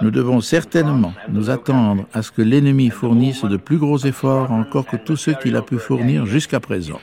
Nous 0.00 0.10
devons 0.10 0.40
certainement 0.40 1.12
nous 1.28 1.50
attendre 1.50 2.06
à 2.12 2.22
ce 2.22 2.30
que 2.30 2.42
l'ennemi 2.42 2.90
fournisse 2.90 3.44
de 3.44 3.56
plus 3.56 3.78
gros 3.78 3.98
efforts 3.98 4.50
encore 4.50 4.86
que 4.86 4.96
tous 4.96 5.16
ceux 5.16 5.34
qu'il 5.34 5.56
a 5.56 5.62
pu 5.62 5.78
fournir 5.78 6.26
jusqu'à 6.26 6.60
présent. 6.60 7.00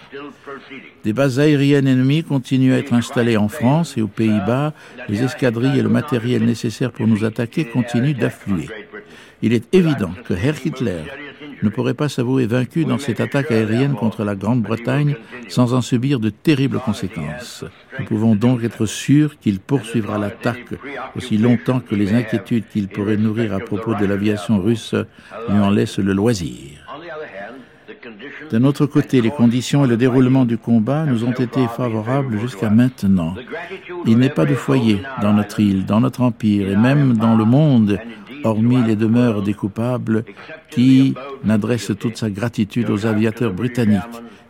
Des 1.03 1.13
bases 1.13 1.39
aériennes 1.39 1.87
ennemies 1.87 2.23
continuent 2.23 2.73
à 2.73 2.77
être 2.77 2.93
installées 2.93 3.37
en 3.37 3.47
France 3.47 3.97
et 3.97 4.01
aux 4.01 4.07
Pays-Bas. 4.07 4.73
Les 5.09 5.23
escadrilles 5.23 5.79
et 5.79 5.83
le 5.83 5.89
matériel 5.89 6.43
nécessaire 6.43 6.91
pour 6.91 7.07
nous 7.07 7.23
attaquer 7.25 7.65
continuent 7.65 8.17
d'affluer. 8.17 8.67
Il 9.41 9.53
est 9.53 9.73
évident 9.73 10.11
que 10.25 10.33
Herr 10.33 10.55
Hitler 10.63 11.03
ne 11.63 11.69
pourrait 11.69 11.93
pas 11.93 12.09
s'avouer 12.09 12.45
vaincu 12.45 12.85
dans 12.85 12.97
cette 12.97 13.19
attaque 13.19 13.51
aérienne 13.51 13.93
contre 13.93 14.23
la 14.23 14.35
Grande-Bretagne 14.35 15.15
sans 15.47 15.73
en 15.73 15.81
subir 15.81 16.19
de 16.19 16.29
terribles 16.29 16.79
conséquences. 16.79 17.65
Nous 17.99 18.05
pouvons 18.05 18.35
donc 18.35 18.63
être 18.63 18.85
sûrs 18.85 19.37
qu'il 19.39 19.59
poursuivra 19.59 20.17
l'attaque 20.17 20.73
aussi 21.15 21.37
longtemps 21.37 21.79
que 21.79 21.95
les 21.95 22.13
inquiétudes 22.13 22.67
qu'il 22.71 22.87
pourrait 22.87 23.17
nourrir 23.17 23.53
à 23.53 23.59
propos 23.59 23.95
de 23.95 24.05
l'aviation 24.05 24.61
russe 24.61 24.95
lui 25.49 25.57
en 25.57 25.69
laissent 25.69 25.99
le 25.99 26.13
loisir. 26.13 26.81
D'un 28.51 28.63
autre 28.63 28.85
côté, 28.85 29.21
les 29.21 29.29
conditions 29.29 29.85
et 29.85 29.87
le 29.87 29.97
déroulement 29.97 30.45
du 30.45 30.57
combat 30.57 31.05
nous 31.05 31.23
ont 31.23 31.31
été 31.31 31.67
favorables 31.67 32.39
jusqu'à 32.39 32.69
maintenant. 32.69 33.35
Il 34.05 34.17
n'est 34.17 34.29
pas 34.29 34.45
de 34.45 34.55
foyer 34.55 35.01
dans 35.21 35.33
notre 35.33 35.59
île, 35.59 35.85
dans 35.85 36.01
notre 36.01 36.21
empire 36.21 36.69
et 36.69 36.75
même 36.75 37.13
dans 37.13 37.35
le 37.35 37.45
monde 37.45 37.99
hormis 38.43 38.83
les 38.83 38.95
demeures 38.95 39.41
des 39.41 39.53
coupables, 39.53 40.23
qui 40.69 41.15
n'adresse 41.43 41.91
toute 41.99 42.17
sa 42.17 42.29
gratitude 42.29 42.89
aux 42.89 43.05
aviateurs 43.05 43.53
britanniques, 43.53 44.01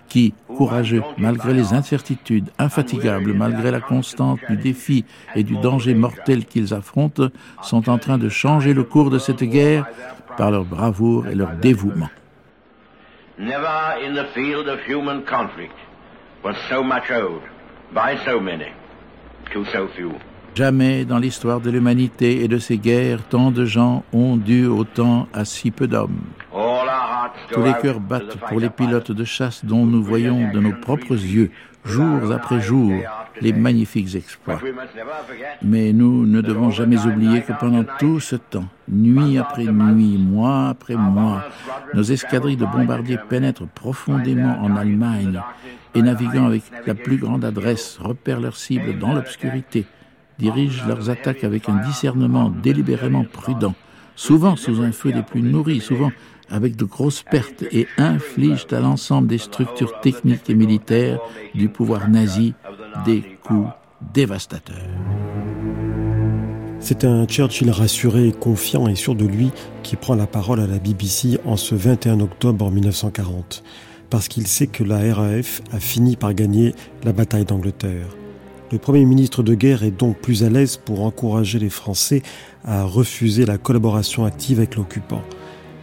qui, 0.08 0.34
courageux 0.48 1.04
malgré 1.18 1.54
les 1.54 1.74
incertitudes, 1.74 2.50
infatigables 2.60 3.34
malgré 3.34 3.72
la 3.72 3.80
constante 3.80 4.40
du 4.50 4.58
défi 4.58 5.06
et 5.36 5.44
du 5.44 5.56
danger 5.58 5.94
mortel 5.94 6.46
qu'ils 6.46 6.74
affrontent, 6.74 7.30
sont 7.62 7.90
en 7.90 7.98
train 7.98 8.18
de 8.18 8.28
changer 8.28 8.74
le 8.74 8.84
cours 8.84 9.10
de 9.10 9.20
cette 9.20 9.44
guerre 9.44 9.86
par 10.38 10.52
leur 10.52 10.66
bravoure 10.66 11.28
et 11.28 11.36
leur 11.36 11.52
dévouement. 11.54 12.10
Never 13.40 14.06
in 14.06 14.14
the 14.14 14.28
field 14.36 14.68
of 14.68 14.80
human 14.86 15.24
conflict 15.24 15.74
was 16.44 16.56
so 16.70 16.84
much 16.84 17.10
owed 17.10 17.42
by 17.94 18.18
so 18.26 18.40
many 18.40 18.72
to 19.54 19.66
so 19.66 19.88
few. 19.96 20.12
Jamais 20.54 21.06
dans 21.06 21.18
l'histoire 21.18 21.62
de 21.62 21.70
l'humanité 21.70 22.44
et 22.44 22.50
de 22.50 22.58
ses 22.58 22.78
guerres, 22.78 23.24
tant 23.30 23.52
de 23.52 23.64
gens 23.64 24.04
ont 24.12 24.36
dû 24.36 24.66
autant 24.66 25.28
à 25.34 25.46
si 25.46 25.72
peu 25.72 25.88
d'hommes. 25.88 26.20
Tous 27.52 27.64
les 27.64 27.74
cœurs 27.82 28.02
battent 28.02 28.38
pour 28.50 28.60
les 28.60 28.70
pilotes 28.70 29.14
de 29.14 29.24
chasse 29.24 29.64
dont 29.64 29.86
nous 29.86 30.04
voyons 30.04 30.52
de 30.52 30.60
nos 30.60 30.74
propres 30.74 31.14
yeux, 31.14 31.52
jour 31.86 32.34
après 32.34 32.60
jour, 32.60 32.92
les 33.40 33.54
magnifiques 33.54 34.14
exploits. 34.16 34.60
Mais 35.62 35.94
nous 35.94 36.26
ne 36.26 36.42
devons 36.42 36.70
jamais 36.70 37.06
oublier 37.06 37.42
que 37.42 37.54
pendant 37.54 37.86
tout 37.98 38.20
ce 38.20 38.36
temps, 38.36 38.68
nuit 38.90 39.38
après 39.38 39.66
nuit, 39.66 40.18
mois 40.18 40.68
après 40.68 40.96
mois, 40.96 41.46
nos 41.94 42.04
escadrilles 42.04 42.58
de 42.58 42.66
bombardiers 42.66 43.20
pénètrent 43.30 43.68
profondément 43.68 44.60
en 44.62 44.76
Allemagne 44.76 45.42
et 45.96 46.02
naviguant 46.02 46.48
avec 46.48 46.64
la 46.86 46.96
plus 46.96 47.18
grande 47.18 47.46
adresse, 47.46 47.98
repèrent 48.02 48.42
leurs 48.42 48.58
cibles 48.58 49.00
dans 49.00 49.14
l'obscurité 49.14 49.86
dirigent 50.42 50.86
leurs 50.88 51.10
attaques 51.10 51.44
avec 51.44 51.70
un 51.70 51.76
discernement 51.86 52.50
délibérément 52.50 53.24
prudent, 53.24 53.76
souvent 54.16 54.56
sous 54.56 54.82
un 54.82 54.92
feu 54.92 55.12
des 55.12 55.22
plus 55.22 55.42
nourris, 55.42 55.80
souvent 55.80 56.12
avec 56.50 56.76
de 56.76 56.84
grosses 56.84 57.24
pertes, 57.24 57.64
et 57.72 57.88
infligent 57.98 58.68
à 58.72 58.80
l'ensemble 58.80 59.28
des 59.28 59.38
structures 59.38 60.02
techniques 60.02 60.50
et 60.50 60.56
militaires 60.56 61.20
du 61.56 61.70
pouvoir 61.70 62.10
nazi 62.10 62.54
des 63.06 63.24
coups 63.44 63.70
dévastateurs. 64.14 64.76
C'est 66.80 67.06
un 67.06 67.26
Churchill 67.26 67.70
rassuré, 67.70 68.34
confiant 68.38 68.88
et 68.88 68.96
sûr 68.96 69.16
de 69.16 69.26
lui 69.26 69.52
qui 69.84 69.96
prend 69.96 70.16
la 70.16 70.26
parole 70.26 70.60
à 70.60 70.68
la 70.68 70.80
BBC 70.80 71.40
en 71.46 71.56
ce 71.56 71.76
21 71.76 72.20
octobre 72.20 72.72
1940, 72.72 73.64
parce 74.10 74.28
qu'il 74.28 74.48
sait 74.48 74.68
que 74.68 74.84
la 74.84 75.14
RAF 75.14 75.62
a 75.72 75.80
fini 75.80 76.16
par 76.16 76.34
gagner 76.34 76.74
la 77.04 77.14
bataille 77.14 77.46
d'Angleterre. 77.46 78.08
Le 78.72 78.78
Premier 78.78 79.04
ministre 79.04 79.44
de 79.44 79.54
guerre 79.54 79.84
est 79.84 79.92
donc 79.92 80.18
plus 80.20 80.46
à 80.46 80.50
l'aise 80.50 80.78
pour 80.78 81.02
encourager 81.02 81.60
les 81.60 81.70
Français 81.70 82.22
à 82.64 82.84
refuser 82.84 83.46
la 83.46 83.58
collaboration 83.58 84.24
active 84.24 84.60
avec 84.60 84.78
l'occupant. 84.78 85.22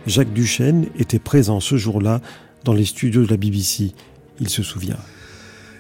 Jacques 0.06 0.32
Duchesne 0.32 0.86
était 0.98 1.18
présent 1.18 1.60
ce 1.60 1.76
jour-là 1.76 2.22
dans 2.64 2.72
les 2.72 2.86
studios 2.86 3.26
de 3.26 3.30
la 3.30 3.36
BBC. 3.36 3.92
Il 4.40 4.48
se 4.48 4.62
souvient. 4.62 4.96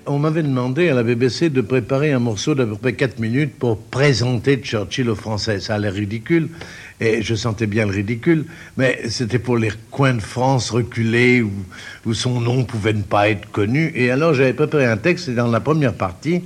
On 0.04 0.18
m'avait 0.18 0.42
demandé 0.42 0.90
à 0.90 0.94
la 0.94 1.02
BBC 1.02 1.48
de 1.48 1.62
préparer 1.62 2.12
un 2.12 2.18
morceau 2.18 2.54
d'à 2.54 2.66
peu 2.66 2.76
près 2.76 2.92
4 2.92 3.20
minutes 3.20 3.54
pour 3.58 3.78
présenter 3.78 4.56
Churchill 4.56 5.08
aux 5.08 5.14
Français. 5.14 5.60
Ça 5.60 5.76
a 5.76 5.78
l'air 5.78 5.94
ridicule, 5.94 6.50
et 7.00 7.22
je 7.22 7.34
sentais 7.34 7.66
bien 7.66 7.86
le 7.86 7.92
ridicule, 7.92 8.44
mais 8.76 9.00
c'était 9.08 9.38
pour 9.38 9.56
les 9.56 9.70
coins 9.90 10.14
de 10.14 10.20
France 10.20 10.68
reculés 10.70 11.40
où, 11.40 11.52
où 12.04 12.12
son 12.12 12.38
nom 12.38 12.64
pouvait 12.64 12.92
ne 12.92 13.02
pas 13.02 13.30
être 13.30 13.50
connu. 13.50 13.92
Et 13.94 14.10
alors 14.10 14.34
j'avais 14.34 14.52
préparé 14.52 14.84
un 14.84 14.98
texte, 14.98 15.28
et 15.28 15.34
dans 15.34 15.48
la 15.48 15.60
première 15.60 15.94
partie, 15.94 16.42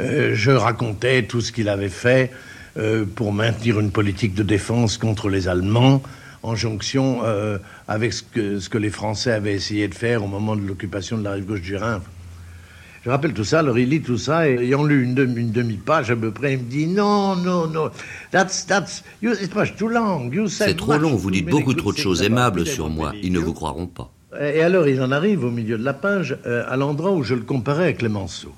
euh, 0.00 0.34
je 0.34 0.50
racontais 0.50 1.24
tout 1.24 1.40
ce 1.40 1.52
qu'il 1.52 1.68
avait 1.68 1.88
fait 1.88 2.30
euh, 2.76 3.04
pour 3.04 3.32
maintenir 3.32 3.80
une 3.80 3.90
politique 3.90 4.34
de 4.34 4.42
défense 4.42 4.96
contre 4.96 5.28
les 5.28 5.48
Allemands 5.48 6.02
en 6.42 6.54
jonction 6.54 7.20
euh, 7.24 7.58
avec 7.86 8.12
ce 8.12 8.22
que, 8.22 8.58
ce 8.58 8.68
que 8.68 8.78
les 8.78 8.90
Français 8.90 9.32
avaient 9.32 9.52
essayé 9.52 9.88
de 9.88 9.94
faire 9.94 10.24
au 10.24 10.26
moment 10.26 10.56
de 10.56 10.66
l'occupation 10.66 11.18
de 11.18 11.24
la 11.24 11.32
rive 11.32 11.46
gauche 11.46 11.62
du 11.62 11.76
Rhin. 11.76 12.00
Je 13.02 13.08
rappelle 13.08 13.32
tout 13.32 13.44
ça, 13.44 13.60
alors 13.60 13.78
il 13.78 13.88
lit 13.88 14.02
tout 14.02 14.18
ça, 14.18 14.46
et 14.48 14.56
ayant 14.56 14.84
lu 14.84 15.02
une, 15.02 15.14
demi, 15.14 15.40
une 15.40 15.52
demi-page 15.52 16.10
à 16.10 16.16
peu 16.16 16.30
près, 16.30 16.54
il 16.54 16.58
me 16.58 16.64
dit 16.64 16.86
non, 16.86 17.34
non, 17.34 17.66
non, 17.66 17.90
that's, 18.30 18.66
that's, 18.66 19.02
you, 19.22 19.32
it's 19.32 19.54
much 19.54 19.74
too 19.76 19.88
long. 19.88 20.30
You 20.30 20.48
said 20.48 20.68
C'est 20.68 20.76
trop 20.76 20.98
long, 20.98 21.16
vous 21.16 21.30
dites 21.30 21.48
beaucoup 21.48 21.72
trop 21.72 21.92
de 21.92 21.98
choses 21.98 22.22
aimables 22.22 22.66
sur 22.66 22.90
moi. 22.90 23.12
Ils 23.22 23.32
ne 23.32 23.38
vous 23.38 23.54
croiront 23.54 23.86
pas. 23.86 24.12
Et 24.38 24.62
alors, 24.62 24.86
ils 24.86 25.02
en 25.02 25.10
arrivent 25.10 25.44
au 25.44 25.50
milieu 25.50 25.76
de 25.76 25.84
la 25.84 25.94
page, 25.94 26.38
euh, 26.46 26.64
à 26.68 26.76
l'endroit 26.76 27.10
où 27.10 27.22
je 27.22 27.34
le 27.34 27.40
comparais 27.40 27.88
à 27.88 27.92
Clémenceau. 27.94 28.52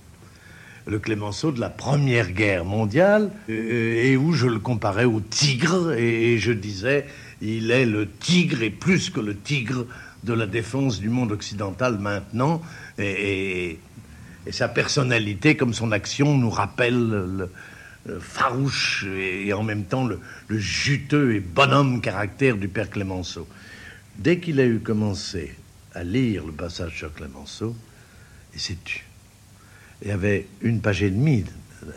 Le 0.87 0.99
Clémenceau 0.99 1.53
de 1.53 1.61
la 1.61 1.70
Première 1.70 2.33
Guerre 2.33 2.64
mondiale, 2.64 3.30
euh, 3.49 4.05
et 4.05 4.16
où 4.16 4.33
je 4.33 4.47
le 4.47 4.59
comparais 4.59 5.05
au 5.05 5.20
tigre, 5.20 5.93
et, 5.93 6.39
je 6.39 6.53
disais, 6.53 7.07
il 7.41 7.70
est 7.70 7.87
le 7.87 8.09
tigre, 8.09 8.62
et 8.62 8.70
plus 8.70 9.11
que 9.11 9.20
le 9.20 9.37
tigre 9.37 9.87
de 10.24 10.33
la 10.33 10.47
défense 10.47 11.01
du 11.01 11.09
monde 11.09 11.33
occidental 11.33 11.99
maintenant, 11.99 12.62
et, 12.99 13.78
sa 14.51 14.68
personnalité, 14.68 15.57
comme 15.57 15.72
son 15.72 15.93
action, 15.93 16.37
nous 16.37 16.51
rappelle 16.51 16.99
le, 16.99 17.49
le 18.07 18.18
farouche 18.18 19.07
et, 19.07 19.53
en 19.53 19.62
même 19.62 19.85
temps 19.85 20.05
le, 20.05 20.18
le 20.49 20.59
juteux 20.59 21.35
et 21.37 21.41
bonhomme 21.41 22.01
caractère 22.01 22.57
du 22.57 22.68
père 22.68 22.91
Clémenceau. 22.91 23.47
Dès 24.16 24.39
qu'il 24.41 24.61
a 24.61 24.66
eu 24.66 24.80
commencé 24.80 25.55
à 25.95 26.03
lire 26.03 26.45
le 26.45 26.53
passage 26.53 26.99
sur 26.99 27.14
Clémenceau, 27.14 27.76
il 28.55 28.61
s'est 28.61 28.78
tu. 28.85 29.05
Il 30.03 30.09
y 30.09 30.11
avait 30.11 30.46
une 30.62 30.80
page 30.80 31.03
et 31.03 31.11
demie 31.11 31.44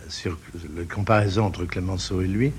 sur 0.09 0.37
la 0.75 0.83
comparaison 0.83 1.45
entre 1.45 1.65
Clémenceau 1.65 2.21
et 2.21 2.27
lui. 2.27 2.51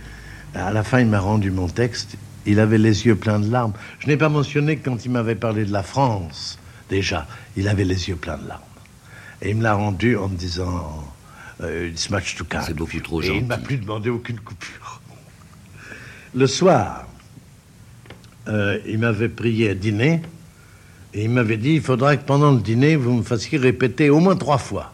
À 0.54 0.72
la 0.72 0.82
fin, 0.82 1.00
il 1.00 1.06
m'a 1.06 1.20
rendu 1.20 1.50
mon 1.50 1.68
texte. 1.68 2.16
Il 2.46 2.60
avait 2.60 2.78
les 2.78 3.06
yeux 3.06 3.16
pleins 3.16 3.38
de 3.40 3.50
larmes. 3.50 3.72
Je 4.00 4.06
n'ai 4.06 4.16
pas 4.16 4.28
mentionné 4.28 4.76
que 4.76 4.88
quand 4.88 5.04
il 5.04 5.10
m'avait 5.10 5.34
parlé 5.34 5.64
de 5.64 5.72
la 5.72 5.82
France, 5.82 6.58
déjà, 6.88 7.26
il 7.56 7.68
avait 7.68 7.84
les 7.84 8.08
yeux 8.08 8.16
pleins 8.16 8.38
de 8.38 8.48
larmes. 8.48 8.62
Et 9.42 9.50
il 9.50 9.56
me 9.56 9.62
l'a 9.62 9.74
rendu 9.74 10.16
en 10.16 10.28
me 10.28 10.36
disant 10.36 11.04
euh, 11.62 11.88
It's 11.88 12.10
much 12.10 12.36
too 12.36 12.44
kind. 12.44 12.62
C'est 12.66 12.74
beaucoup 12.74 13.00
trop 13.00 13.22
Et 13.22 13.26
il 13.26 13.42
ne 13.42 13.46
m'a 13.46 13.56
gentil. 13.56 13.66
plus 13.66 13.76
demandé 13.78 14.10
aucune 14.10 14.40
coupure. 14.40 15.00
Le 16.34 16.46
soir, 16.46 17.06
euh, 18.48 18.78
il 18.86 18.98
m'avait 18.98 19.28
prié 19.28 19.70
à 19.70 19.74
dîner 19.74 20.22
et 21.14 21.24
il 21.24 21.30
m'avait 21.30 21.56
dit 21.56 21.74
il 21.74 21.82
faudra 21.82 22.16
que 22.16 22.24
pendant 22.24 22.52
le 22.52 22.60
dîner, 22.60 22.96
vous 22.96 23.12
me 23.14 23.22
fassiez 23.22 23.58
répéter 23.58 24.10
au 24.10 24.20
moins 24.20 24.36
trois 24.36 24.58
fois. 24.58 24.92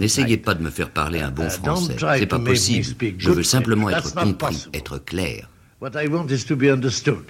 N'essayez 0.00 0.26
liked. 0.36 0.44
pas 0.44 0.54
de 0.54 0.62
me 0.62 0.70
faire 0.70 0.90
parler 0.90 1.20
un 1.20 1.30
bon 1.30 1.46
Uh, 1.46 1.50
français. 1.50 1.96
C'est 2.18 2.26
pas 2.26 2.38
possible. 2.38 2.86
Je 3.18 3.30
veux 3.30 3.42
simplement 3.42 3.90
être 3.90 4.14
compris, 4.14 4.68
être 4.72 4.98
clair. 4.98 5.48
What 5.80 5.90
I 5.94 6.08
want 6.08 6.28
is 6.30 6.44
to 6.46 6.56
be 6.56 6.64
understood. 6.64 7.24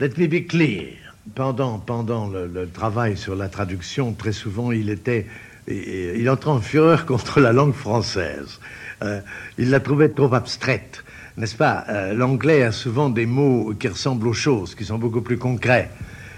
Let 0.00 0.10
me 0.18 0.26
be 0.26 0.46
clear. 0.46 0.94
Pendant, 1.34 1.78
pendant 1.78 2.28
le, 2.28 2.46
le 2.46 2.68
travail 2.68 3.16
sur 3.16 3.36
la 3.36 3.48
traduction, 3.48 4.12
très 4.14 4.32
souvent, 4.32 4.72
il 4.72 4.88
était, 4.90 5.26
il, 5.68 5.76
il 6.16 6.30
entrait 6.30 6.50
en 6.50 6.60
fureur 6.60 7.04
contre 7.06 7.40
la 7.40 7.52
langue 7.52 7.74
française. 7.74 8.58
Euh, 9.02 9.20
il 9.58 9.70
la 9.70 9.80
trouvait 9.80 10.08
trop 10.08 10.32
abstraite, 10.34 11.04
n'est-ce 11.36 11.54
pas? 11.56 11.84
Euh, 11.88 12.14
L'anglais 12.14 12.62
a 12.62 12.72
souvent 12.72 13.10
des 13.10 13.26
mots 13.26 13.74
qui 13.78 13.88
ressemblent 13.88 14.26
aux 14.28 14.32
choses, 14.32 14.74
qui 14.74 14.84
sont 14.84 14.98
beaucoup 14.98 15.20
plus 15.22 15.38
concrets. 15.38 15.90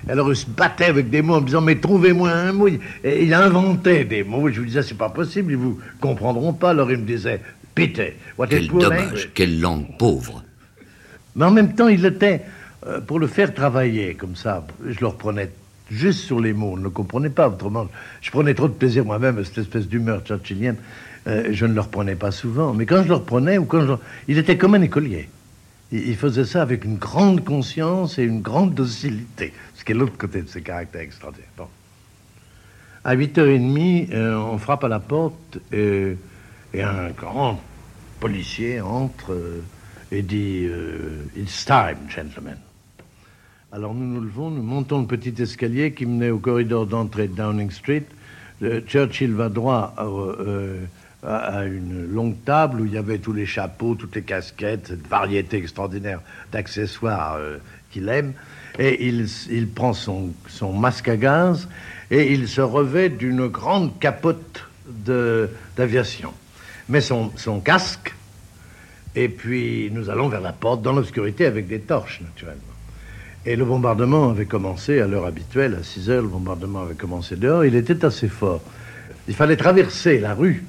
Alors 0.08 0.30
il 0.30 0.36
se 0.36 0.46
battait 0.46 0.86
avec 0.86 1.10
des 1.10 1.22
mots 1.22 1.34
en 1.34 1.40
me 1.40 1.46
disant 1.46 1.60
mais 1.60 1.76
trouvez-moi 1.76 2.30
un 2.30 2.52
mot. 2.52 2.68
Et 2.68 2.78
il 3.04 3.34
inventait 3.34 4.04
des 4.04 4.24
mots. 4.24 4.48
Je 4.50 4.60
lui 4.60 4.68
disais 4.68 4.82
c'est 4.82 4.98
pas 4.98 5.10
possible, 5.10 5.52
ils 5.52 5.58
vous 5.58 5.78
comprendront 6.00 6.52
pas. 6.52 6.70
Alors 6.70 6.90
il 6.90 6.98
me 6.98 7.06
disait 7.06 7.40
is 7.78 7.92
Quel 8.48 8.68
dommage, 8.68 9.30
quelle 9.34 9.60
langue 9.60 9.86
pauvre. 9.98 10.42
Mais 11.36 11.44
en 11.44 11.50
même 11.50 11.74
temps, 11.74 11.88
il 11.88 12.04
était, 12.04 12.42
euh, 12.86 13.00
pour 13.00 13.18
le 13.18 13.26
faire 13.26 13.54
travailler 13.54 14.14
comme 14.14 14.36
ça, 14.36 14.66
je 14.86 15.00
le 15.00 15.06
reprenais 15.06 15.50
juste 15.90 16.20
sur 16.20 16.40
les 16.40 16.52
mots, 16.52 16.72
on 16.74 16.76
ne 16.76 16.84
le 16.84 16.90
comprenait 16.90 17.30
pas 17.30 17.48
autrement. 17.48 17.86
Je 18.20 18.30
prenais 18.30 18.54
trop 18.54 18.68
de 18.68 18.74
plaisir 18.74 19.04
moi-même 19.04 19.38
à 19.38 19.44
cette 19.44 19.58
espèce 19.58 19.88
d'humeur 19.88 20.22
churchillienne. 20.26 20.76
Euh, 21.26 21.48
je 21.52 21.66
ne 21.66 21.74
le 21.74 21.80
reprenais 21.80 22.16
pas 22.16 22.32
souvent. 22.32 22.72
Mais 22.74 22.86
quand 22.86 23.02
je 23.02 23.08
le 23.08 23.14
reprenais, 23.14 23.58
ou 23.58 23.64
quand 23.64 23.86
je... 23.86 23.92
il 24.28 24.38
était 24.38 24.56
comme 24.56 24.74
un 24.74 24.82
écolier. 24.82 25.28
Il, 25.92 26.08
il 26.08 26.16
faisait 26.16 26.44
ça 26.44 26.62
avec 26.62 26.84
une 26.84 26.96
grande 26.96 27.44
conscience 27.44 28.18
et 28.18 28.24
une 28.24 28.40
grande 28.40 28.74
docilité, 28.74 29.52
ce 29.82 29.84
qui 29.84 29.90
est 29.90 29.96
l'autre 29.96 30.16
côté 30.16 30.42
de 30.42 30.48
ses 30.48 30.62
caractères 30.62 31.00
extraordinaires. 31.00 31.50
Bon. 31.56 31.66
À 33.02 33.16
8h30, 33.16 34.12
euh, 34.12 34.36
on 34.36 34.56
frappe 34.56 34.84
à 34.84 34.88
la 34.88 35.00
porte 35.00 35.58
et, 35.72 36.16
un 36.72 37.10
grand 37.10 37.60
policier 38.20 38.80
entre 38.80 39.32
euh, 39.32 39.60
et 40.12 40.22
dit 40.22 40.66
euh, 40.66 41.24
It's 41.36 41.64
time, 41.64 41.98
gentlemen. 42.08 42.58
Alors 43.72 43.92
nous 43.92 44.06
nous 44.06 44.20
levons, 44.20 44.52
nous 44.52 44.62
montons 44.62 45.00
le 45.00 45.08
petit 45.08 45.34
escalier 45.42 45.92
qui 45.92 46.06
menait 46.06 46.30
au 46.30 46.38
corridor 46.38 46.86
d'entrée 46.86 47.26
de 47.26 47.34
Downing 47.34 47.72
Street. 47.72 48.04
Churchill 48.86 49.32
va 49.32 49.48
droit 49.48 49.96
à- 51.26 51.64
une 51.64 52.12
longue 52.12 52.36
table 52.44 52.80
où 52.80 52.86
il 52.86 52.92
y 52.92 52.98
avait 52.98 53.18
tous 53.18 53.32
les 53.32 53.46
chapeaux, 53.46 53.94
toutes 53.94 54.16
les 54.16 54.22
casquettes, 54.22 54.88
cette 54.88 55.06
variété 55.06 55.56
extraordinaire 55.58 56.20
d'accessoires 56.50 57.36
euh, 57.38 57.58
qu'il 57.90 58.08
aime. 58.08 58.32
Et 58.78 59.06
il, 59.06 59.68
prend 59.68 59.92
son, 59.92 60.30
son 60.48 60.72
masque 60.72 61.08
à 61.08 61.16
gaz 61.16 61.68
et 62.10 62.32
il 62.32 62.48
se 62.48 62.62
revêt 62.62 63.10
d'une 63.10 63.46
grande 63.48 63.98
capote 63.98 64.64
d'aviation. 65.76 66.32
Met 66.88 67.02
son, 67.02 67.30
son 67.36 67.60
casque 67.60 68.14
et 69.14 69.28
puis 69.28 69.90
nous 69.92 70.08
allons 70.08 70.28
vers 70.28 70.40
la 70.40 70.52
porte 70.52 70.80
dans 70.80 70.92
l'obscurité 70.92 71.44
avec 71.44 71.68
des 71.68 71.80
torches, 71.80 72.22
naturellement. 72.22 72.62
Et 73.44 73.56
le 73.56 73.64
bombardement 73.64 74.30
avait 74.30 74.46
commencé 74.46 75.00
à 75.00 75.06
l'heure 75.06 75.26
habituelle, 75.26 75.76
à 75.78 75.82
6 75.82 76.08
heures, 76.10 76.22
le 76.22 76.28
bombardement 76.28 76.82
avait 76.82 76.94
commencé 76.94 77.36
dehors, 77.36 77.64
il 77.64 77.74
était 77.74 78.04
assez 78.04 78.28
fort. 78.28 78.62
Il 79.28 79.34
fallait 79.34 79.56
traverser 79.56 80.18
la 80.18 80.34
rue 80.34 80.64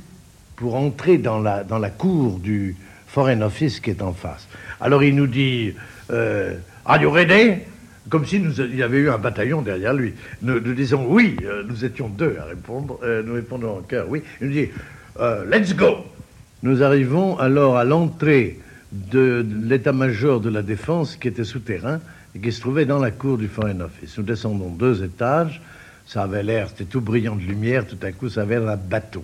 pour 0.55 0.75
entrer 0.75 1.17
dans 1.17 1.39
la, 1.39 1.63
dans 1.63 1.79
la 1.79 1.89
cour 1.89 2.39
du 2.39 2.75
Foreign 3.07 3.43
Office 3.43 3.79
qui 3.79 3.89
est 3.89 4.01
en 4.01 4.13
face. 4.13 4.47
Alors 4.81 5.03
il 5.03 5.15
nous 5.15 5.27
dit 5.27 5.73
euh, 6.11 6.55
Are 6.85 7.01
you 7.01 7.11
ready 7.11 7.59
Comme 8.09 8.25
si 8.25 8.39
nous, 8.39 8.59
il 8.59 8.75
y 8.75 8.83
avait 8.83 8.97
eu 8.97 9.09
un 9.09 9.17
bataillon 9.17 9.61
derrière 9.61 9.93
lui. 9.93 10.13
Nous, 10.41 10.59
disons 10.59 11.05
oui, 11.07 11.37
euh, 11.43 11.63
nous 11.67 11.85
étions 11.85 12.09
deux 12.09 12.37
à 12.39 12.45
répondre, 12.45 12.99
euh, 13.03 13.23
nous 13.23 13.33
répondons 13.33 13.77
en 13.77 13.81
chœur 13.81 14.07
oui. 14.09 14.21
Il 14.41 14.47
nous 14.47 14.53
dit 14.53 14.69
euh, 15.19 15.45
Let's 15.45 15.75
go 15.75 15.97
Nous 16.63 16.83
arrivons 16.83 17.37
alors 17.37 17.77
à 17.77 17.83
l'entrée 17.83 18.59
de 18.91 19.45
l'état-major 19.63 20.39
de 20.39 20.49
la 20.49 20.61
défense 20.61 21.15
qui 21.15 21.27
était 21.27 21.43
souterrain 21.43 21.99
et 22.35 22.39
qui 22.39 22.51
se 22.51 22.61
trouvait 22.61 22.85
dans 22.85 22.99
la 22.99 23.11
cour 23.11 23.37
du 23.37 23.47
Foreign 23.47 23.81
Office. 23.81 24.17
Nous 24.17 24.23
descendons 24.23 24.69
deux 24.69 25.03
étages, 25.03 25.61
ça 26.05 26.23
avait 26.23 26.43
l'air, 26.43 26.69
c'était 26.69 26.85
tout 26.85 27.01
brillant 27.01 27.35
de 27.35 27.41
lumière, 27.41 27.87
tout 27.87 27.97
à 28.01 28.11
coup 28.11 28.29
ça 28.29 28.41
avait 28.41 28.59
l'air 28.59 28.65
d'un 28.65 28.75
bateau. 28.75 29.23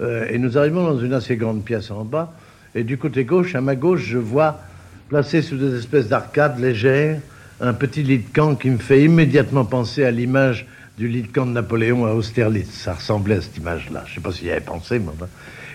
Euh, 0.00 0.26
et 0.28 0.38
nous 0.38 0.58
arrivons 0.58 0.84
dans 0.84 0.98
une 0.98 1.12
assez 1.12 1.36
grande 1.36 1.64
pièce 1.64 1.90
en 1.90 2.04
bas, 2.04 2.32
et 2.74 2.82
du 2.82 2.98
côté 2.98 3.24
gauche, 3.24 3.54
à 3.54 3.60
ma 3.60 3.76
gauche, 3.76 4.02
je 4.04 4.18
vois 4.18 4.60
placé 5.08 5.42
sous 5.42 5.56
des 5.56 5.78
espèces 5.78 6.08
d'arcades 6.08 6.58
légères 6.58 7.20
un 7.60 7.72
petit 7.72 8.02
lit 8.02 8.18
de 8.18 8.32
camp 8.32 8.56
qui 8.56 8.70
me 8.70 8.78
fait 8.78 9.02
immédiatement 9.02 9.64
penser 9.64 10.04
à 10.04 10.10
l'image 10.10 10.66
du 10.98 11.08
lit 11.08 11.22
de 11.22 11.28
camp 11.28 11.46
de 11.46 11.52
Napoléon 11.52 12.04
à 12.06 12.12
Austerlitz. 12.12 12.70
Ça 12.70 12.94
ressemblait 12.94 13.36
à 13.36 13.40
cette 13.40 13.56
image-là. 13.56 14.02
Je 14.06 14.10
ne 14.10 14.14
sais 14.16 14.20
pas 14.20 14.32
s'il 14.32 14.48
y 14.48 14.50
avait 14.50 14.60
pensé, 14.60 14.98
mais 14.98 15.08
enfin. 15.08 15.28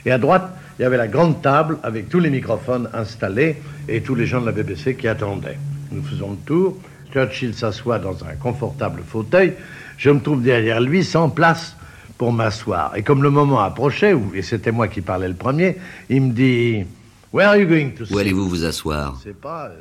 Et 0.06 0.12
à 0.12 0.18
droite, 0.18 0.50
il 0.78 0.84
y 0.84 0.86
avait 0.86 0.98
la 0.98 1.08
grande 1.08 1.42
table 1.42 1.78
avec 1.84 2.10
tous 2.10 2.20
les 2.20 2.30
microphones 2.30 2.90
installés 2.94 3.58
et 3.88 4.02
tous 4.02 4.16
les 4.16 4.26
gens 4.26 4.42
de 4.42 4.46
la 4.46 4.52
BBC 4.52 4.96
qui 4.96 5.08
attendaient. 5.08 5.58
Nous 5.92 6.04
faisons 6.04 6.32
le 6.32 6.38
tour. 6.46 6.78
Churchill 7.12 7.54
s'assoit 7.54 8.00
dans 8.00 8.24
un 8.24 8.36
confortable 8.40 9.02
fauteuil. 9.06 9.54
Je 9.98 10.10
me 10.10 10.20
trouve 10.20 10.42
derrière 10.42 10.80
lui, 10.80 11.04
sans 11.04 11.30
place 11.30 11.76
pour 12.20 12.34
m'asseoir. 12.34 12.96
Et 12.98 13.02
comme 13.02 13.24
le 13.24 13.32
moment 13.32 13.62
approchait, 13.62 14.14
et 14.36 14.42
c'était 14.42 14.74
moi 14.74 14.90
qui 14.90 15.00
parlais 15.00 15.30
le 15.30 15.34
premier, 15.34 15.78
il 16.10 16.22
me 16.22 16.32
dit 16.34 16.86
Where 17.32 17.48
are 17.48 17.56
you 17.56 17.66
going 17.66 17.92
to 17.92 18.14
Où 18.14 18.18
allez-vous 18.18 18.48
vous 18.48 18.66
asseoir? 18.66 19.16
Je 19.20 19.30
sais 19.30 19.36
pas, 19.36 19.72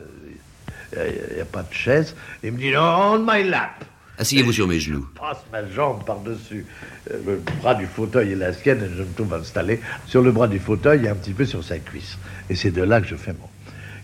il 0.95 1.35
n'y 1.35 1.41
a, 1.41 1.45
pas 1.45 1.65
de 1.65 1.75
chaise. 1.75 2.15
Il 2.45 2.53
me 2.53 2.59
dit 2.59 2.73
On 2.77 3.19
my 3.19 3.43
lap. 3.43 3.85
Asseyez-vous 4.19 4.53
sur 4.53 4.69
mes 4.69 4.79
genoux. 4.79 5.07
Je 5.15 5.21
passe 5.21 5.45
ma 5.53 5.69
jambe 5.69 6.05
par-dessus 6.05 6.65
euh, 7.11 7.19
le 7.27 7.43
bras 7.61 7.75
du 7.75 7.87
fauteuil 7.87 8.33
et 8.33 8.37
la 8.37 8.53
sienne, 8.53 8.85
et 8.85 8.97
je 8.97 9.03
me 9.03 9.13
trouve 9.15 9.35
installé 9.35 9.81
sur 10.07 10.23
le 10.23 10.31
bras 10.31 10.47
du 10.47 10.61
fauteuil 10.61 11.07
et 11.07 11.09
un 11.09 11.15
petit 11.17 11.33
peu 11.33 11.45
sur 11.45 11.65
sa 11.65 11.79
cuisse. 11.79 12.19
Et 12.49 12.55
c'est 12.55 12.71
de 12.71 12.83
là 12.83 13.01
que 13.01 13.09
je 13.09 13.17
fais 13.17 13.33
mon. 13.33 13.49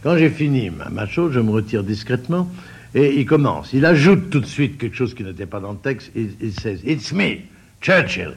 Quand 0.02 0.18
j'ai 0.18 0.28
fini 0.28 0.70
ma, 0.70 0.88
ma 0.88 1.06
chose, 1.06 1.32
je 1.32 1.40
me 1.40 1.50
retire 1.50 1.84
discrètement 1.84 2.50
et 2.96 3.14
il 3.20 3.26
commence. 3.26 3.72
Il 3.72 3.86
ajoute 3.86 4.30
tout 4.30 4.40
de 4.40 4.46
suite 4.46 4.76
quelque 4.78 4.96
chose 4.96 5.14
qui 5.14 5.22
n'était 5.22 5.46
pas 5.46 5.60
dans 5.60 5.72
le 5.72 5.78
texte. 5.78 6.10
Il, 6.16 6.30
il 6.40 6.52
says, 6.52 6.80
It's 6.84 7.12
me, 7.12 7.38
Churchill. 7.80 8.36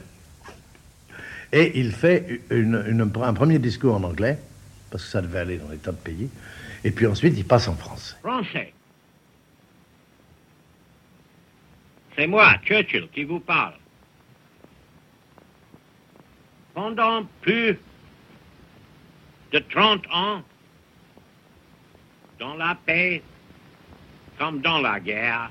Et 1.52 1.78
il 1.78 1.92
fait 1.92 2.42
un 2.50 3.34
premier 3.34 3.58
discours 3.58 3.94
en 3.94 4.02
anglais, 4.04 4.38
parce 4.90 5.04
que 5.04 5.10
ça 5.10 5.22
devait 5.22 5.38
aller 5.40 5.56
dans 5.56 5.70
les 5.70 5.78
tas 5.78 5.92
de 5.92 5.96
pays. 5.96 6.28
Et 6.84 6.90
puis 6.90 7.06
ensuite, 7.06 7.34
il 7.36 7.44
passe 7.44 7.68
en 7.68 7.76
français. 7.76 8.16
Français. 8.22 8.72
C'est 12.16 12.26
moi, 12.26 12.54
Churchill, 12.64 13.08
qui 13.14 13.24
vous 13.24 13.40
parle. 13.40 13.74
Pendant 16.74 17.24
plus 17.40 17.78
de 19.52 19.58
30 19.58 20.06
ans, 20.12 20.42
dans 22.38 22.54
la 22.54 22.76
paix 22.86 23.22
comme 24.38 24.60
dans 24.60 24.78
la 24.78 25.00
guerre. 25.00 25.50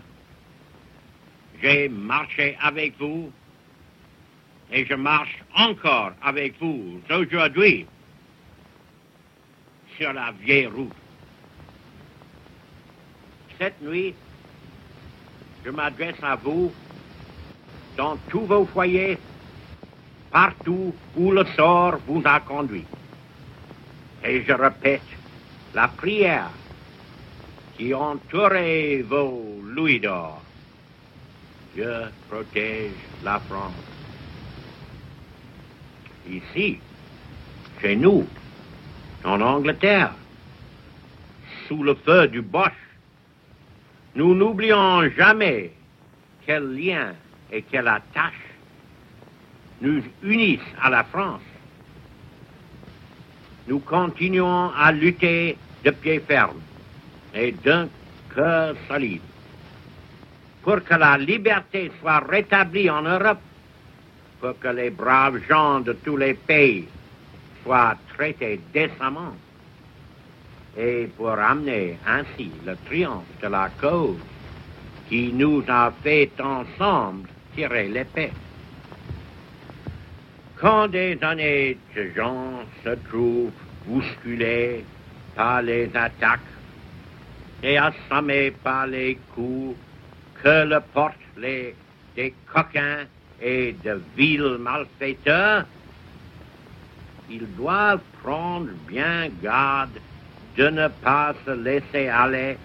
J'ai 1.62 1.90
marché 1.90 2.58
avec 2.62 2.98
vous 3.00 3.32
et 4.72 4.86
je 4.86 4.94
marche 4.94 5.44
encore 5.56 6.12
avec 6.22 6.60
vous 6.60 7.00
aujourd'hui 7.10 7.86
sur 9.98 10.14
la 10.14 10.32
vieille 10.32 10.68
route. 10.68 10.92
Cette 13.58 13.82
nuit, 13.82 14.14
je 15.66 15.72
m'adresse 15.72 16.22
à 16.22 16.36
vous 16.36 16.72
dans 17.96 18.18
tous 18.30 18.46
vos 18.46 18.66
foyers, 18.66 19.18
partout 20.32 20.94
où 21.16 21.32
le 21.32 21.46
sort 21.56 21.98
vous 22.06 22.22
a 22.26 22.40
conduit. 22.42 22.86
Et 24.24 24.44
je 24.44 24.54
répète 24.54 25.02
la 25.74 25.88
prière 25.88 26.52
qui 27.78 27.94
entourait 27.94 29.02
vos 29.02 29.62
louis 29.64 30.00
d'or. 30.00 30.42
Dieu 31.74 32.12
protège 32.30 32.92
la 33.24 33.40
France. 33.40 33.97
Ici, 36.30 36.80
chez 37.82 37.96
nous, 37.96 38.28
en 39.24 39.42
Angleterre, 39.42 40.14
sous 41.68 41.84
le 41.84 41.96
feu 41.96 42.28
du 42.28 42.42
Bosch, 42.42 42.72
nous 44.16 44.36
n'oublions 44.36 45.10
jamais 45.12 45.72
quel 46.46 46.76
lien 46.76 47.14
et 47.52 47.62
quelle 47.62 47.88
attache 47.88 48.34
nous 49.82 50.04
unissent 50.24 50.74
à 50.82 50.90
la 50.90 51.04
France. 51.04 51.42
Nous 53.68 53.80
continuons 53.80 54.72
à 54.76 54.92
lutter 54.92 55.58
de 55.84 55.92
pied 55.92 56.20
ferme 56.20 56.60
et 57.34 57.52
d'un 57.52 57.88
cœur 58.34 58.76
solide 58.88 59.22
pour 60.64 60.84
que 60.84 60.96
la 60.96 61.18
liberté 61.18 61.92
soit 62.02 62.20
rétablie 62.20 62.90
en 62.90 63.04
Europe, 63.04 63.40
pour 64.40 64.58
que 64.60 64.68
les 64.68 64.90
braves 64.90 65.42
gens 65.48 65.80
de 65.80 65.94
tous 65.94 66.18
les 66.18 66.34
pays 66.34 66.88
soient 67.64 67.96
traités 68.16 68.60
décemment 68.74 69.34
et 70.78 71.08
pour 71.18 71.32
amener 71.32 71.98
ainsi 72.06 72.52
le 72.66 72.76
triomphe 72.86 73.26
de 73.42 73.48
la 73.48 73.70
cause 73.82 74.18
qui 75.10 75.32
nous 75.34 75.64
a 75.68 75.92
fait 76.04 76.32
ensemble 76.40 77.28
tirer 77.56 77.88
l'épée. 77.88 78.32
Quand 80.60 80.88
des 80.88 81.18
honnêtes 81.22 81.78
gens 82.16 82.62
se 82.84 82.90
trouvent 83.10 83.52
bousculés 83.86 84.84
par 85.36 85.62
les 85.62 85.90
attaques 85.96 86.40
et 87.64 87.78
assommés 87.78 88.52
par 88.52 88.88
les 88.88 89.18
coups 89.34 89.78
que 90.44 90.66
le 90.66 90.80
portent 90.94 91.16
les, 91.38 91.76
des 92.16 92.34
coquins 92.54 93.06
et 93.42 93.76
de 93.84 94.02
vils 94.16 94.58
malfaiteurs, 94.60 95.66
ils 97.30 97.48
doivent 97.56 98.02
prendre 98.24 98.70
bien 98.88 99.30
garde 99.42 100.00
de 100.58 100.70
ne 100.70 100.88
pas 100.88 101.34
se 101.46 101.52
laisser 101.52 102.08
aller 102.08 102.58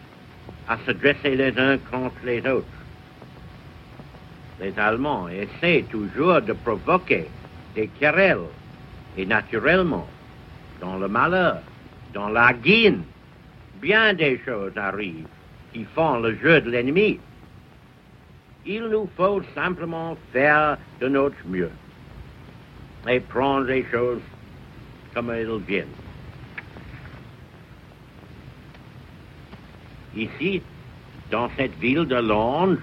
à 0.68 0.78
se 0.86 0.92
dresser 0.92 1.36
les 1.36 1.58
uns 1.58 1.78
contre 1.90 2.16
les 2.24 2.40
autres. 2.46 2.66
Les 4.60 4.78
Allemands 4.78 5.28
essaient 5.28 5.84
toujours 5.90 6.40
de 6.40 6.52
provoquer 6.52 7.28
des 7.74 7.88
querelles 7.88 8.48
et 9.16 9.26
naturellement, 9.26 10.08
dans 10.80 10.96
le 10.96 11.08
malheur, 11.08 11.58
dans 12.14 12.28
la 12.28 12.52
guine, 12.52 13.02
bien 13.80 14.14
des 14.14 14.40
choses 14.44 14.76
arrivent 14.76 15.26
qui 15.72 15.84
font 15.94 16.20
le 16.20 16.36
jeu 16.36 16.60
de 16.60 16.70
l'ennemi. 16.70 17.18
Il 18.64 18.84
nous 18.84 19.08
faut 19.16 19.42
simplement 19.54 20.16
faire 20.32 20.78
de 21.00 21.08
notre 21.08 21.36
mieux 21.46 21.70
et 23.08 23.18
prendre 23.20 23.66
les 23.66 23.84
choses 23.90 24.20
comme 25.14 25.30
elles 25.30 25.58
viennent. 25.66 25.86
Ici, 30.14 30.62
dans 31.30 31.50
cette 31.56 31.74
ville 31.78 32.04
de 32.04 32.16
Londres, 32.16 32.78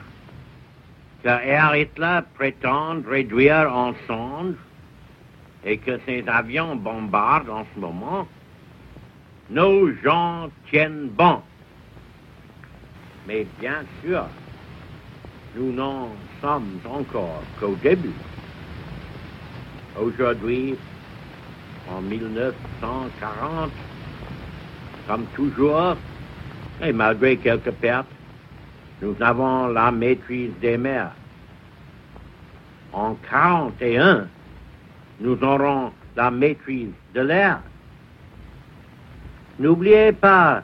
que 1.23 1.29
Air 1.29 1.75
Hitler 1.75 2.19
prétend 2.35 3.01
réduire 3.07 3.73
en 3.73 3.93
songe 4.07 4.55
et 5.63 5.77
que 5.77 5.99
ses 6.05 6.23
avions 6.27 6.75
bombardent 6.75 7.49
en 7.49 7.65
ce 7.73 7.79
moment, 7.79 8.27
nos 9.49 9.93
gens 10.03 10.49
tiennent 10.69 11.09
bon. 11.09 11.41
Mais 13.27 13.45
bien 13.59 13.83
sûr, 14.03 14.25
nous 15.55 15.71
n'en 15.71 16.09
sommes 16.41 16.79
encore 16.85 17.43
qu'au 17.59 17.75
début. 17.81 18.13
Aujourd'hui, 19.99 20.75
en 21.91 22.01
1940, 22.01 23.71
comme 25.07 25.25
toujours, 25.35 25.95
et 26.81 26.93
malgré 26.93 27.37
quelques 27.37 27.71
pertes, 27.71 28.07
nous 29.01 29.15
avons 29.19 29.67
la 29.67 29.91
maîtrise 29.91 30.51
des 30.61 30.77
mers. 30.77 31.11
En 32.93 33.15
41, 33.29 34.27
nous 35.19 35.37
aurons 35.43 35.91
la 36.15 36.31
maîtrise 36.31 36.91
de 37.13 37.21
l'air. 37.21 37.59
N'oubliez 39.57 40.11
pas 40.11 40.63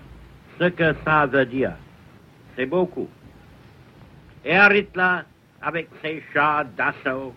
ce 0.60 0.66
que 0.66 0.94
ça 1.04 1.26
veut 1.26 1.46
dire. 1.46 1.74
C'est 2.56 2.66
beaucoup. 2.66 3.10
Et 4.46 4.54
Hitler, 4.54 5.22
avec 5.64 5.89
ses 6.04 6.24
chars 6.32 6.66
d'assaut 6.78 7.34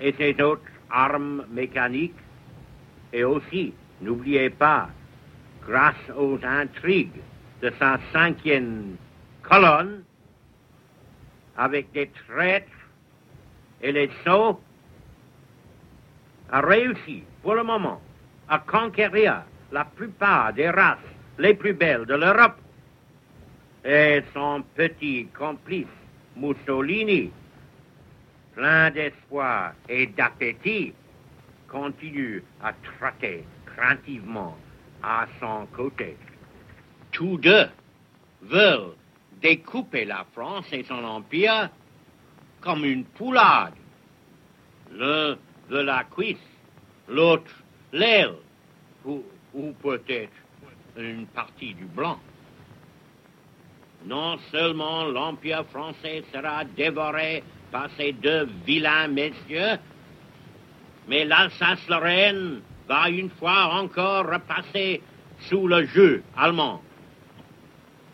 et 0.00 0.12
ses 0.18 0.42
autres 0.42 0.62
armes 0.90 1.46
mécaniques, 1.52 2.18
et 3.12 3.22
aussi, 3.22 3.72
n'oubliez 4.00 4.50
pas, 4.50 4.88
grâce 5.64 6.10
aux 6.16 6.38
intrigues 6.42 7.22
de 7.62 7.72
sa 7.78 8.00
cinquième 8.12 8.96
colonne, 9.42 10.02
avec 11.56 11.92
des 11.92 12.10
traîtres 12.26 12.66
et 13.80 13.92
les 13.92 14.10
sots, 14.24 14.60
a 16.50 16.60
réussi 16.60 17.22
pour 17.40 17.54
le 17.54 17.62
moment 17.62 18.00
à 18.48 18.58
conquérir 18.58 19.42
la 19.70 19.84
plupart 19.84 20.52
des 20.52 20.70
races 20.70 20.98
les 21.38 21.54
plus 21.54 21.72
belles 21.72 22.06
de 22.06 22.14
l'Europe. 22.14 22.63
Et 23.84 24.22
son 24.32 24.62
petit 24.74 25.26
complice 25.36 25.86
Mussolini, 26.36 27.30
plein 28.54 28.90
d'espoir 28.90 29.74
et 29.88 30.06
d'appétit, 30.06 30.94
continue 31.68 32.42
à 32.62 32.72
traquer 32.72 33.44
craintivement 33.66 34.56
à 35.02 35.26
son 35.38 35.66
côté. 35.66 36.16
Tous 37.12 37.36
deux 37.36 37.68
veulent 38.42 38.94
découper 39.42 40.06
la 40.06 40.24
France 40.32 40.66
et 40.72 40.84
son 40.84 41.04
empire 41.04 41.68
comme 42.62 42.84
une 42.84 43.04
poulade. 43.04 43.74
L'un 44.92 45.36
veut 45.68 45.82
la 45.82 46.04
cuisse, 46.04 46.38
l'autre 47.08 47.50
l'aile, 47.92 48.36
ou, 49.04 49.22
ou 49.52 49.72
peut-être 49.72 50.32
une 50.96 51.26
partie 51.26 51.74
du 51.74 51.84
blanc. 51.84 52.18
Non 54.04 54.38
seulement 54.50 55.04
l'Empire 55.04 55.64
français 55.66 56.24
sera 56.32 56.64
dévoré 56.64 57.42
par 57.70 57.88
ces 57.96 58.12
deux 58.12 58.48
vilains 58.66 59.08
messieurs, 59.08 59.78
mais 61.08 61.24
l'Alsace-Lorraine 61.24 62.60
va 62.86 63.08
une 63.08 63.30
fois 63.30 63.74
encore 63.74 64.26
repasser 64.26 65.02
sous 65.48 65.66
le 65.66 65.86
jeu 65.86 66.22
allemand. 66.36 66.82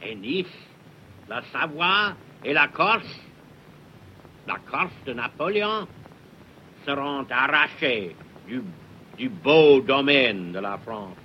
Et 0.03 0.15
Nice, 0.15 0.47
la 1.29 1.43
Savoie 1.53 2.15
et 2.45 2.53
la 2.53 2.69
Corse, 2.69 3.21
la 4.47 4.57
Corse 4.71 4.95
de 5.07 5.13
Napoléon, 5.13 5.87
seront 6.87 7.27
arrachés 7.31 8.15
du, 8.47 8.63
du 9.19 9.29
beau 9.29 9.81
domaine 9.81 10.53
de 10.53 10.61
la 10.61 10.79
France. 10.79 11.17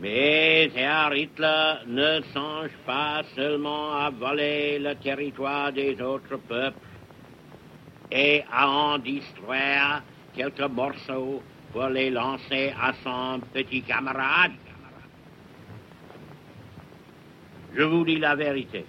Mais 0.00 0.70
Herr 0.74 1.14
Hitler 1.14 1.74
ne 1.86 2.20
songe 2.32 2.70
pas 2.84 3.22
seulement 3.34 3.94
à 3.94 4.10
voler 4.10 4.78
le 4.78 4.94
territoire 4.96 5.72
des 5.72 6.00
autres 6.00 6.36
peuples 6.36 6.78
et 8.10 8.42
à 8.52 8.68
en 8.68 8.98
distraire 8.98 10.02
quelques 10.34 10.60
morceaux 10.60 11.42
pour 11.72 11.86
les 11.88 12.10
lancer 12.10 12.72
à 12.80 12.92
son 13.02 13.40
petit 13.52 13.82
camarade. 13.82 14.52
Je 17.74 17.82
vous 17.82 18.04
dis 18.04 18.18
la 18.18 18.34
vérité. 18.36 18.84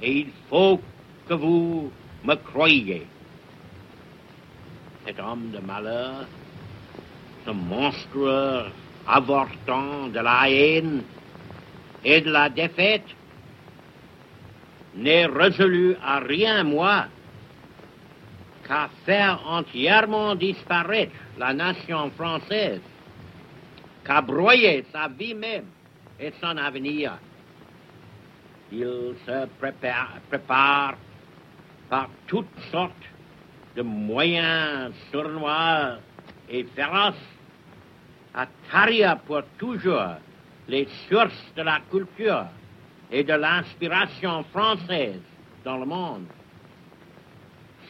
Et 0.00 0.12
il 0.12 0.30
faut 0.48 0.80
que 1.28 1.34
vous 1.34 1.90
me 2.24 2.34
croyiez. 2.34 3.06
Cet 5.06 5.18
homme 5.18 5.50
de 5.50 5.58
malheur, 5.58 6.26
ce 7.44 7.50
monstrueux 7.50 8.66
avortant 9.06 10.08
de 10.08 10.20
la 10.20 10.50
haine 10.50 11.02
et 12.04 12.20
de 12.20 12.30
la 12.30 12.48
défaite, 12.48 13.06
n'ai 14.94 15.26
résolu 15.26 15.96
à 16.02 16.20
rien, 16.20 16.64
moi, 16.64 17.06
qu'à 18.66 18.88
faire 19.04 19.40
entièrement 19.46 20.34
disparaître 20.34 21.12
la 21.38 21.52
nation 21.52 22.10
française, 22.10 22.80
qu'à 24.04 24.20
broyer 24.20 24.84
sa 24.92 25.08
vie 25.08 25.34
même 25.34 25.66
et 26.20 26.32
son 26.40 26.56
avenir. 26.56 27.12
Il 28.70 29.14
se 29.26 29.46
prépare, 29.58 30.14
prépare 30.28 30.94
par 31.88 32.08
toutes 32.26 32.58
sortes 32.70 32.92
de 33.76 33.82
moyens 33.82 34.92
sournois 35.10 35.98
et 36.48 36.64
féroces 36.64 37.31
à 38.34 38.46
tarir 38.70 39.18
pour 39.20 39.42
toujours 39.58 40.16
les 40.68 40.88
sources 41.08 41.52
de 41.56 41.62
la 41.62 41.80
culture 41.90 42.46
et 43.10 43.24
de 43.24 43.34
l'inspiration 43.34 44.42
française 44.44 45.20
dans 45.64 45.78
le 45.78 45.86
monde. 45.86 46.26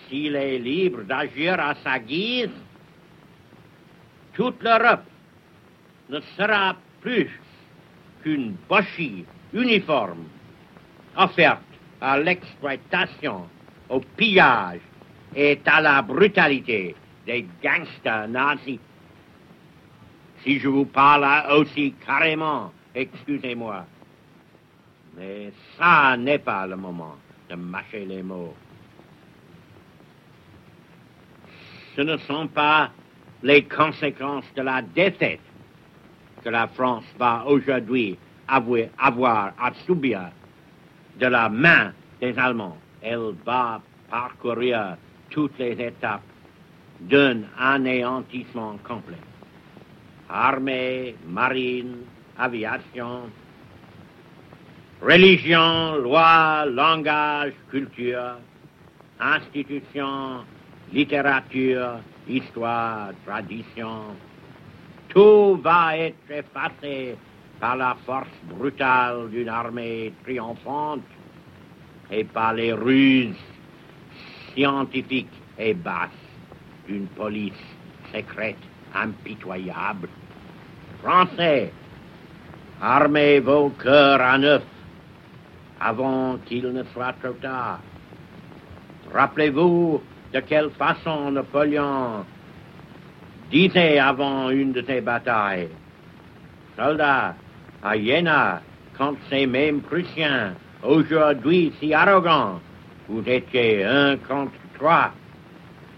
S'il 0.09 0.35
est 0.35 0.59
libre 0.59 1.03
d'agir 1.03 1.59
à 1.61 1.75
sa 1.77 1.99
guise, 1.99 2.51
toute 4.35 4.63
l'Europe 4.63 5.05
ne 6.09 6.21
sera 6.37 6.77
plus 7.01 7.31
qu'une 8.23 8.57
bochie 8.69 9.25
uniforme 9.53 10.25
offerte 11.17 11.61
à 12.01 12.19
l'exploitation, 12.19 13.49
au 13.89 14.01
pillage 14.01 14.81
et 15.35 15.61
à 15.67 15.81
la 15.81 16.03
brutalité 16.03 16.95
des 17.27 17.47
gangsters 17.63 18.29
nazis. 18.29 18.79
Si 20.43 20.59
je 20.59 20.69
vous 20.69 20.87
parle 20.87 21.25
aussi 21.53 21.95
carrément, 22.05 22.73
excusez-moi. 22.95 23.87
Mais 25.17 25.53
ça 25.79 26.17
n'est 26.17 26.39
pas 26.39 26.67
le 26.67 26.77
moment 26.77 27.17
de 27.49 27.55
mâcher 27.55 28.05
les 28.05 28.23
mots. 28.23 28.55
Ce 31.95 32.01
ne 32.01 32.17
sont 32.17 32.49
pas 32.49 32.91
les 33.43 33.65
conséquences 33.65 34.53
de 34.57 34.63
la 34.63 34.83
défaite 34.83 35.41
que 36.43 36.49
la 36.49 36.67
France 36.69 37.05
va 37.19 37.45
aujourd'hui 37.47 38.19
avoir 38.59 39.53
à 39.61 39.73
subir 39.87 40.23
de 41.21 41.27
la 41.27 41.49
main 41.49 41.93
des 42.21 42.37
Allemands. 42.37 42.79
Elle 43.01 43.35
va 43.45 43.81
parcourir 44.11 44.97
toutes 45.31 45.59
les 45.59 45.81
étapes 45.81 46.23
d'un 47.01 47.43
anéantissement 47.59 48.77
complet. 48.85 49.32
Armée, 50.33 51.15
marine, 51.29 52.07
aviation, 52.39 53.29
religion, 55.03 55.97
loi, 55.97 56.65
langage, 56.65 57.53
culture, 57.71 58.39
institutions, 59.21 60.47
littérature, 60.91 62.01
histoire, 62.27 63.13
tradition, 63.27 64.17
tout 65.09 65.61
va 65.63 65.99
être 65.99 66.31
effacé 66.31 67.17
par 67.61 67.77
la 67.77 67.95
force 68.07 68.29
brutale 68.45 69.29
d'une 69.29 69.51
armée 69.51 70.15
triomphante 70.25 71.05
et 72.11 72.25
par 72.25 72.55
les 72.55 72.73
ruses 72.73 73.37
scientifiques 74.55 75.29
et 75.59 75.75
basses 75.75 76.11
d'une 76.89 77.07
police 77.09 77.53
secrète 78.15 78.57
impitoyable. 78.95 80.09
Français, 81.03 81.73
armez 82.81 83.41
vos 83.41 83.71
cœurs 83.71 84.21
à 84.21 84.39
neuf 84.39 84.63
avant 85.81 86.39
qu'il 86.47 86.69
ne 86.73 86.85
soit 86.93 87.15
trop 87.21 87.33
tard. 87.33 87.81
Rappelez-vous 89.13 90.01
de 90.33 90.41
quelle 90.41 90.71
façon 90.71 91.33
Napoléon 91.33 92.25
disait 93.51 93.99
avant 93.99 94.51
une 94.51 94.73
de 94.73 94.83
ses 94.83 95.01
batailles, 95.01 95.71
soldats, 96.79 97.35
à 97.83 97.99
Jena, 97.99 98.63
quand 98.97 99.17
ces 99.29 99.47
mêmes 99.47 99.81
Prussiens, 99.81 100.55
aujourd'hui 100.85 101.73
si 101.81 101.93
arrogants, 101.93 102.61
vous 103.09 103.25
étiez 103.27 103.83
un 103.85 104.17
contre 104.19 104.53
trois, 104.79 105.11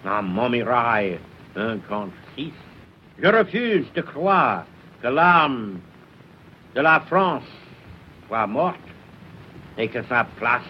à 0.07 0.23
Montmirail, 0.23 1.19
un 1.57 1.77
contre 1.89 2.17
six. 2.35 2.55
Je 3.23 3.29
refuse 3.29 3.93
de 3.95 4.01
croire 4.01 4.65
que 5.05 5.09
l'âme 5.09 5.81
de 6.75 6.81
la 6.81 6.99
France 7.01 7.45
soit 8.27 8.47
morte 8.47 8.89
et 9.77 9.89
que 9.89 10.03
sa 10.05 10.25
place 10.39 10.63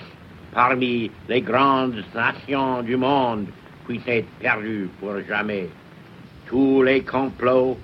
parmi 0.52 1.08
les 1.28 1.40
grandes 1.40 2.02
nations 2.12 2.82
du 2.82 2.96
monde 2.96 3.46
puisse 3.86 4.02
être 4.08 4.28
perdue 4.40 4.90
pour 4.98 5.20
jamais. 5.28 5.68
Tous 6.48 6.82
les 6.82 7.02
complots 7.02 7.78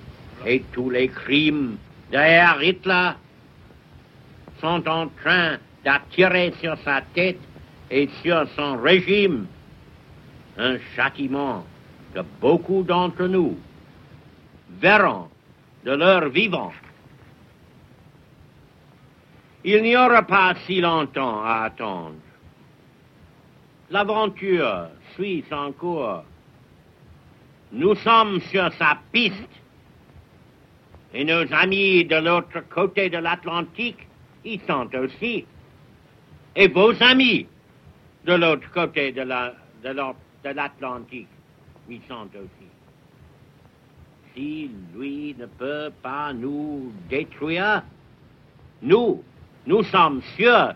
et 0.45 0.61
tous 0.73 0.89
les 0.89 1.07
crimes 1.07 1.77
derrière 2.11 2.61
Hitler 2.61 3.11
sont 4.59 4.85
en 4.89 5.07
train 5.23 5.55
d'attirer 5.85 6.53
sur 6.59 6.77
sa 6.83 6.99
tête 7.13 7.39
et 7.89 8.09
sur 8.21 8.45
son 8.57 8.75
régime 8.75 9.45
un 10.57 10.75
châtiment 10.97 11.65
que 12.13 12.19
beaucoup 12.41 12.83
d'entre 12.83 13.25
nous 13.27 13.57
verront 14.81 15.30
de 15.85 15.91
leur 15.91 16.29
vivant. 16.29 16.73
Il 19.63 19.83
n'y 19.83 19.95
aura 19.95 20.23
pas 20.23 20.55
si 20.65 20.81
longtemps 20.81 21.43
à 21.43 21.63
attendre. 21.65 22.15
L'aventure 23.91 24.87
suit 25.13 25.43
son 25.49 25.71
cours. 25.73 26.23
Nous 27.71 27.95
sommes 27.95 28.41
sur 28.41 28.71
sa 28.73 28.97
piste. 29.11 29.35
Et 31.13 31.25
nos 31.25 31.51
amis 31.53 32.05
de 32.05 32.15
l'autre 32.15 32.61
côté 32.69 33.09
de 33.09 33.17
l'Atlantique 33.17 34.07
y 34.45 34.59
sont 34.65 34.89
aussi. 34.95 35.45
Et 36.55 36.67
vos 36.69 36.93
amis 37.03 37.45
de 38.25 38.33
l'autre 38.33 38.71
côté 38.71 39.11
de 39.11 39.21
l'Atlantique 40.43 41.27
y 41.89 41.99
sont 42.07 42.29
aussi. 42.35 42.70
Si 44.33 44.71
lui 44.95 45.35
ne 45.37 45.45
peut 45.45 45.91
pas 46.01 46.31
nous 46.33 46.91
détruire, 47.09 47.83
nous, 48.81 49.23
nous 49.67 49.83
sommes 49.83 50.21
sûrs 50.37 50.73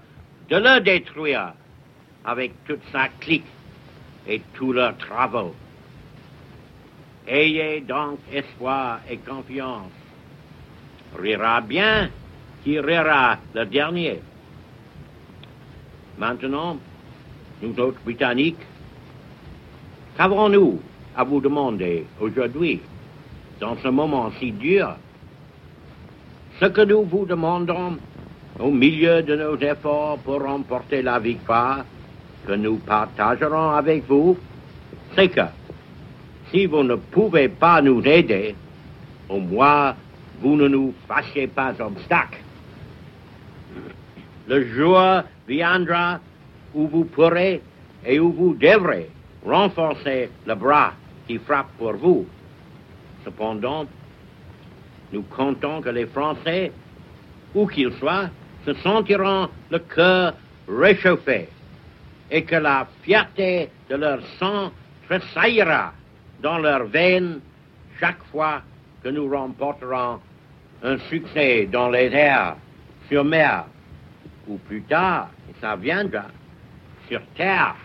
de 0.50 0.58
le 0.58 0.82
détruire 0.82 1.54
avec 2.26 2.52
toute 2.66 2.82
sa 2.92 3.08
clique 3.08 3.46
et 4.28 4.42
tous 4.54 4.74
leurs 4.74 4.98
travaux. 4.98 5.56
Ayez 7.28 7.82
donc 7.82 8.20
espoir 8.32 9.00
et 9.10 9.18
confiance. 9.18 9.92
Rira 11.18 11.62
bien 11.62 12.10
qui 12.64 12.80
rira 12.80 13.38
le 13.54 13.66
dernier. 13.66 14.20
Maintenant, 16.18 16.78
nous 17.62 17.80
autres 17.80 18.00
Britanniques, 18.04 18.66
qu'avons-nous 20.18 20.80
à 21.16 21.24
vous 21.24 21.40
demander 21.40 22.06
aujourd'hui, 22.20 22.82
dans 23.60 23.78
ce 23.78 23.88
moment 23.88 24.32
si 24.40 24.52
dur 24.52 24.96
Ce 26.60 26.66
que 26.66 26.82
nous 26.82 27.04
vous 27.04 27.26
demandons 27.26 27.98
au 28.60 28.72
milieu 28.72 29.22
de 29.22 29.36
nos 29.36 29.58
efforts 29.58 30.18
pour 30.20 30.42
remporter 30.42 31.02
la 31.02 31.20
victoire 31.20 31.86
que 32.48 32.54
nous 32.54 32.78
partagerons 32.78 33.72
avec 33.72 34.08
vous, 34.08 34.38
c'est 35.16 35.30
que 35.30 35.42
si 36.52 36.66
vous 36.66 36.84
ne 36.84 36.96
pouvez 36.96 37.50
pas 37.50 37.82
nous 37.82 38.02
aider, 38.04 38.56
au 39.30 39.40
moins 39.40 39.96
vous 40.42 40.56
ne 40.56 40.68
nous 40.68 40.94
fassiez 41.08 41.48
pas 41.48 41.74
obstacle. 41.80 42.40
Le 44.48 44.66
jour 44.68 45.24
viendra 45.48 46.20
où 46.74 46.88
vous 46.88 47.06
pourrez 47.06 47.62
et 48.06 48.20
où 48.20 48.32
vous 48.32 48.54
devrez 48.54 49.10
renforcer 49.46 50.30
le 50.46 50.56
bras 50.56 50.94
qui 51.28 51.38
frappe 51.40 51.72
pour 51.78 51.94
vous. 51.94 52.26
Cependant, 53.26 53.86
nous 55.12 55.24
comptons 55.24 55.82
que 55.82 55.90
les 55.90 56.06
Français, 56.06 56.72
où 57.56 57.66
qu'ils 57.68 57.94
soient, 57.94 58.30
se 58.66 58.74
sentiront 58.76 59.50
le 59.72 59.80
cœur 59.80 60.34
réchauffé 60.68 61.50
et 62.32 62.44
que 62.44 62.56
la 62.56 62.88
fierté 63.04 63.70
de 63.90 63.96
leur 63.96 64.20
sang 64.40 64.72
tressaillira 65.08 65.94
dans 66.42 66.60
leurs 66.60 66.86
veines 66.86 67.40
chaque 68.00 68.24
fois 68.32 68.62
que 69.04 69.10
nous 69.10 69.30
remporterons 69.30 70.20
un 70.84 70.98
succès 71.10 71.68
dans 71.72 71.90
les 71.90 72.12
airs, 72.14 72.58
sur 73.08 73.24
mer, 73.24 73.66
ou 74.48 74.58
plus 74.58 74.82
tard, 74.84 75.30
et 75.50 75.54
ça 75.62 75.76
viendra, 75.76 76.26
sur 77.08 77.22
terre. 77.36 77.76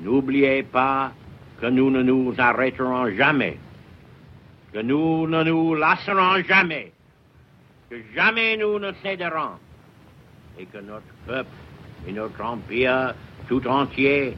N'oubliez 0.00 0.62
pas 0.62 1.12
que 1.60 1.66
nous 1.66 1.90
ne 1.90 2.02
nous 2.02 2.34
arrêterons 2.38 3.10
jamais. 3.16 3.58
Que 4.72 4.80
nous 4.80 5.26
ne 5.26 5.42
nous 5.44 5.74
lasserons 5.74 6.42
jamais, 6.44 6.92
que 7.90 7.96
jamais 8.14 8.56
nous 8.56 8.78
ne 8.78 8.92
céderons, 9.02 9.58
et 10.58 10.66
que 10.66 10.78
notre 10.78 11.12
peuple 11.26 11.50
et 12.06 12.12
notre 12.12 12.42
empire 12.42 13.14
tout 13.48 13.66
entier 13.66 14.36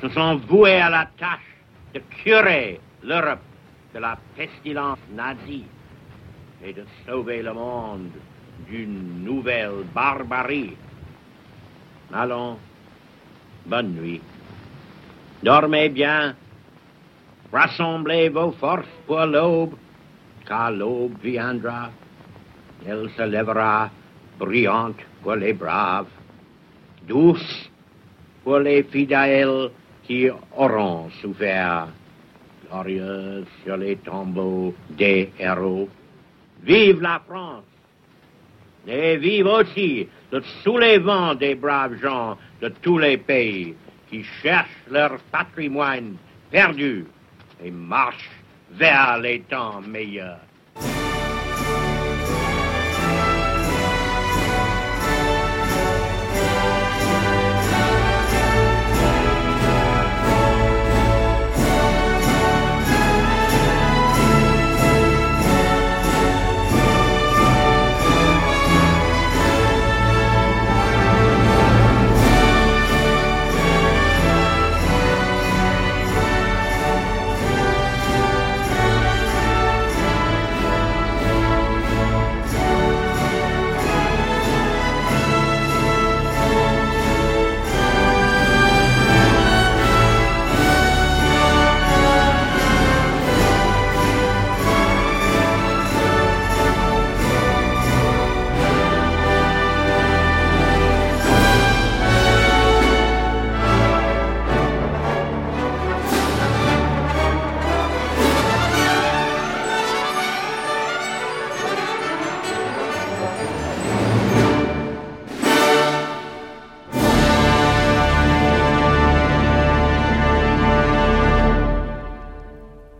se 0.00 0.08
sont 0.10 0.36
voués 0.48 0.80
à 0.80 0.90
la 0.90 1.06
tâche 1.18 1.56
de 1.94 2.00
curer 2.22 2.80
l'Europe 3.02 3.40
de 3.94 3.98
la 3.98 4.18
pestilence 4.36 4.98
nazie 5.12 5.64
et 6.62 6.72
de 6.72 6.84
sauver 7.06 7.42
le 7.42 7.52
monde 7.52 8.10
d'une 8.68 9.24
nouvelle 9.24 9.84
barbarie. 9.94 10.76
Allons, 12.12 12.58
bonne 13.66 13.94
nuit. 13.94 14.20
Dormez 15.42 15.88
bien, 15.88 16.34
rassemblez 17.56 18.28
vos 18.28 18.52
forces 18.52 18.86
pour 19.06 19.24
l'aube, 19.24 19.74
car 20.46 20.70
l'aube 20.70 21.16
viendra. 21.22 21.90
Elle 22.86 23.08
se 23.16 23.22
lèvera 23.22 23.90
brillante 24.38 25.00
pour 25.22 25.36
les 25.36 25.54
braves, 25.54 26.12
douce 27.08 27.70
pour 28.44 28.58
les 28.58 28.82
fidèles 28.84 29.70
qui 30.04 30.28
auront 30.56 31.10
souffert, 31.22 31.88
glorieuse 32.68 33.46
sur 33.64 33.76
les 33.76 33.96
tombeaux 33.96 34.74
des 34.90 35.30
héros. 35.38 35.88
Vive 36.62 37.00
la 37.00 37.20
France 37.26 37.64
et 38.86 39.16
vive 39.16 39.46
aussi 39.46 40.06
le 40.30 40.42
soulèvement 40.62 41.34
des 41.34 41.54
braves 41.54 42.00
gens 42.00 42.36
de 42.60 42.68
tous 42.82 42.98
les 42.98 43.16
pays 43.16 43.74
qui 44.08 44.22
cherchent 44.42 44.84
leur 44.90 45.18
patrimoine 45.32 46.16
perdu 46.50 47.04
et 47.62 47.70
marchent 47.70 48.30
vers 48.70 49.18
les 49.18 49.40
temps 49.42 49.80
meilleurs. 49.80 50.45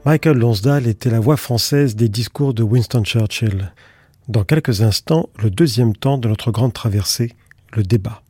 Michael 0.06 0.38
Lonsdale 0.38 0.86
était 0.86 1.10
la 1.10 1.18
voix 1.18 1.36
française 1.36 1.96
des 1.96 2.08
discours 2.08 2.54
de 2.54 2.62
Winston 2.62 3.02
Churchill. 3.02 3.72
Dans 4.28 4.44
quelques 4.44 4.82
instants, 4.82 5.30
le 5.42 5.50
deuxième 5.50 5.96
temps 5.96 6.16
de 6.16 6.28
notre 6.28 6.52
grande 6.52 6.72
traversée, 6.72 7.32
le 7.74 7.82
débat. 7.82 8.22